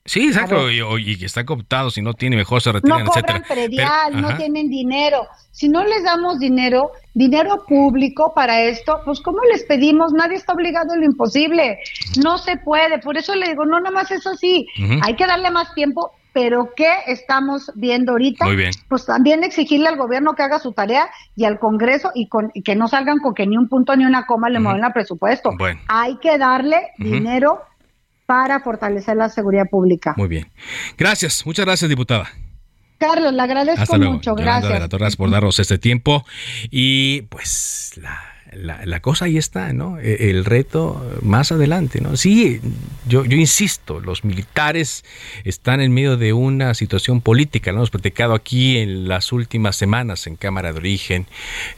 Sí, 0.03 0.27
exacto, 0.27 0.71
y, 0.71 1.17
que 1.17 1.25
están 1.25 1.45
cooptados, 1.45 1.93
si 1.93 2.01
no 2.01 2.13
tienen, 2.13 2.39
mejor 2.39 2.59
se 2.61 2.71
retiran, 2.71 3.03
no 3.03 3.11
cobran 3.11 3.43
predial, 3.47 4.19
no 4.19 4.35
tienen 4.35 4.67
dinero. 4.67 5.27
Si 5.51 5.69
no 5.69 5.83
les 5.83 6.03
damos 6.03 6.39
dinero, 6.39 6.91
dinero 7.13 7.63
público 7.67 8.33
para 8.33 8.61
esto, 8.61 9.01
pues 9.05 9.19
¿cómo 9.21 9.39
les 9.51 9.63
pedimos? 9.63 10.11
Nadie 10.13 10.37
está 10.37 10.53
obligado 10.53 10.93
a 10.93 10.97
lo 10.97 11.05
imposible. 11.05 11.79
No 12.23 12.39
se 12.39 12.57
puede. 12.57 12.97
Por 12.97 13.15
eso 13.17 13.35
le 13.35 13.49
digo, 13.49 13.63
no, 13.65 13.79
nomás 13.79 14.09
es 14.09 14.25
así. 14.25 14.65
Hay 15.03 15.15
que 15.15 15.27
darle 15.27 15.51
más 15.51 15.71
tiempo, 15.75 16.11
pero 16.33 16.69
¿qué 16.75 16.91
estamos 17.05 17.71
viendo 17.75 18.13
ahorita? 18.13 18.45
Muy 18.45 18.55
bien. 18.55 18.71
Pues 18.89 19.05
también 19.05 19.43
exigirle 19.43 19.87
al 19.87 19.97
gobierno 19.97 20.33
que 20.33 20.41
haga 20.41 20.57
su 20.57 20.71
tarea 20.71 21.09
y 21.35 21.45
al 21.45 21.59
Congreso 21.59 22.11
y, 22.15 22.27
con, 22.27 22.51
que 22.65 22.75
no 22.75 22.87
salgan 22.87 23.19
con 23.19 23.35
que 23.35 23.45
ni 23.45 23.55
un 23.55 23.69
punto 23.69 23.95
ni 23.95 24.05
una 24.05 24.25
coma 24.25 24.49
le 24.49 24.59
muevan 24.59 24.83
al 24.83 24.93
presupuesto. 24.93 25.51
Hay 25.87 26.17
que 26.17 26.39
darle 26.39 26.89
dinero 26.97 27.61
para 28.31 28.61
fortalecer 28.61 29.17
la 29.17 29.27
seguridad 29.27 29.65
pública. 29.69 30.13
Muy 30.15 30.29
bien. 30.29 30.49
Gracias, 30.97 31.45
muchas 31.45 31.65
gracias, 31.65 31.89
diputada. 31.89 32.29
Carlos, 32.97 33.33
le 33.33 33.41
agradezco 33.41 33.97
mucho, 33.97 34.35
gracias. 34.35 34.71
De 34.71 34.79
la 34.79 34.87
Torres 34.87 35.17
por 35.17 35.29
darnos 35.29 35.59
este 35.59 35.77
tiempo 35.77 36.23
y 36.69 37.23
pues 37.23 37.91
la 37.97 38.30
la, 38.51 38.99
cosa 38.99 39.25
ahí 39.25 39.37
está, 39.37 39.71
¿no? 39.73 39.97
E, 39.99 40.29
el 40.29 40.45
reto 40.45 41.19
más 41.21 41.51
adelante, 41.51 42.01
¿no? 42.01 42.17
Sí, 42.17 42.59
yo, 43.07 43.23
insisto, 43.23 43.99
los 43.99 44.23
militares 44.23 45.05
están 45.43 45.81
en 45.81 45.93
medio 45.93 46.17
de 46.17 46.33
una 46.33 46.73
situación 46.73 47.21
política, 47.21 47.71
lo 47.71 47.77
hemos 47.77 47.91
platicado 47.91 48.33
aquí 48.33 48.77
en 48.77 49.07
las 49.07 49.31
últimas 49.31 49.75
semanas 49.75 50.27
en 50.27 50.35
Cámara 50.35 50.73
de 50.73 50.79
Origen, 50.79 51.27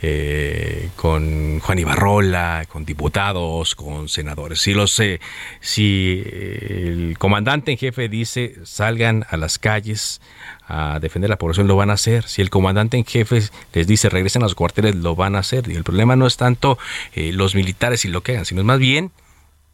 eh, 0.01 0.89
con 0.95 1.59
Juan 1.59 1.79
Ibarrola, 1.79 2.65
con 2.67 2.85
diputados, 2.85 3.75
con 3.75 4.09
senadores. 4.09 4.59
Si, 4.59 4.73
los, 4.73 4.91
sé, 4.91 5.19
si 5.61 6.23
el 6.25 7.15
comandante 7.19 7.71
en 7.71 7.77
jefe 7.77 8.09
dice 8.09 8.55
salgan 8.63 9.25
a 9.29 9.37
las 9.37 9.59
calles, 9.59 10.21
a 10.73 10.99
defender 10.99 11.29
la 11.29 11.37
población, 11.37 11.67
lo 11.67 11.75
van 11.75 11.89
a 11.89 11.93
hacer. 11.93 12.27
Si 12.27 12.41
el 12.41 12.49
comandante 12.49 12.97
en 12.97 13.05
jefe 13.05 13.43
les 13.73 13.87
dice 13.87 14.09
regresen 14.09 14.41
a 14.41 14.45
los 14.45 14.55
cuarteles, 14.55 14.95
lo 14.95 15.15
van 15.15 15.35
a 15.35 15.39
hacer. 15.39 15.69
Y 15.69 15.75
el 15.75 15.83
problema 15.83 16.15
no 16.15 16.25
es 16.25 16.37
tanto 16.37 16.79
eh, 17.13 17.31
los 17.31 17.53
militares 17.53 18.05
y 18.05 18.07
lo 18.07 18.21
que 18.21 18.33
hagan, 18.33 18.45
sino 18.45 18.63
más 18.63 18.79
bien 18.79 19.11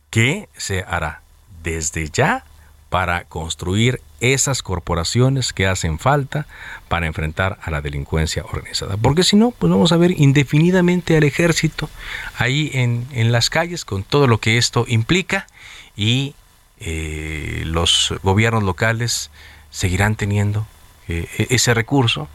qué 0.10 0.50
se 0.58 0.84
hará 0.88 1.22
desde 1.64 2.10
ya 2.10 2.44
para 2.90 3.24
construir 3.26 4.02
esas 4.20 4.62
corporaciones 4.62 5.54
que 5.54 5.68
hacen 5.68 6.00
falta 6.00 6.48
para 6.88 7.06
enfrentar 7.06 7.60
a 7.62 7.72
la 7.72 7.82
delincuencia 7.82 8.44
organizada. 8.44 8.98
Porque 8.98 9.24
si 9.24 9.36
no, 9.36 9.52
pues 9.52 9.72
vamos 9.72 9.92
a 9.92 9.98
ver 9.98 10.12
indefinidamente 10.12 11.16
al 11.16 11.24
ejército 11.24 11.90
ahí 12.38 12.72
en, 12.74 13.08
en 13.12 13.32
las 13.32 13.50
calles 13.50 13.86
con 13.86 14.04
todo 14.04 14.28
lo 14.28 14.40
que 14.40 14.58
esto 14.58 14.86
implica 14.88 15.48
y 15.96 16.34
eh, 16.80 17.64
los 17.66 18.14
gobiernos 18.24 18.64
locales 18.64 19.30
seguirán 19.70 20.16
teniendo 20.16 20.66
e-, 21.10 21.48
ese 21.50 21.74
recurso 21.74 22.30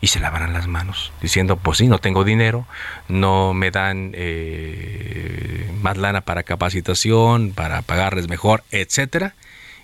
y 0.00 0.08
se 0.08 0.20
lavarán 0.20 0.52
las 0.52 0.66
manos, 0.66 1.12
diciendo, 1.20 1.56
pues 1.56 1.78
sí, 1.78 1.88
no 1.88 1.98
tengo 1.98 2.22
dinero, 2.22 2.66
no 3.08 3.52
me 3.52 3.70
dan 3.70 4.12
eh, 4.14 5.70
más 5.80 5.96
lana 5.96 6.20
para 6.20 6.44
capacitación, 6.44 7.52
para 7.52 7.82
pagarles 7.82 8.28
mejor, 8.28 8.62
etcétera, 8.70 9.34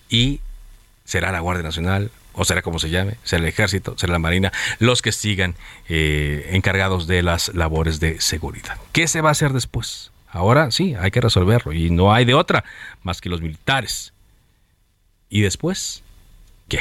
y 0.09 0.41
será 1.05 1.33
la 1.33 1.41
Guardia 1.41 1.65
Nacional, 1.65 2.13
o 2.33 2.45
será 2.45 2.63
como 2.63 2.79
se 2.79 2.91
llame, 2.91 3.17
será 3.25 3.43
el 3.43 3.49
Ejército, 3.49 3.97
será 3.99 4.13
la 4.13 4.19
Marina, 4.19 4.53
los 4.79 5.03
que 5.03 5.13
sigan 5.13 5.57
eh, 5.89 6.51
encargados 6.53 7.07
de 7.07 7.23
las 7.23 7.53
labores 7.55 7.99
de 7.99 8.21
seguridad. 8.21 8.79
¿Qué 8.93 9.09
se 9.09 9.21
va 9.21 9.31
a 9.31 9.33
hacer 9.33 9.53
después? 9.53 10.13
Ahora 10.29 10.71
sí, 10.71 10.95
hay 10.99 11.11
que 11.11 11.21
resolverlo, 11.21 11.73
y 11.73 11.91
no 11.91 12.13
hay 12.13 12.25
de 12.25 12.35
otra 12.35 12.65
más 13.03 13.21
que 13.21 13.29
los 13.29 13.41
militares. 13.41 14.13
¿Y 15.29 15.41
después? 15.41 16.03
¿Qué? 16.69 16.79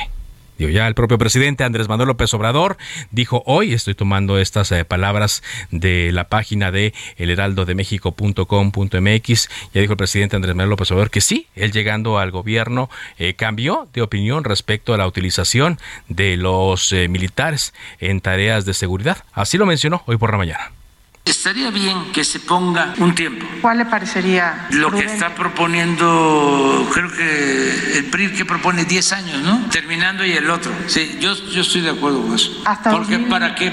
Ya 0.58 0.88
el 0.88 0.96
propio 0.96 1.18
presidente 1.18 1.64
Andrés 1.64 1.88
Manuel 1.88 2.08
López 2.08 2.34
Obrador 2.34 2.78
dijo 3.12 3.44
hoy, 3.46 3.74
estoy 3.74 3.94
tomando 3.96 4.38
estas 4.38 4.72
eh, 4.72 4.86
palabras 4.86 5.44
de 5.72 6.12
la 6.12 6.30
página 6.30 6.72
de 6.72 6.94
elheraldodemexico.com.mx, 7.18 9.50
ya 9.74 9.82
dijo 9.82 9.94
el 9.94 9.98
presidente 9.98 10.36
Andrés 10.36 10.56
Manuel 10.56 10.72
López 10.72 10.92
Obrador 10.92 11.12
que 11.12 11.22
sí, 11.22 11.48
él 11.56 11.72
llegando 11.72 12.20
al 12.20 12.32
gobierno 12.32 12.90
eh, 13.18 13.36
cambió 13.36 13.88
de 13.94 14.02
opinión 14.02 14.44
respecto 14.44 14.94
a 14.94 14.98
la 14.98 15.08
utilización 15.08 15.80
de 16.08 16.38
los 16.38 16.92
eh, 16.94 17.08
militares 17.08 17.74
en 18.00 18.22
tareas 18.22 18.66
de 18.66 18.74
seguridad. 18.74 19.18
Así 19.34 19.58
lo 19.58 19.66
mencionó 19.66 20.04
hoy 20.06 20.18
por 20.18 20.32
la 20.32 20.38
mañana. 20.38 20.83
Estaría 21.26 21.72
bien 21.72 22.12
que 22.12 22.26
se 22.26 22.42
ponga 22.42 22.94
un 22.98 23.16
tiempo. 23.16 23.46
¿Cuál 23.62 23.78
le 23.78 23.86
parecería? 23.86 24.68
Lo 24.72 24.92
que 24.92 25.06
está 25.06 25.34
proponiendo, 25.36 26.90
creo 26.94 27.12
que 27.12 27.98
el 27.98 28.06
PRI 28.06 28.34
que 28.34 28.44
propone 28.44 28.84
10 28.84 29.14
años, 29.14 29.42
¿no? 29.42 29.70
Terminando 29.70 30.26
y 30.26 30.34
el 30.34 30.50
otro. 30.50 30.74
Sí, 30.88 31.18
yo, 31.22 31.34
yo 31.34 31.62
estoy 31.62 31.82
de 31.82 31.92
acuerdo 31.92 32.22
con 32.24 32.36
eso. 32.36 32.62
¿Hasta 32.66 32.92
Porque 32.92 33.20
para 33.20 33.56
que, 33.56 33.72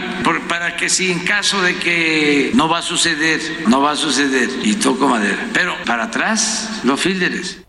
para 0.48 0.76
que 0.76 0.88
si 0.88 1.10
en 1.10 1.20
caso 1.20 1.60
de 1.60 1.76
que 1.76 2.52
no 2.54 2.68
va 2.68 2.78
a 2.78 2.82
suceder, 2.82 3.40
no 3.66 3.80
va 3.80 3.92
a 3.92 3.96
suceder, 3.96 4.48
y 4.62 4.74
toco 4.74 5.08
madera. 5.08 5.48
Pero 5.52 5.76
para 5.84 6.04
atrás, 6.04 6.80
los 6.84 7.00
fílderes. 7.00 7.60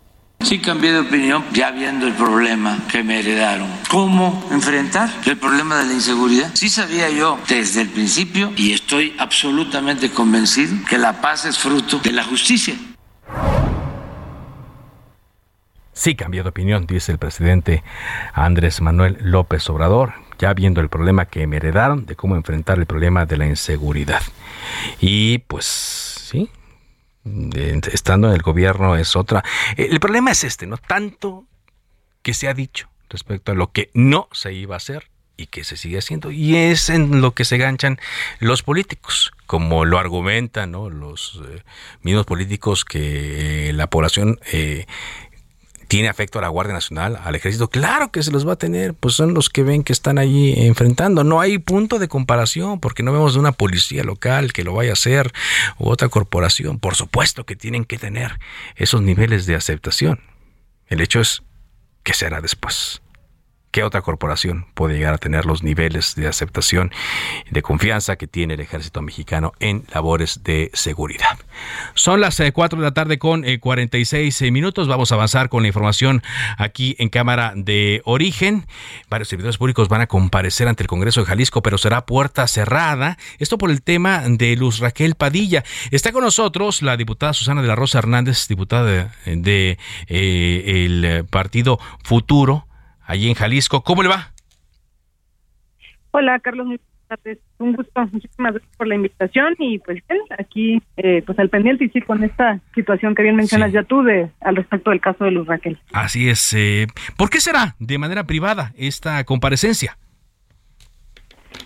Sí 0.44 0.60
cambié 0.60 0.92
de 0.92 1.00
opinión 1.00 1.44
ya 1.54 1.72
viendo 1.72 2.08
el 2.08 2.14
problema 2.14 2.80
que 2.92 3.04
me 3.04 3.20
heredaron. 3.20 3.68
¿Cómo 3.90 4.48
enfrentar 4.52 5.10
el 5.26 5.38
problema 5.38 5.78
de 5.78 5.86
la 5.86 5.94
inseguridad? 5.94 6.52
Sí 6.54 6.70
sabía 6.70 7.10
yo 7.10 7.40
desde 7.48 7.82
el 7.82 7.90
principio 7.90 8.52
y 8.58 8.74
estoy 8.74 9.16
absolutamente 9.18 10.12
convencido 10.12 10.76
que 10.90 10.98
la 10.98 11.22
paz 11.22 11.46
es 11.46 11.58
fruto 11.58 12.00
de 12.00 12.12
la 12.12 12.24
justicia. 12.24 12.76
Sí 15.94 16.16
cambié 16.16 16.42
de 16.42 16.50
opinión, 16.50 16.88
dice 16.88 17.12
el 17.12 17.20
presidente 17.20 17.84
Andrés 18.34 18.82
Manuel 18.82 19.18
López 19.22 19.70
Obrador, 19.70 20.14
ya 20.40 20.54
viendo 20.54 20.82
el 20.82 20.90
problema 20.90 21.26
que 21.26 21.46
me 21.46 21.58
heredaron 21.58 22.08
de 22.08 22.16
cómo 22.16 22.36
enfrentar 22.36 22.80
el 22.80 22.88
problema 22.88 23.26
de 23.26 23.38
la 23.38 23.46
inseguridad. 23.46 24.22
Y 25.00 25.38
pues 25.40 25.66
sí, 25.66 26.50
estando 27.92 28.28
en 28.28 28.34
el 28.34 28.42
gobierno 28.42 28.96
es 28.96 29.16
otra. 29.16 29.44
El 29.78 30.00
problema 30.00 30.32
es 30.32 30.44
este, 30.44 30.66
¿no? 30.66 30.78
Tanto 30.78 31.46
que 32.22 32.34
se 32.34 32.48
ha 32.48 32.54
dicho 32.54 32.90
respecto 33.10 33.52
a 33.52 33.56
lo 33.56 33.72
que 33.72 33.90
no 33.94 34.28
se 34.32 34.54
iba 34.54 34.76
a 34.76 34.78
hacer 34.78 35.10
y 35.38 35.48
que 35.48 35.64
se 35.64 35.78
sigue 35.78 35.98
haciendo. 35.98 36.32
Y 36.32 36.56
es 36.56 36.90
en 36.90 37.22
lo 37.22 37.34
que 37.34 37.46
se 37.46 37.58
ganchan 37.58 38.00
los 38.40 38.64
políticos, 38.64 39.32
como 39.46 39.86
lo 39.86 39.98
argumentan 39.98 40.72
los 40.72 41.42
eh, 41.46 41.64
mismos 42.02 42.26
políticos 42.26 42.86
que 42.86 43.70
eh, 43.70 43.74
la 43.74 43.88
población 43.88 44.40
eh, 44.52 44.86
tiene 45.92 46.08
afecto 46.08 46.40
a 46.40 46.42
la 46.42 46.48
Guardia 46.48 46.74
Nacional, 46.74 47.20
al 47.22 47.36
Ejército, 47.36 47.70
claro 47.70 48.14
que 48.14 48.24
se 48.24 48.32
los 48.32 48.48
va 48.48 48.54
a 48.54 48.56
tener, 48.56 48.94
pues 48.94 49.14
son 49.14 49.34
los 49.34 49.50
que 49.50 49.62
ven 49.62 49.84
que 49.84 49.92
están 49.92 50.20
allí 50.20 50.54
enfrentando. 50.66 51.26
No 51.26 51.42
hay 51.42 51.58
punto 51.58 52.00
de 52.00 52.08
comparación 52.08 52.80
porque 52.80 53.04
no 53.04 53.12
vemos 53.12 53.36
una 53.36 53.52
policía 53.52 54.02
local 54.06 54.54
que 54.54 54.64
lo 54.64 54.74
vaya 54.74 54.92
a 54.92 54.94
hacer 54.94 55.34
u 55.80 55.90
otra 55.90 56.08
corporación. 56.08 56.80
Por 56.80 56.96
supuesto 56.96 57.46
que 57.46 57.58
tienen 57.58 57.84
que 57.84 57.98
tener 57.98 58.40
esos 58.78 59.02
niveles 59.02 59.46
de 59.48 59.56
aceptación. 59.56 60.22
El 60.88 61.02
hecho 61.02 61.20
es 61.20 61.44
que 62.04 62.14
será 62.14 62.40
después. 62.40 63.02
¿Qué 63.72 63.86
otra 63.86 64.02
corporación 64.02 64.66
puede 64.74 64.98
llegar 64.98 65.14
a 65.14 65.18
tener 65.18 65.46
los 65.46 65.64
niveles 65.64 66.16
de 66.16 66.28
aceptación 66.28 66.92
y 67.50 67.54
de 67.54 67.62
confianza 67.62 68.18
que 68.18 68.28
tiene 68.28 68.56
el 68.56 68.60
ejército 68.60 69.02
mexicano 69.02 69.54
en 69.62 69.86
labores 69.94 70.44
de 70.44 70.70
seguridad? 70.74 71.40
Son 71.94 72.20
las 72.20 72.42
4 72.54 72.78
eh, 72.78 72.82
de 72.82 72.86
la 72.86 72.94
tarde 72.94 73.18
con 73.18 73.44
46 73.44 74.42
eh, 74.42 74.48
eh, 74.48 74.52
minutos. 74.52 74.90
Vamos 74.90 75.14
a 75.14 75.16
avanzar 75.16 75.48
con 75.48 75.62
la 75.62 75.70
información 75.70 76.22
aquí 76.58 76.98
en 77.00 77.08
Cámara 77.08 77.54
de 77.56 78.02
Origen. 78.04 78.68
Varios 79.10 79.30
servidores 79.30 79.58
públicos 79.58 79.88
van 79.88 80.02
a 80.02 80.08
comparecer 80.08 80.68
ante 80.68 80.84
el 80.84 80.88
Congreso 80.88 81.22
de 81.22 81.28
Jalisco, 81.28 81.62
pero 81.62 81.78
será 81.78 82.06
puerta 82.06 82.48
cerrada. 82.48 83.18
Esto 83.40 83.58
por 83.58 83.72
el 83.72 83.82
tema 83.82 84.24
de 84.28 84.54
Luz 84.58 84.80
Raquel 84.80 85.16
Padilla. 85.16 85.64
Está 85.92 86.12
con 86.12 86.26
nosotros 86.26 86.82
la 86.82 86.98
diputada 86.98 87.32
Susana 87.34 87.62
de 87.62 87.70
la 87.70 87.76
Rosa 87.76 88.00
Hernández, 88.00 88.50
diputada 88.50 89.14
de, 89.26 89.78
el 90.08 91.26
Partido 91.30 91.80
Futuro 92.04 92.68
allí 93.06 93.30
en 93.30 93.36
Jalisco. 93.36 93.82
¿Cómo 93.82 94.04
le 94.04 94.10
va? 94.10 94.32
Hola, 96.12 96.40
Carlos. 96.40 96.68
Un 97.60 97.74
gusto. 97.74 98.08
Muchísimas 98.12 98.54
gracias 98.54 98.78
por 98.78 98.88
la 98.88 98.96
invitación 98.96 99.56
y 99.60 99.80
pues 99.80 100.02
aquí 100.38 100.82
eh, 100.98 101.22
pues 101.26 101.38
al 101.40 101.50
pendiente 101.50 101.86
y 101.86 101.90
sí 101.90 102.02
con 102.02 102.24
esta 102.24 102.60
situación 102.74 103.16
que 103.16 103.24
bien 103.24 103.36
mencionas 103.36 103.72
ya 103.72 103.84
tú 103.84 104.02
de 104.04 104.30
al 104.40 104.56
respecto 104.56 104.92
del 104.92 105.02
caso 105.02 105.26
de 105.26 105.32
Luz 105.32 105.48
Raquel. 105.48 105.78
Así 105.92 106.30
es. 106.30 106.54
Eh, 106.54 106.88
¿Por 107.18 107.30
qué 107.30 107.40
será 107.40 107.76
de 107.80 107.98
manera 107.98 108.26
privada 108.26 108.72
esta 108.78 109.24
comparecencia? 109.26 109.98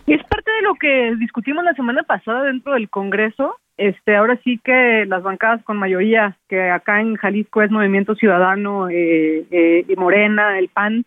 Es 0.08 0.24
parte 0.24 0.52
de 0.52 0.62
lo 0.64 0.76
que 0.76 1.16
discutimos 1.20 1.64
la 1.64 1.74
semana 1.74 2.04
pasada 2.04 2.44
dentro 2.44 2.74
del 2.74 2.90
Congreso. 2.90 3.56
Este, 3.78 4.16
ahora 4.16 4.40
sí 4.44 4.60
que 4.64 5.06
las 5.08 5.22
bancadas 5.22 5.64
con 5.64 5.78
mayoría, 5.78 6.38
que 6.48 6.70
acá 6.70 7.02
en 7.02 7.16
Jalisco 7.18 7.62
es 7.62 7.72
Movimiento 7.72 8.16
Ciudadano 8.16 8.88
eh, 8.90 9.86
y 9.88 9.96
Morena, 9.96 10.58
el 10.58 10.70
PAN, 10.70 11.06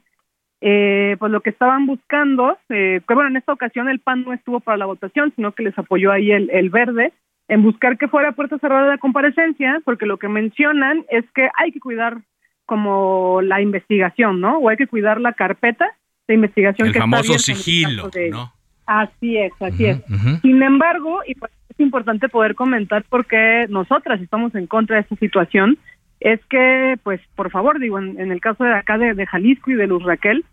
eh, 0.60 1.16
pues 1.18 1.30
lo 1.30 1.40
que 1.40 1.50
estaban 1.50 1.86
buscando, 1.86 2.58
eh, 2.68 3.00
que 3.06 3.14
bueno, 3.14 3.30
en 3.30 3.36
esta 3.36 3.52
ocasión 3.52 3.88
el 3.88 4.00
PAN 4.00 4.24
no 4.24 4.32
estuvo 4.32 4.60
para 4.60 4.76
la 4.76 4.86
votación, 4.86 5.32
sino 5.36 5.52
que 5.52 5.62
les 5.62 5.78
apoyó 5.78 6.12
ahí 6.12 6.32
el, 6.32 6.50
el 6.50 6.70
verde, 6.70 7.12
en 7.48 7.62
buscar 7.62 7.96
que 7.96 8.08
fuera 8.08 8.32
puerta 8.32 8.58
cerrada 8.58 8.88
la 8.88 8.98
comparecencia, 8.98 9.80
porque 9.84 10.06
lo 10.06 10.18
que 10.18 10.28
mencionan 10.28 11.04
es 11.10 11.24
que 11.34 11.48
hay 11.56 11.72
que 11.72 11.80
cuidar 11.80 12.18
como 12.66 13.40
la 13.40 13.62
investigación, 13.62 14.40
¿no? 14.40 14.58
O 14.58 14.68
hay 14.68 14.76
que 14.76 14.86
cuidar 14.86 15.20
la 15.20 15.32
carpeta 15.32 15.86
de 16.26 16.34
investigación. 16.34 16.88
El 16.88 16.92
que 16.92 17.00
famoso 17.00 17.38
sigilo, 17.38 18.10
¿no? 18.30 18.52
Así 18.84 19.36
es, 19.36 19.52
así 19.60 19.86
es. 19.86 20.02
Sin 20.42 20.62
embargo, 20.62 21.20
y 21.26 21.34
pues 21.34 21.52
es 21.68 21.80
importante 21.80 22.28
poder 22.28 22.54
comentar 22.54 23.04
porque 23.08 23.66
nosotras 23.68 24.20
estamos 24.20 24.54
en 24.54 24.66
contra 24.66 24.96
de 24.96 25.02
esta 25.02 25.16
situación, 25.16 25.78
es 26.20 26.44
que, 26.46 26.98
pues, 27.02 27.20
por 27.36 27.50
favor, 27.50 27.78
digo, 27.78 27.98
en, 27.98 28.18
el 28.18 28.40
caso 28.40 28.64
de 28.64 28.74
acá 28.74 28.98
de, 28.98 29.26
Jalisco 29.26 29.70
y 29.70 29.74
de 29.74 29.86
Luz 29.86 30.02
Raquel, 30.02 30.44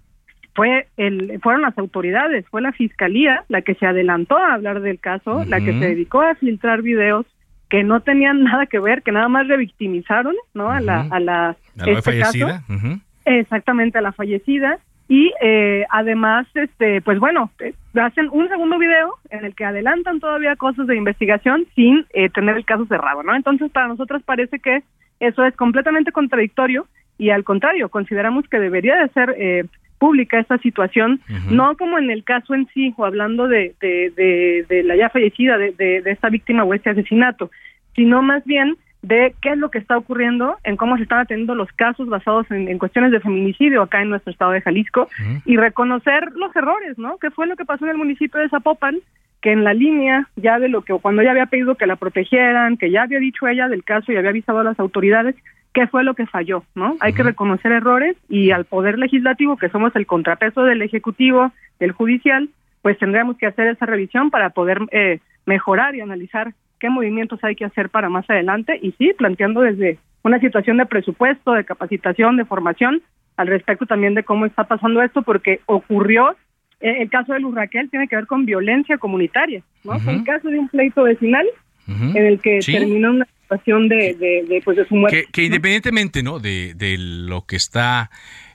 fue 0.54 0.88
el, 0.96 1.40
fueron 1.42 1.64
las 1.64 1.78
autoridades, 1.78 2.46
fue 2.50 2.62
la 2.62 2.72
fiscalía 2.72 3.44
la 3.50 3.62
que 3.62 3.76
se 3.76 3.86
adelantó 3.86 4.38
a 4.38 4.54
hablar 4.54 4.82
del 4.82 5.00
caso, 5.00 5.44
la 5.46 5.60
que 5.60 5.74
se 5.74 5.88
dedicó 5.90 6.22
a 6.22 6.36
filtrar 6.36 6.82
videos 6.82 7.26
que 7.70 7.84
no 7.84 8.00
tenían 8.00 8.44
nada 8.46 8.66
que 8.68 8.80
ver, 8.80 9.02
que 9.02 9.12
nada 9.12 9.28
más 9.28 9.48
revictimizaron, 9.48 10.36
¿no? 10.54 10.70
A 10.70 10.80
la 10.80 11.08
a 11.12 11.20
la, 11.20 11.50
¿A 11.50 11.56
la 11.76 11.92
este 11.92 12.02
fallecida? 12.02 12.64
caso. 12.68 13.02
Exactamente, 13.26 13.98
a 13.98 14.02
la 14.02 14.12
fallecida. 14.12 14.80
Y 15.08 15.32
eh, 15.42 15.86
además, 15.90 16.48
este, 16.56 17.02
pues 17.02 17.20
bueno, 17.20 17.52
eh, 17.60 17.74
hacen 18.02 18.28
un 18.32 18.48
segundo 18.50 18.80
video 18.80 19.16
en 19.30 19.46
el 19.46 19.54
que 19.54 19.66
adelantan 19.66 20.20
todavía 20.20 20.56
cosas 20.56 20.88
de 20.88 20.96
investigación 20.96 21.66
sin 21.76 22.06
eh, 22.12 22.30
tener 22.30 22.58
el 22.58 22.66
caso 22.66 22.86
cerrado, 22.88 23.22
¿no? 23.22 23.36
Entonces, 23.36 23.72
para 23.72 23.88
nosotros 23.88 24.24
parece 24.24 24.60
que 24.60 24.84
eso 25.20 25.46
es 25.46 25.56
completamente 25.56 26.12
contradictorio 26.12 26.88
y 27.18 27.30
al 27.30 27.44
contrario, 27.44 27.90
consideramos 27.90 28.48
que 28.48 28.60
debería 28.60 28.96
de 28.98 29.10
ser 29.10 29.36
eh, 29.38 29.66
pública 29.98 30.40
esta 30.40 30.58
situación, 30.58 31.22
no 31.50 31.78
como 31.78 31.98
en 31.98 32.12
el 32.12 32.24
caso 32.24 32.54
en 32.54 32.68
sí, 32.74 32.94
o 32.98 33.06
hablando 33.06 33.48
de, 33.48 33.74
de, 33.80 34.12
de, 34.16 34.66
de 34.68 34.84
la 34.84 34.96
ya 34.98 35.10
fallecida, 35.10 35.58
de, 35.58 35.72
de, 35.72 36.02
de 36.02 36.12
esta 36.12 36.30
víctima 36.30 36.64
o 36.64 36.74
este 36.74 36.90
asesinato, 36.90 37.50
sino 37.96 38.22
más 38.22 38.44
bien 38.44 38.76
de 39.02 39.36
qué 39.42 39.50
es 39.52 39.58
lo 39.58 39.70
que 39.70 39.78
está 39.78 39.98
ocurriendo, 39.98 40.58
en 40.64 40.78
cómo 40.78 40.98
se 40.98 41.04
están 41.04 41.20
atendiendo 41.20 41.54
los 41.54 41.72
casos 41.74 42.10
basados 42.10 42.50
en, 42.50 42.68
en 42.68 42.80
cuestiones 42.80 43.12
de 43.12 43.20
feminicidio 43.20 43.84
acá 43.84 44.02
en 44.02 44.10
nuestro 44.10 44.32
estado 44.32 44.52
de 44.52 44.62
Jalisco 44.62 45.08
y 45.46 45.58
reconocer 45.58 46.32
los 46.34 46.56
errores, 46.56 46.98
¿no? 46.98 47.18
¿Qué 47.18 47.30
fue 47.30 47.46
lo 47.46 47.56
que 47.56 47.66
pasó 47.66 47.86
en 47.86 47.92
el 47.92 47.98
municipio 47.98 48.40
de 48.40 48.50
Zapopan? 48.50 48.98
Que 49.46 49.52
en 49.52 49.64
la 49.64 49.76
línea 49.76 50.28
ya 50.36 50.58
de 50.58 50.70
lo 50.70 50.82
que 50.82 50.96
cuando 50.96 51.22
ella 51.22 51.30
había 51.30 51.46
pedido 51.46 51.76
que 51.76 51.86
la 51.86 51.98
protegieran, 51.98 52.78
que 52.78 52.90
ya 52.90 53.04
había 53.04 53.20
dicho 53.20 53.48
ella 53.48 53.68
del 53.68 53.84
caso 53.84 54.12
y 54.12 54.16
había 54.16 54.32
avisado 54.32 54.58
a 54.58 54.64
las 54.64 54.80
autoridades, 54.80 55.36
¿qué 55.72 55.86
fue 55.86 56.04
lo 56.04 56.16
que 56.16 56.26
falló, 56.26 56.64
no? 56.74 56.98
Hay 57.00 57.14
que 57.14 57.22
reconocer 57.22 57.72
errores 57.72 58.18
y 58.28 58.50
al 58.50 58.66
poder 58.66 58.98
legislativo, 58.98 59.56
que 59.56 59.70
somos 59.70 59.96
el 59.96 60.08
contrapeso 60.08 60.64
del 60.64 60.82
ejecutivo, 60.82 61.52
del 61.80 61.92
judicial, 61.92 62.50
pues 62.82 62.98
tendríamos 62.98 63.38
que 63.38 63.46
hacer 63.46 63.68
esa 63.68 63.86
revisión 63.86 64.32
para 64.32 64.50
poder 64.50 64.80
eh, 64.90 65.20
mejorar 65.46 65.94
y 65.94 66.02
analizar 66.02 66.56
qué 66.80 66.90
movimientos 66.90 67.44
hay 67.44 67.56
que 67.56 67.66
hacer 67.66 67.92
para 67.92 68.10
más 68.10 68.28
adelante 68.28 68.80
y 68.82 68.94
sí, 68.94 69.14
planteando 69.16 69.62
desde 69.62 70.00
una 70.24 70.40
situación 70.40 70.78
de 70.78 70.88
presupuesto, 70.88 71.52
de 71.52 71.66
capacitación, 71.66 72.36
de 72.36 72.46
formación, 72.46 73.04
al 73.38 73.46
respecto 73.46 73.86
también 73.86 74.16
de 74.16 74.24
cómo 74.24 74.48
está 74.48 74.64
pasando 74.64 75.04
esto, 75.04 75.22
porque 75.22 75.60
ocurrió, 75.68 76.36
el 76.82 77.10
caso 77.10 77.34
de 77.34 77.40
Luz 77.40 77.56
Raquel 77.56 77.90
tiene 77.90 78.08
que 78.08 78.16
ver 78.16 78.28
con 78.28 78.46
violencia 78.46 78.98
comunitaria, 78.98 79.62
¿no? 79.84 80.00
Fue 80.00 80.14
el 80.14 80.24
caso 80.24 80.50
de 80.50 80.60
un 80.60 80.68
pleito 80.70 81.04
vecinal 81.04 81.46
en 81.88 82.18
el 82.18 82.40
que 82.42 82.62
Sí. 82.62 82.72
terminó 82.74 83.12
una 83.12 83.28
situación 83.42 83.88
de, 83.88 84.16
de, 84.16 84.44
de, 84.48 84.62
pues 84.64 84.76
de 84.78 84.86
su 84.88 84.96
muerte. 84.96 85.26
Que, 85.26 85.32
que 85.32 85.44
independientemente 85.44 86.24
¿no? 86.24 86.40
de, 86.40 86.74
de 86.76 86.98
lo 86.98 87.46
que 87.46 87.56
está 87.56 88.10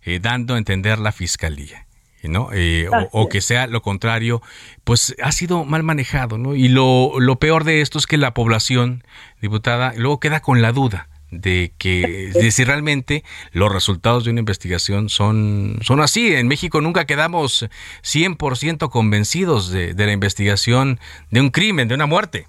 eh, 0.04 0.18
dando 0.20 0.54
a 0.54 0.58
entender 0.58 0.98
la 0.98 1.12
fiscalía, 1.12 1.86
¿no? 2.24 2.48
Eh, 2.52 2.88
o, 2.88 3.22
o 3.22 3.28
que 3.28 3.40
sea 3.40 3.66
lo 3.68 3.82
contrario, 3.82 4.42
pues 4.84 5.14
ha 5.22 5.30
sido 5.32 5.64
mal 5.64 5.82
manejado, 5.84 6.38
¿no? 6.38 6.54
Y 6.56 6.68
lo, 6.68 7.20
lo 7.20 7.38
peor 7.38 7.64
de 7.64 7.80
esto 7.82 7.98
es 7.98 8.06
que 8.06 8.16
la 8.18 8.34
población, 8.34 9.04
diputada, 9.40 9.92
luego 9.96 10.18
queda 10.20 10.40
con 10.40 10.60
la 10.60 10.72
duda 10.72 11.08
de 11.30 11.72
que 11.78 12.30
de 12.34 12.50
si 12.50 12.64
realmente 12.64 13.22
los 13.52 13.72
resultados 13.72 14.24
de 14.24 14.30
una 14.30 14.40
investigación 14.40 15.08
son, 15.08 15.78
son 15.82 16.00
así. 16.00 16.34
En 16.34 16.48
México 16.48 16.80
nunca 16.80 17.04
quedamos 17.04 17.68
100% 18.02 18.90
convencidos 18.90 19.70
de, 19.70 19.94
de 19.94 20.06
la 20.06 20.12
investigación 20.12 20.98
de 21.30 21.40
un 21.40 21.50
crimen, 21.50 21.88
de 21.88 21.94
una 21.94 22.06
muerte. 22.06 22.46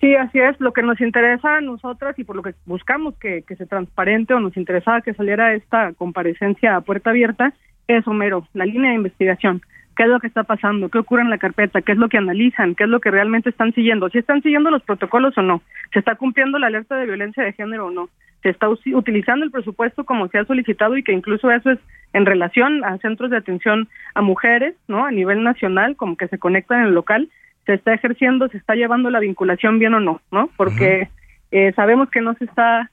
Sí, 0.00 0.14
así 0.14 0.38
es. 0.38 0.58
Lo 0.60 0.72
que 0.72 0.82
nos 0.82 1.00
interesa 1.00 1.56
a 1.56 1.60
nosotras 1.60 2.16
y 2.18 2.24
por 2.24 2.36
lo 2.36 2.42
que 2.42 2.54
buscamos 2.66 3.16
que, 3.18 3.42
que 3.42 3.56
se 3.56 3.66
transparente 3.66 4.32
o 4.34 4.40
nos 4.40 4.56
interesaba 4.56 5.00
que 5.00 5.14
saliera 5.14 5.54
esta 5.54 5.92
comparecencia 5.94 6.76
a 6.76 6.80
puerta 6.82 7.10
abierta 7.10 7.52
es, 7.88 8.06
Homero, 8.06 8.46
la 8.52 8.64
línea 8.64 8.90
de 8.90 8.96
investigación. 8.96 9.62
¿Qué 9.98 10.04
es 10.04 10.10
lo 10.10 10.20
que 10.20 10.28
está 10.28 10.44
pasando? 10.44 10.90
¿Qué 10.90 10.98
ocurre 10.98 11.22
en 11.22 11.30
la 11.30 11.38
carpeta? 11.38 11.82
¿Qué 11.82 11.90
es 11.90 11.98
lo 11.98 12.08
que 12.08 12.18
analizan? 12.18 12.76
¿Qué 12.76 12.84
es 12.84 12.88
lo 12.88 13.00
que 13.00 13.10
realmente 13.10 13.50
están 13.50 13.74
siguiendo? 13.74 14.08
¿Si 14.08 14.18
están 14.18 14.40
siguiendo 14.42 14.70
los 14.70 14.84
protocolos 14.84 15.36
o 15.36 15.42
no? 15.42 15.60
¿Se 15.92 15.98
está 15.98 16.14
cumpliendo 16.14 16.56
la 16.60 16.68
alerta 16.68 16.94
de 16.94 17.06
violencia 17.06 17.42
de 17.42 17.52
género 17.52 17.86
o 17.88 17.90
no? 17.90 18.08
¿Se 18.44 18.50
está 18.50 18.68
utilizando 18.68 19.44
el 19.44 19.50
presupuesto 19.50 20.04
como 20.04 20.28
se 20.28 20.38
ha 20.38 20.44
solicitado 20.44 20.96
y 20.96 21.02
que 21.02 21.10
incluso 21.10 21.50
eso 21.50 21.72
es 21.72 21.80
en 22.12 22.26
relación 22.26 22.84
a 22.84 22.96
centros 22.98 23.30
de 23.30 23.38
atención 23.38 23.88
a 24.14 24.22
mujeres, 24.22 24.76
¿no? 24.86 25.04
A 25.04 25.10
nivel 25.10 25.42
nacional, 25.42 25.96
como 25.96 26.16
que 26.16 26.28
se 26.28 26.38
conectan 26.38 26.82
en 26.82 26.86
el 26.86 26.94
local, 26.94 27.28
se 27.66 27.74
está 27.74 27.92
ejerciendo, 27.92 28.46
se 28.46 28.58
está 28.58 28.76
llevando 28.76 29.10
la 29.10 29.18
vinculación 29.18 29.80
bien 29.80 29.94
o 29.94 30.00
no, 30.00 30.20
¿no? 30.30 30.48
Porque 30.56 31.08
eh, 31.50 31.72
sabemos 31.74 32.08
que 32.08 32.20
no 32.20 32.34
se 32.34 32.44
está 32.44 32.88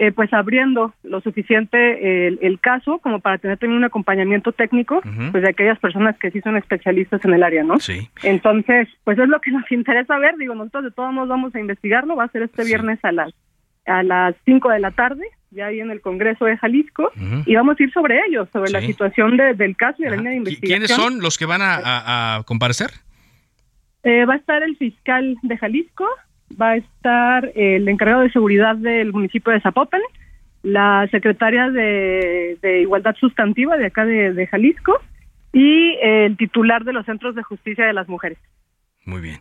eh, 0.00 0.12
pues 0.12 0.32
abriendo 0.32 0.94
lo 1.02 1.20
suficiente 1.20 2.26
el, 2.28 2.38
el 2.40 2.60
caso 2.60 2.98
como 3.00 3.18
para 3.20 3.38
tener 3.38 3.58
también 3.58 3.78
un 3.78 3.84
acompañamiento 3.84 4.52
técnico 4.52 5.00
pues 5.32 5.42
de 5.42 5.50
aquellas 5.50 5.78
personas 5.80 6.16
que 6.18 6.30
sí 6.30 6.40
son 6.40 6.56
especialistas 6.56 7.24
en 7.24 7.34
el 7.34 7.42
área, 7.42 7.64
¿no? 7.64 7.78
Sí. 7.80 8.08
Entonces, 8.22 8.88
pues 9.04 9.18
es 9.18 9.28
lo 9.28 9.40
que 9.40 9.50
nos 9.58 9.70
interesa 9.72 10.16
ver, 10.18 10.36
digo, 10.36 10.54
nosotros 10.54 10.84
de 10.84 10.90
todos 10.92 11.12
modos 11.12 11.28
vamos 11.28 11.54
a 11.54 11.60
investigarlo, 11.60 12.16
va 12.16 12.24
a 12.24 12.28
ser 12.28 12.42
este 12.42 12.64
viernes 12.64 12.98
a 13.04 13.12
las 13.12 13.32
a 13.86 14.02
las 14.02 14.34
5 14.44 14.68
de 14.68 14.80
la 14.80 14.90
tarde, 14.90 15.22
ya 15.50 15.66
ahí 15.66 15.80
en 15.80 15.90
el 15.90 16.02
Congreso 16.02 16.44
de 16.44 16.58
Jalisco, 16.58 17.10
y 17.46 17.54
vamos 17.54 17.80
a 17.80 17.82
ir 17.82 17.90
sobre 17.90 18.20
ello, 18.28 18.46
sobre 18.52 18.70
la 18.70 18.82
situación 18.82 19.38
de- 19.38 19.54
del 19.54 19.78
caso 19.78 19.96
y 20.00 20.04
de 20.04 20.10
la 20.10 20.16
línea 20.16 20.32
de 20.32 20.36
¿Qui- 20.36 20.38
investigación. 20.40 20.86
¿Quiénes 20.86 20.90
son 21.14 21.20
los 21.22 21.38
que 21.38 21.46
van 21.46 21.62
a, 21.62 21.76
a- 21.76 22.36
a 22.36 22.42
comparecer? 22.42 22.90
Eh, 24.02 24.26
va 24.26 24.34
a 24.34 24.36
estar 24.36 24.62
el 24.62 24.76
fiscal 24.76 25.36
de 25.42 25.56
Jalisco, 25.56 26.06
va 26.60 26.70
a 26.70 26.76
estar 26.76 27.52
el 27.54 27.88
encargado 27.88 28.22
de 28.22 28.30
seguridad 28.30 28.76
del 28.76 29.12
municipio 29.12 29.52
de 29.52 29.60
Zapopan, 29.60 30.00
la 30.62 31.06
secretaria 31.10 31.70
de, 31.70 32.58
de 32.60 32.82
Igualdad 32.82 33.14
Sustantiva 33.18 33.76
de 33.76 33.86
acá 33.86 34.04
de, 34.04 34.32
de 34.32 34.46
Jalisco 34.46 35.00
y 35.52 35.96
el 36.02 36.36
titular 36.36 36.84
de 36.84 36.92
los 36.92 37.06
Centros 37.06 37.34
de 37.34 37.42
Justicia 37.42 37.86
de 37.86 37.92
las 37.92 38.08
Mujeres. 38.08 38.38
Muy 39.04 39.22
bien. 39.22 39.40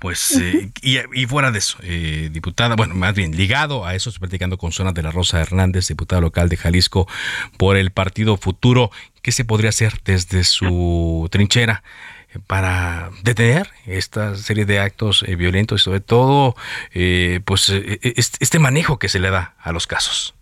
Pues, 0.00 0.38
eh, 0.40 0.70
y, 0.82 0.98
y 1.14 1.26
fuera 1.26 1.50
de 1.50 1.58
eso, 1.58 1.78
eh, 1.82 2.28
diputada, 2.30 2.76
bueno, 2.76 2.94
más 2.94 3.14
bien 3.14 3.34
ligado 3.36 3.84
a 3.86 3.94
eso, 3.94 4.10
estoy 4.10 4.20
platicando 4.20 4.58
con 4.58 4.70
Zona 4.70 4.92
de 4.92 5.02
la 5.02 5.10
Rosa 5.10 5.40
Hernández, 5.40 5.88
diputada 5.88 6.20
local 6.20 6.48
de 6.48 6.56
Jalisco 6.56 7.08
por 7.56 7.76
el 7.76 7.90
Partido 7.90 8.36
Futuro. 8.36 8.90
¿Qué 9.22 9.32
se 9.32 9.44
podría 9.44 9.70
hacer 9.70 9.94
desde 10.04 10.44
su 10.44 11.26
trinchera 11.32 11.82
para 12.46 13.10
detener 13.24 13.68
esta 13.86 14.34
serie 14.34 14.64
de 14.64 14.80
actos 14.80 15.24
eh, 15.26 15.36
violentos 15.36 15.80
y 15.80 15.84
sobre 15.84 16.00
todo, 16.00 16.54
eh, 16.94 17.40
pues, 17.44 17.70
eh, 17.70 17.98
este, 18.02 18.38
este 18.40 18.58
manejo 18.58 18.98
que 18.98 19.08
se 19.08 19.18
le 19.18 19.30
da 19.30 19.54
a 19.60 19.72
los 19.72 19.86
casos? 19.86 20.34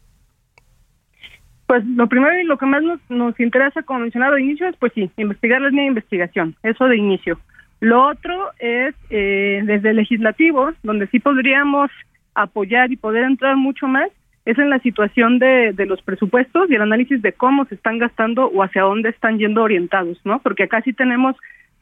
Pues 1.66 1.84
lo 1.84 2.06
primero 2.06 2.38
y 2.40 2.44
lo 2.44 2.58
que 2.58 2.66
más 2.66 2.82
nos, 2.82 3.00
nos 3.08 3.38
interesa, 3.40 3.82
como 3.82 4.00
mencionaba 4.00 4.36
de 4.36 4.42
inicio, 4.42 4.68
es 4.68 4.76
pues 4.76 4.92
sí, 4.94 5.10
investigar 5.16 5.60
la 5.60 5.68
línea 5.68 5.84
de 5.84 5.88
investigación, 5.88 6.54
eso 6.62 6.84
de 6.86 6.96
inicio. 6.96 7.40
Lo 7.80 8.06
otro 8.06 8.52
es 8.58 8.94
eh, 9.10 9.62
desde 9.64 9.90
el 9.90 9.96
legislativo, 9.96 10.72
donde 10.82 11.08
sí 11.08 11.18
podríamos 11.18 11.90
apoyar 12.34 12.92
y 12.92 12.96
poder 12.96 13.24
entrar 13.24 13.56
mucho 13.56 13.88
más, 13.88 14.08
es 14.44 14.56
en 14.58 14.70
la 14.70 14.78
situación 14.78 15.40
de, 15.40 15.72
de 15.72 15.86
los 15.86 16.00
presupuestos 16.02 16.70
y 16.70 16.76
el 16.76 16.82
análisis 16.82 17.20
de 17.20 17.32
cómo 17.32 17.64
se 17.64 17.74
están 17.74 17.98
gastando 17.98 18.46
o 18.46 18.62
hacia 18.62 18.82
dónde 18.82 19.08
están 19.08 19.38
yendo 19.38 19.62
orientados, 19.62 20.20
¿no? 20.24 20.38
Porque 20.38 20.64
acá 20.64 20.82
sí 20.82 20.92
tenemos 20.92 21.34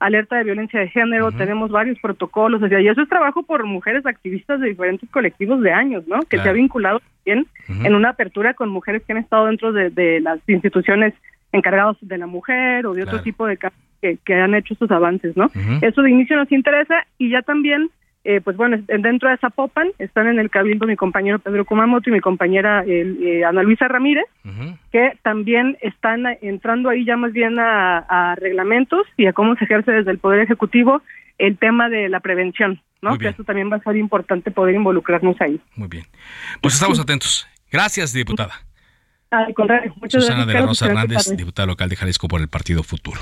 alerta 0.04 0.36
de 0.36 0.44
violencia 0.44 0.80
de 0.80 0.88
género, 0.88 1.32
tenemos 1.32 1.70
varios 1.70 1.98
protocolos, 1.98 2.62
o 2.62 2.68
sea, 2.68 2.80
y 2.80 2.88
eso 2.88 3.00
es 3.00 3.08
trabajo 3.08 3.42
por 3.42 3.64
mujeres 3.64 4.04
activistas 4.04 4.60
de 4.60 4.68
diferentes 4.68 5.08
colectivos 5.10 5.60
de 5.62 5.72
años, 5.72 6.06
¿no? 6.06 6.20
Que 6.22 6.38
se 6.38 6.48
ha 6.48 6.52
vinculado 6.52 7.00
también 7.00 7.46
en 7.68 7.94
una 7.94 8.10
apertura 8.10 8.54
con 8.54 8.68
mujeres 8.68 9.02
que 9.04 9.12
han 9.12 9.18
estado 9.18 9.46
dentro 9.46 9.72
de, 9.72 9.90
de 9.90 10.20
las 10.20 10.38
instituciones 10.46 11.14
encargadas 11.52 11.96
de 12.00 12.18
la 12.18 12.26
mujer 12.26 12.86
o 12.86 12.94
de 12.94 13.04
otro 13.04 13.22
tipo 13.22 13.46
de 13.46 13.56
casos 13.56 13.78
que, 14.02 14.18
que 14.24 14.34
han 14.34 14.54
hecho 14.54 14.74
estos 14.74 14.90
avances, 14.90 15.36
¿no? 15.36 15.50
Eso 15.80 16.02
de 16.02 16.10
inicio 16.10 16.36
nos 16.36 16.52
interesa 16.52 17.06
y 17.16 17.30
ya 17.30 17.42
también, 17.42 17.88
eh, 18.24 18.40
pues 18.42 18.56
bueno, 18.56 18.76
en- 18.88 19.02
dentro 19.02 19.28
de 19.28 19.36
Zapopan 19.36 19.88
están 19.98 20.26
en 20.28 20.38
el 20.38 20.50
cabildo 20.50 20.86
mi 20.86 20.96
compañero 20.96 21.38
Pedro 21.38 21.64
Kumamoto 21.64 22.08
y 22.08 22.12
mi 22.14 22.20
compañera 22.20 22.82
el, 22.82 23.22
eh, 23.22 23.44
Ana 23.44 23.62
Luisa 23.62 23.86
Ramírez, 23.86 24.24
que 24.90 25.12
también 25.22 25.76
están 25.82 26.24
entrando 26.40 26.88
ahí 26.88 27.04
ya 27.04 27.16
más 27.16 27.32
bien 27.32 27.58
a, 27.58 27.98
a 27.98 28.34
reglamentos 28.36 29.06
y 29.16 29.26
a 29.26 29.32
cómo 29.32 29.54
se 29.56 29.64
ejerce 29.64 29.92
desde 29.92 30.10
el 30.10 30.18
Poder 30.18 30.40
Ejecutivo 30.40 31.02
el 31.38 31.58
tema 31.58 31.88
de 31.88 32.08
la 32.08 32.20
prevención, 32.20 32.80
¿no? 33.02 33.10
Que 33.18 33.28
eso 33.28 33.44
también 33.44 33.70
va 33.70 33.76
a 33.76 33.80
ser 33.82 33.96
importante 33.96 34.50
poder 34.50 34.74
involucrarnos 34.76 35.40
ahí. 35.40 35.60
Muy 35.76 35.88
bien. 35.88 36.04
Pues 36.60 36.74
estamos 36.74 36.98
atentos. 37.00 37.46
Gracias, 37.70 38.12
diputada. 38.12 38.54
Al 39.30 39.52
contrario, 39.54 39.92
muchas 40.00 40.22
Susana 40.22 40.44
gracias. 40.44 40.54
de 40.54 40.60
la. 40.60 40.66
Rosa 40.66 40.86
Hernández, 40.86 41.36
diputada 41.36 41.66
local 41.66 41.88
de 41.88 41.96
Jalisco 41.96 42.28
por 42.28 42.40
el 42.40 42.48
Partido 42.48 42.82
Futuro. 42.82 43.20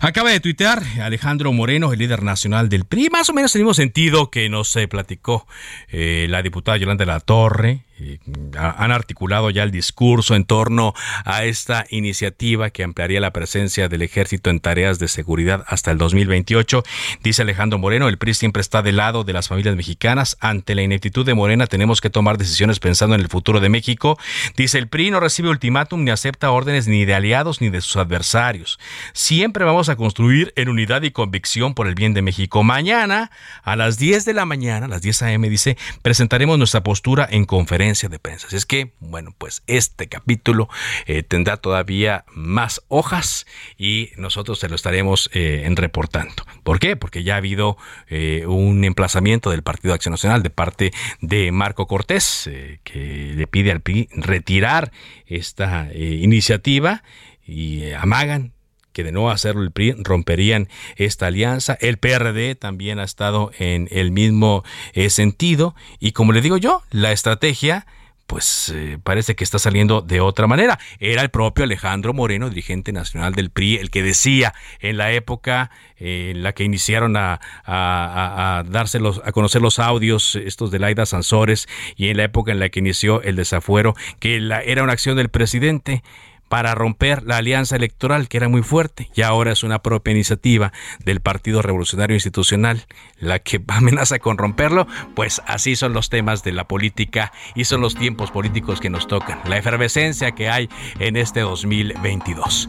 Acaba 0.00 0.30
de 0.30 0.40
tuitear 0.40 0.82
Alejandro 1.02 1.52
Moreno, 1.52 1.92
el 1.92 1.98
líder 1.98 2.22
nacional 2.22 2.68
del 2.68 2.84
PRI, 2.84 3.08
más 3.10 3.28
o 3.30 3.32
menos 3.32 3.54
en 3.54 3.60
el 3.60 3.64
mismo 3.64 3.74
sentido 3.74 4.30
que 4.30 4.48
nos 4.48 4.74
eh, 4.76 4.86
platicó 4.86 5.46
eh, 5.88 6.26
la 6.28 6.42
diputada 6.42 6.76
Yolanda 6.76 7.04
de 7.04 7.12
la 7.12 7.20
Torre. 7.20 7.85
Eh, 7.98 8.18
ha- 8.58 8.82
han 8.84 8.92
articulado 8.92 9.48
ya 9.48 9.62
el 9.62 9.70
discurso 9.70 10.34
en 10.34 10.44
torno 10.44 10.92
a 11.24 11.44
esta 11.44 11.86
iniciativa 11.88 12.68
que 12.68 12.82
ampliaría 12.82 13.20
la 13.20 13.32
presencia 13.32 13.88
del 13.88 14.02
ejército 14.02 14.50
en 14.50 14.60
tareas 14.60 14.98
de 14.98 15.08
seguridad 15.08 15.64
hasta 15.66 15.92
el 15.92 15.98
2028. 15.98 16.82
Dice 17.22 17.40
Alejandro 17.40 17.78
Moreno, 17.78 18.08
el 18.08 18.18
PRI 18.18 18.34
siempre 18.34 18.60
está 18.60 18.82
del 18.82 18.96
lado 18.96 19.24
de 19.24 19.32
las 19.32 19.48
familias 19.48 19.76
mexicanas. 19.76 20.36
Ante 20.40 20.74
la 20.74 20.82
ineptitud 20.82 21.24
de 21.24 21.32
Morena 21.32 21.66
tenemos 21.68 22.02
que 22.02 22.10
tomar 22.10 22.36
decisiones 22.36 22.80
pensando 22.80 23.14
en 23.14 23.22
el 23.22 23.28
futuro 23.28 23.60
de 23.60 23.70
México. 23.70 24.18
Dice 24.58 24.76
el 24.76 24.88
PRI, 24.88 25.10
no 25.10 25.18
recibe 25.20 25.48
ultimátum 25.48 26.04
ni 26.04 26.10
acepta 26.10 26.50
órdenes 26.50 26.88
ni 26.88 27.06
de 27.06 27.14
aliados 27.14 27.62
ni 27.62 27.70
de 27.70 27.80
sus 27.80 27.96
adversarios. 27.96 28.78
Siempre 29.14 29.64
vamos 29.64 29.88
a 29.88 29.96
construir 29.96 30.52
en 30.56 30.68
unidad 30.68 31.00
y 31.02 31.12
convicción 31.12 31.72
por 31.72 31.86
el 31.86 31.94
bien 31.94 32.12
de 32.12 32.20
México. 32.20 32.62
Mañana, 32.62 33.30
a 33.62 33.74
las 33.74 33.96
10 33.98 34.26
de 34.26 34.34
la 34.34 34.44
mañana, 34.44 34.84
a 34.84 34.88
las 34.90 35.00
10 35.00 35.22
a.m., 35.22 35.48
dice, 35.48 35.78
presentaremos 36.02 36.58
nuestra 36.58 36.82
postura 36.82 37.26
en 37.30 37.46
conferencia 37.46 37.85
de 37.86 38.18
prensa. 38.18 38.48
es 38.50 38.66
que, 38.66 38.92
bueno, 38.98 39.32
pues 39.38 39.62
este 39.68 40.08
capítulo 40.08 40.68
eh, 41.06 41.22
tendrá 41.22 41.56
todavía 41.56 42.24
más 42.32 42.82
hojas 42.88 43.46
y 43.78 44.10
nosotros 44.16 44.58
se 44.58 44.68
lo 44.68 44.74
estaremos 44.74 45.30
eh, 45.32 45.64
reportando. 45.76 46.44
¿Por 46.64 46.80
qué? 46.80 46.96
Porque 46.96 47.22
ya 47.22 47.34
ha 47.34 47.36
habido 47.36 47.76
eh, 48.08 48.44
un 48.46 48.82
emplazamiento 48.82 49.50
del 49.50 49.62
Partido 49.62 49.94
Acción 49.94 50.10
Nacional 50.10 50.42
de 50.42 50.50
parte 50.50 50.92
de 51.20 51.52
Marco 51.52 51.86
Cortés, 51.86 52.50
que 52.82 53.32
le 53.36 53.46
pide 53.46 53.70
al 53.70 53.80
PRI 53.80 54.08
retirar 54.12 54.90
esta 55.26 55.88
iniciativa 55.94 57.04
y 57.46 57.92
amagan 57.92 58.55
que 58.96 59.04
de 59.04 59.12
no 59.12 59.30
hacerlo 59.30 59.60
el 59.60 59.72
PRI 59.72 59.92
romperían 59.98 60.70
esta 60.96 61.26
alianza. 61.26 61.76
El 61.82 61.98
PRD 61.98 62.54
también 62.54 62.98
ha 62.98 63.04
estado 63.04 63.50
en 63.58 63.88
el 63.90 64.10
mismo 64.10 64.64
sentido 65.10 65.74
y 66.00 66.12
como 66.12 66.32
le 66.32 66.40
digo 66.40 66.56
yo, 66.56 66.82
la 66.90 67.12
estrategia 67.12 67.84
pues 68.26 68.72
eh, 68.74 68.98
parece 69.02 69.36
que 69.36 69.44
está 69.44 69.58
saliendo 69.58 70.00
de 70.00 70.20
otra 70.20 70.46
manera. 70.46 70.78
Era 70.98 71.20
el 71.20 71.28
propio 71.28 71.64
Alejandro 71.64 72.12
Moreno, 72.12 72.48
dirigente 72.48 72.90
nacional 72.90 73.34
del 73.34 73.50
PRI, 73.50 73.76
el 73.76 73.90
que 73.90 74.02
decía 74.02 74.54
en 74.80 74.96
la 74.96 75.12
época 75.12 75.70
eh, 75.98 76.32
en 76.34 76.42
la 76.42 76.52
que 76.52 76.64
iniciaron 76.64 77.16
a, 77.16 78.64
dárselos, 78.68 79.20
a 79.24 79.32
conocer 79.32 79.62
los 79.62 79.78
audios 79.78 80.36
estos 80.36 80.70
de 80.70 80.78
Laida 80.78 81.06
Sansores 81.06 81.68
y 81.96 82.08
en 82.08 82.16
la 82.16 82.24
época 82.24 82.52
en 82.52 82.58
la 82.58 82.68
que 82.68 82.80
inició 82.80 83.22
el 83.22 83.36
desafuero, 83.36 83.94
que 84.18 84.40
la, 84.40 84.60
era 84.60 84.82
una 84.82 84.92
acción 84.92 85.16
del 85.16 85.28
presidente 85.28 86.02
para 86.48 86.74
romper 86.74 87.22
la 87.24 87.38
alianza 87.38 87.76
electoral 87.76 88.28
que 88.28 88.36
era 88.36 88.48
muy 88.48 88.62
fuerte 88.62 89.10
y 89.14 89.22
ahora 89.22 89.52
es 89.52 89.62
una 89.62 89.80
propia 89.80 90.12
iniciativa 90.12 90.72
del 91.04 91.20
Partido 91.20 91.62
Revolucionario 91.62 92.14
Institucional 92.14 92.86
la 93.18 93.38
que 93.38 93.62
amenaza 93.68 94.18
con 94.18 94.38
romperlo, 94.38 94.86
pues 95.14 95.42
así 95.46 95.76
son 95.76 95.92
los 95.92 96.08
temas 96.08 96.42
de 96.42 96.52
la 96.52 96.68
política 96.68 97.32
y 97.54 97.64
son 97.64 97.80
los 97.80 97.94
tiempos 97.94 98.30
políticos 98.30 98.80
que 98.80 98.90
nos 98.90 99.06
tocan, 99.06 99.40
la 99.46 99.56
efervescencia 99.56 100.32
que 100.32 100.48
hay 100.48 100.68
en 100.98 101.16
este 101.16 101.40
2022. 101.40 102.68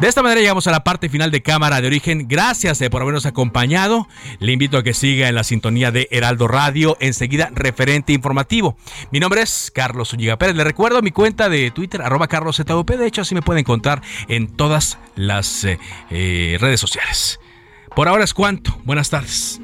De 0.00 0.08
esta 0.08 0.22
manera 0.22 0.40
llegamos 0.40 0.66
a 0.66 0.72
la 0.72 0.84
parte 0.84 1.08
final 1.08 1.30
de 1.30 1.42
Cámara 1.42 1.80
de 1.80 1.86
Origen. 1.86 2.26
Gracias 2.26 2.80
eh, 2.80 2.90
por 2.90 3.02
habernos 3.02 3.26
acompañado. 3.26 4.08
Le 4.40 4.50
invito 4.50 4.78
a 4.78 4.82
que 4.82 4.94
siga 4.94 5.28
en 5.28 5.34
la 5.34 5.44
sintonía 5.44 5.92
de 5.92 6.08
Heraldo 6.10 6.48
Radio, 6.48 6.96
enseguida 6.98 7.50
referente 7.54 8.12
informativo. 8.12 8.76
Mi 9.12 9.20
nombre 9.20 9.42
es 9.42 9.70
Carlos 9.72 10.12
Ulliga 10.12 10.38
Pérez. 10.38 10.56
Le 10.56 10.64
recuerdo 10.64 11.02
mi 11.02 11.12
cuenta 11.12 11.48
de 11.48 11.70
Twitter, 11.70 12.02
arroba 12.02 12.26
carlosZUP 12.26 12.90
de 13.02 13.08
hecho, 13.08 13.22
así 13.22 13.34
me 13.34 13.42
pueden 13.42 13.60
encontrar 13.60 14.02
en 14.28 14.48
todas 14.48 14.98
las 15.14 15.64
eh, 15.64 15.78
eh, 16.10 16.56
redes 16.60 16.80
sociales. 16.80 17.40
Por 17.94 18.08
ahora 18.08 18.24
es 18.24 18.32
cuanto. 18.32 18.78
Buenas 18.84 19.10
tardes. 19.10 19.60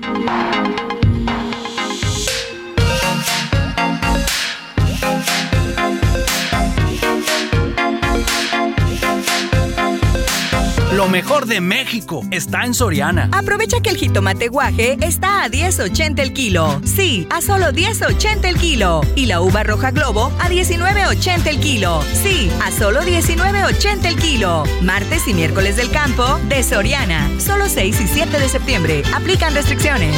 Lo 11.08 11.12
mejor 11.12 11.46
de 11.46 11.62
México 11.62 12.20
está 12.30 12.66
en 12.66 12.74
Soriana. 12.74 13.30
Aprovecha 13.32 13.80
que 13.80 13.88
el 13.88 13.96
jitomate 13.96 14.48
guaje 14.48 14.98
está 15.00 15.42
a 15.42 15.48
10.80 15.48 16.20
el 16.20 16.34
kilo. 16.34 16.82
Sí, 16.84 17.26
a 17.30 17.40
solo 17.40 17.68
10.80 17.68 18.44
el 18.44 18.58
kilo. 18.58 19.00
Y 19.16 19.24
la 19.24 19.40
uva 19.40 19.62
roja 19.62 19.90
globo 19.90 20.30
a 20.38 20.50
19.80 20.50 21.46
el 21.46 21.60
kilo. 21.60 22.02
Sí, 22.12 22.50
a 22.62 22.70
solo 22.70 23.00
19.80 23.00 24.04
el 24.04 24.16
kilo. 24.16 24.64
Martes 24.82 25.26
y 25.28 25.32
miércoles 25.32 25.76
del 25.76 25.90
campo 25.90 26.38
de 26.46 26.62
Soriana. 26.62 27.26
Solo 27.40 27.70
6 27.70 28.02
y 28.02 28.06
7 28.06 28.38
de 28.38 28.48
septiembre. 28.50 29.02
Aplican 29.14 29.54
restricciones. 29.54 30.14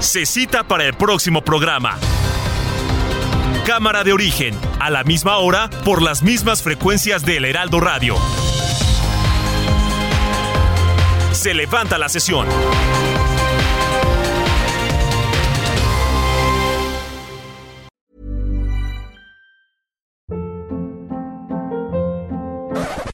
Se 0.00 0.26
cita 0.26 0.66
para 0.66 0.84
el 0.84 0.94
próximo 0.94 1.44
programa. 1.44 1.96
Cámara 3.66 4.04
de 4.04 4.12
origen, 4.12 4.54
a 4.78 4.90
la 4.90 5.04
misma 5.04 5.38
hora, 5.38 5.70
por 5.86 6.02
las 6.02 6.22
mismas 6.22 6.62
frecuencias 6.62 7.24
del 7.24 7.46
Heraldo 7.46 7.80
Radio. 7.80 8.14
Se 11.32 11.54
levanta 11.54 11.96
la 11.96 12.10
sesión. 12.10 12.46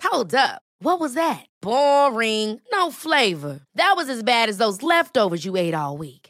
Hold 0.03 0.35
up. 0.35 0.63
What 0.83 0.99
was 0.99 1.15
that? 1.15 1.47
Boring. 1.63 2.61
No 2.73 2.91
flavor. 2.91 3.61
That 3.77 3.93
was 3.97 4.09
as 4.09 4.25
bad 4.25 4.49
as 4.49 4.57
those 4.57 4.83
leftovers 4.83 5.45
you 5.45 5.57
ate 5.57 5.75
all 5.75 5.97
week. 5.97 6.30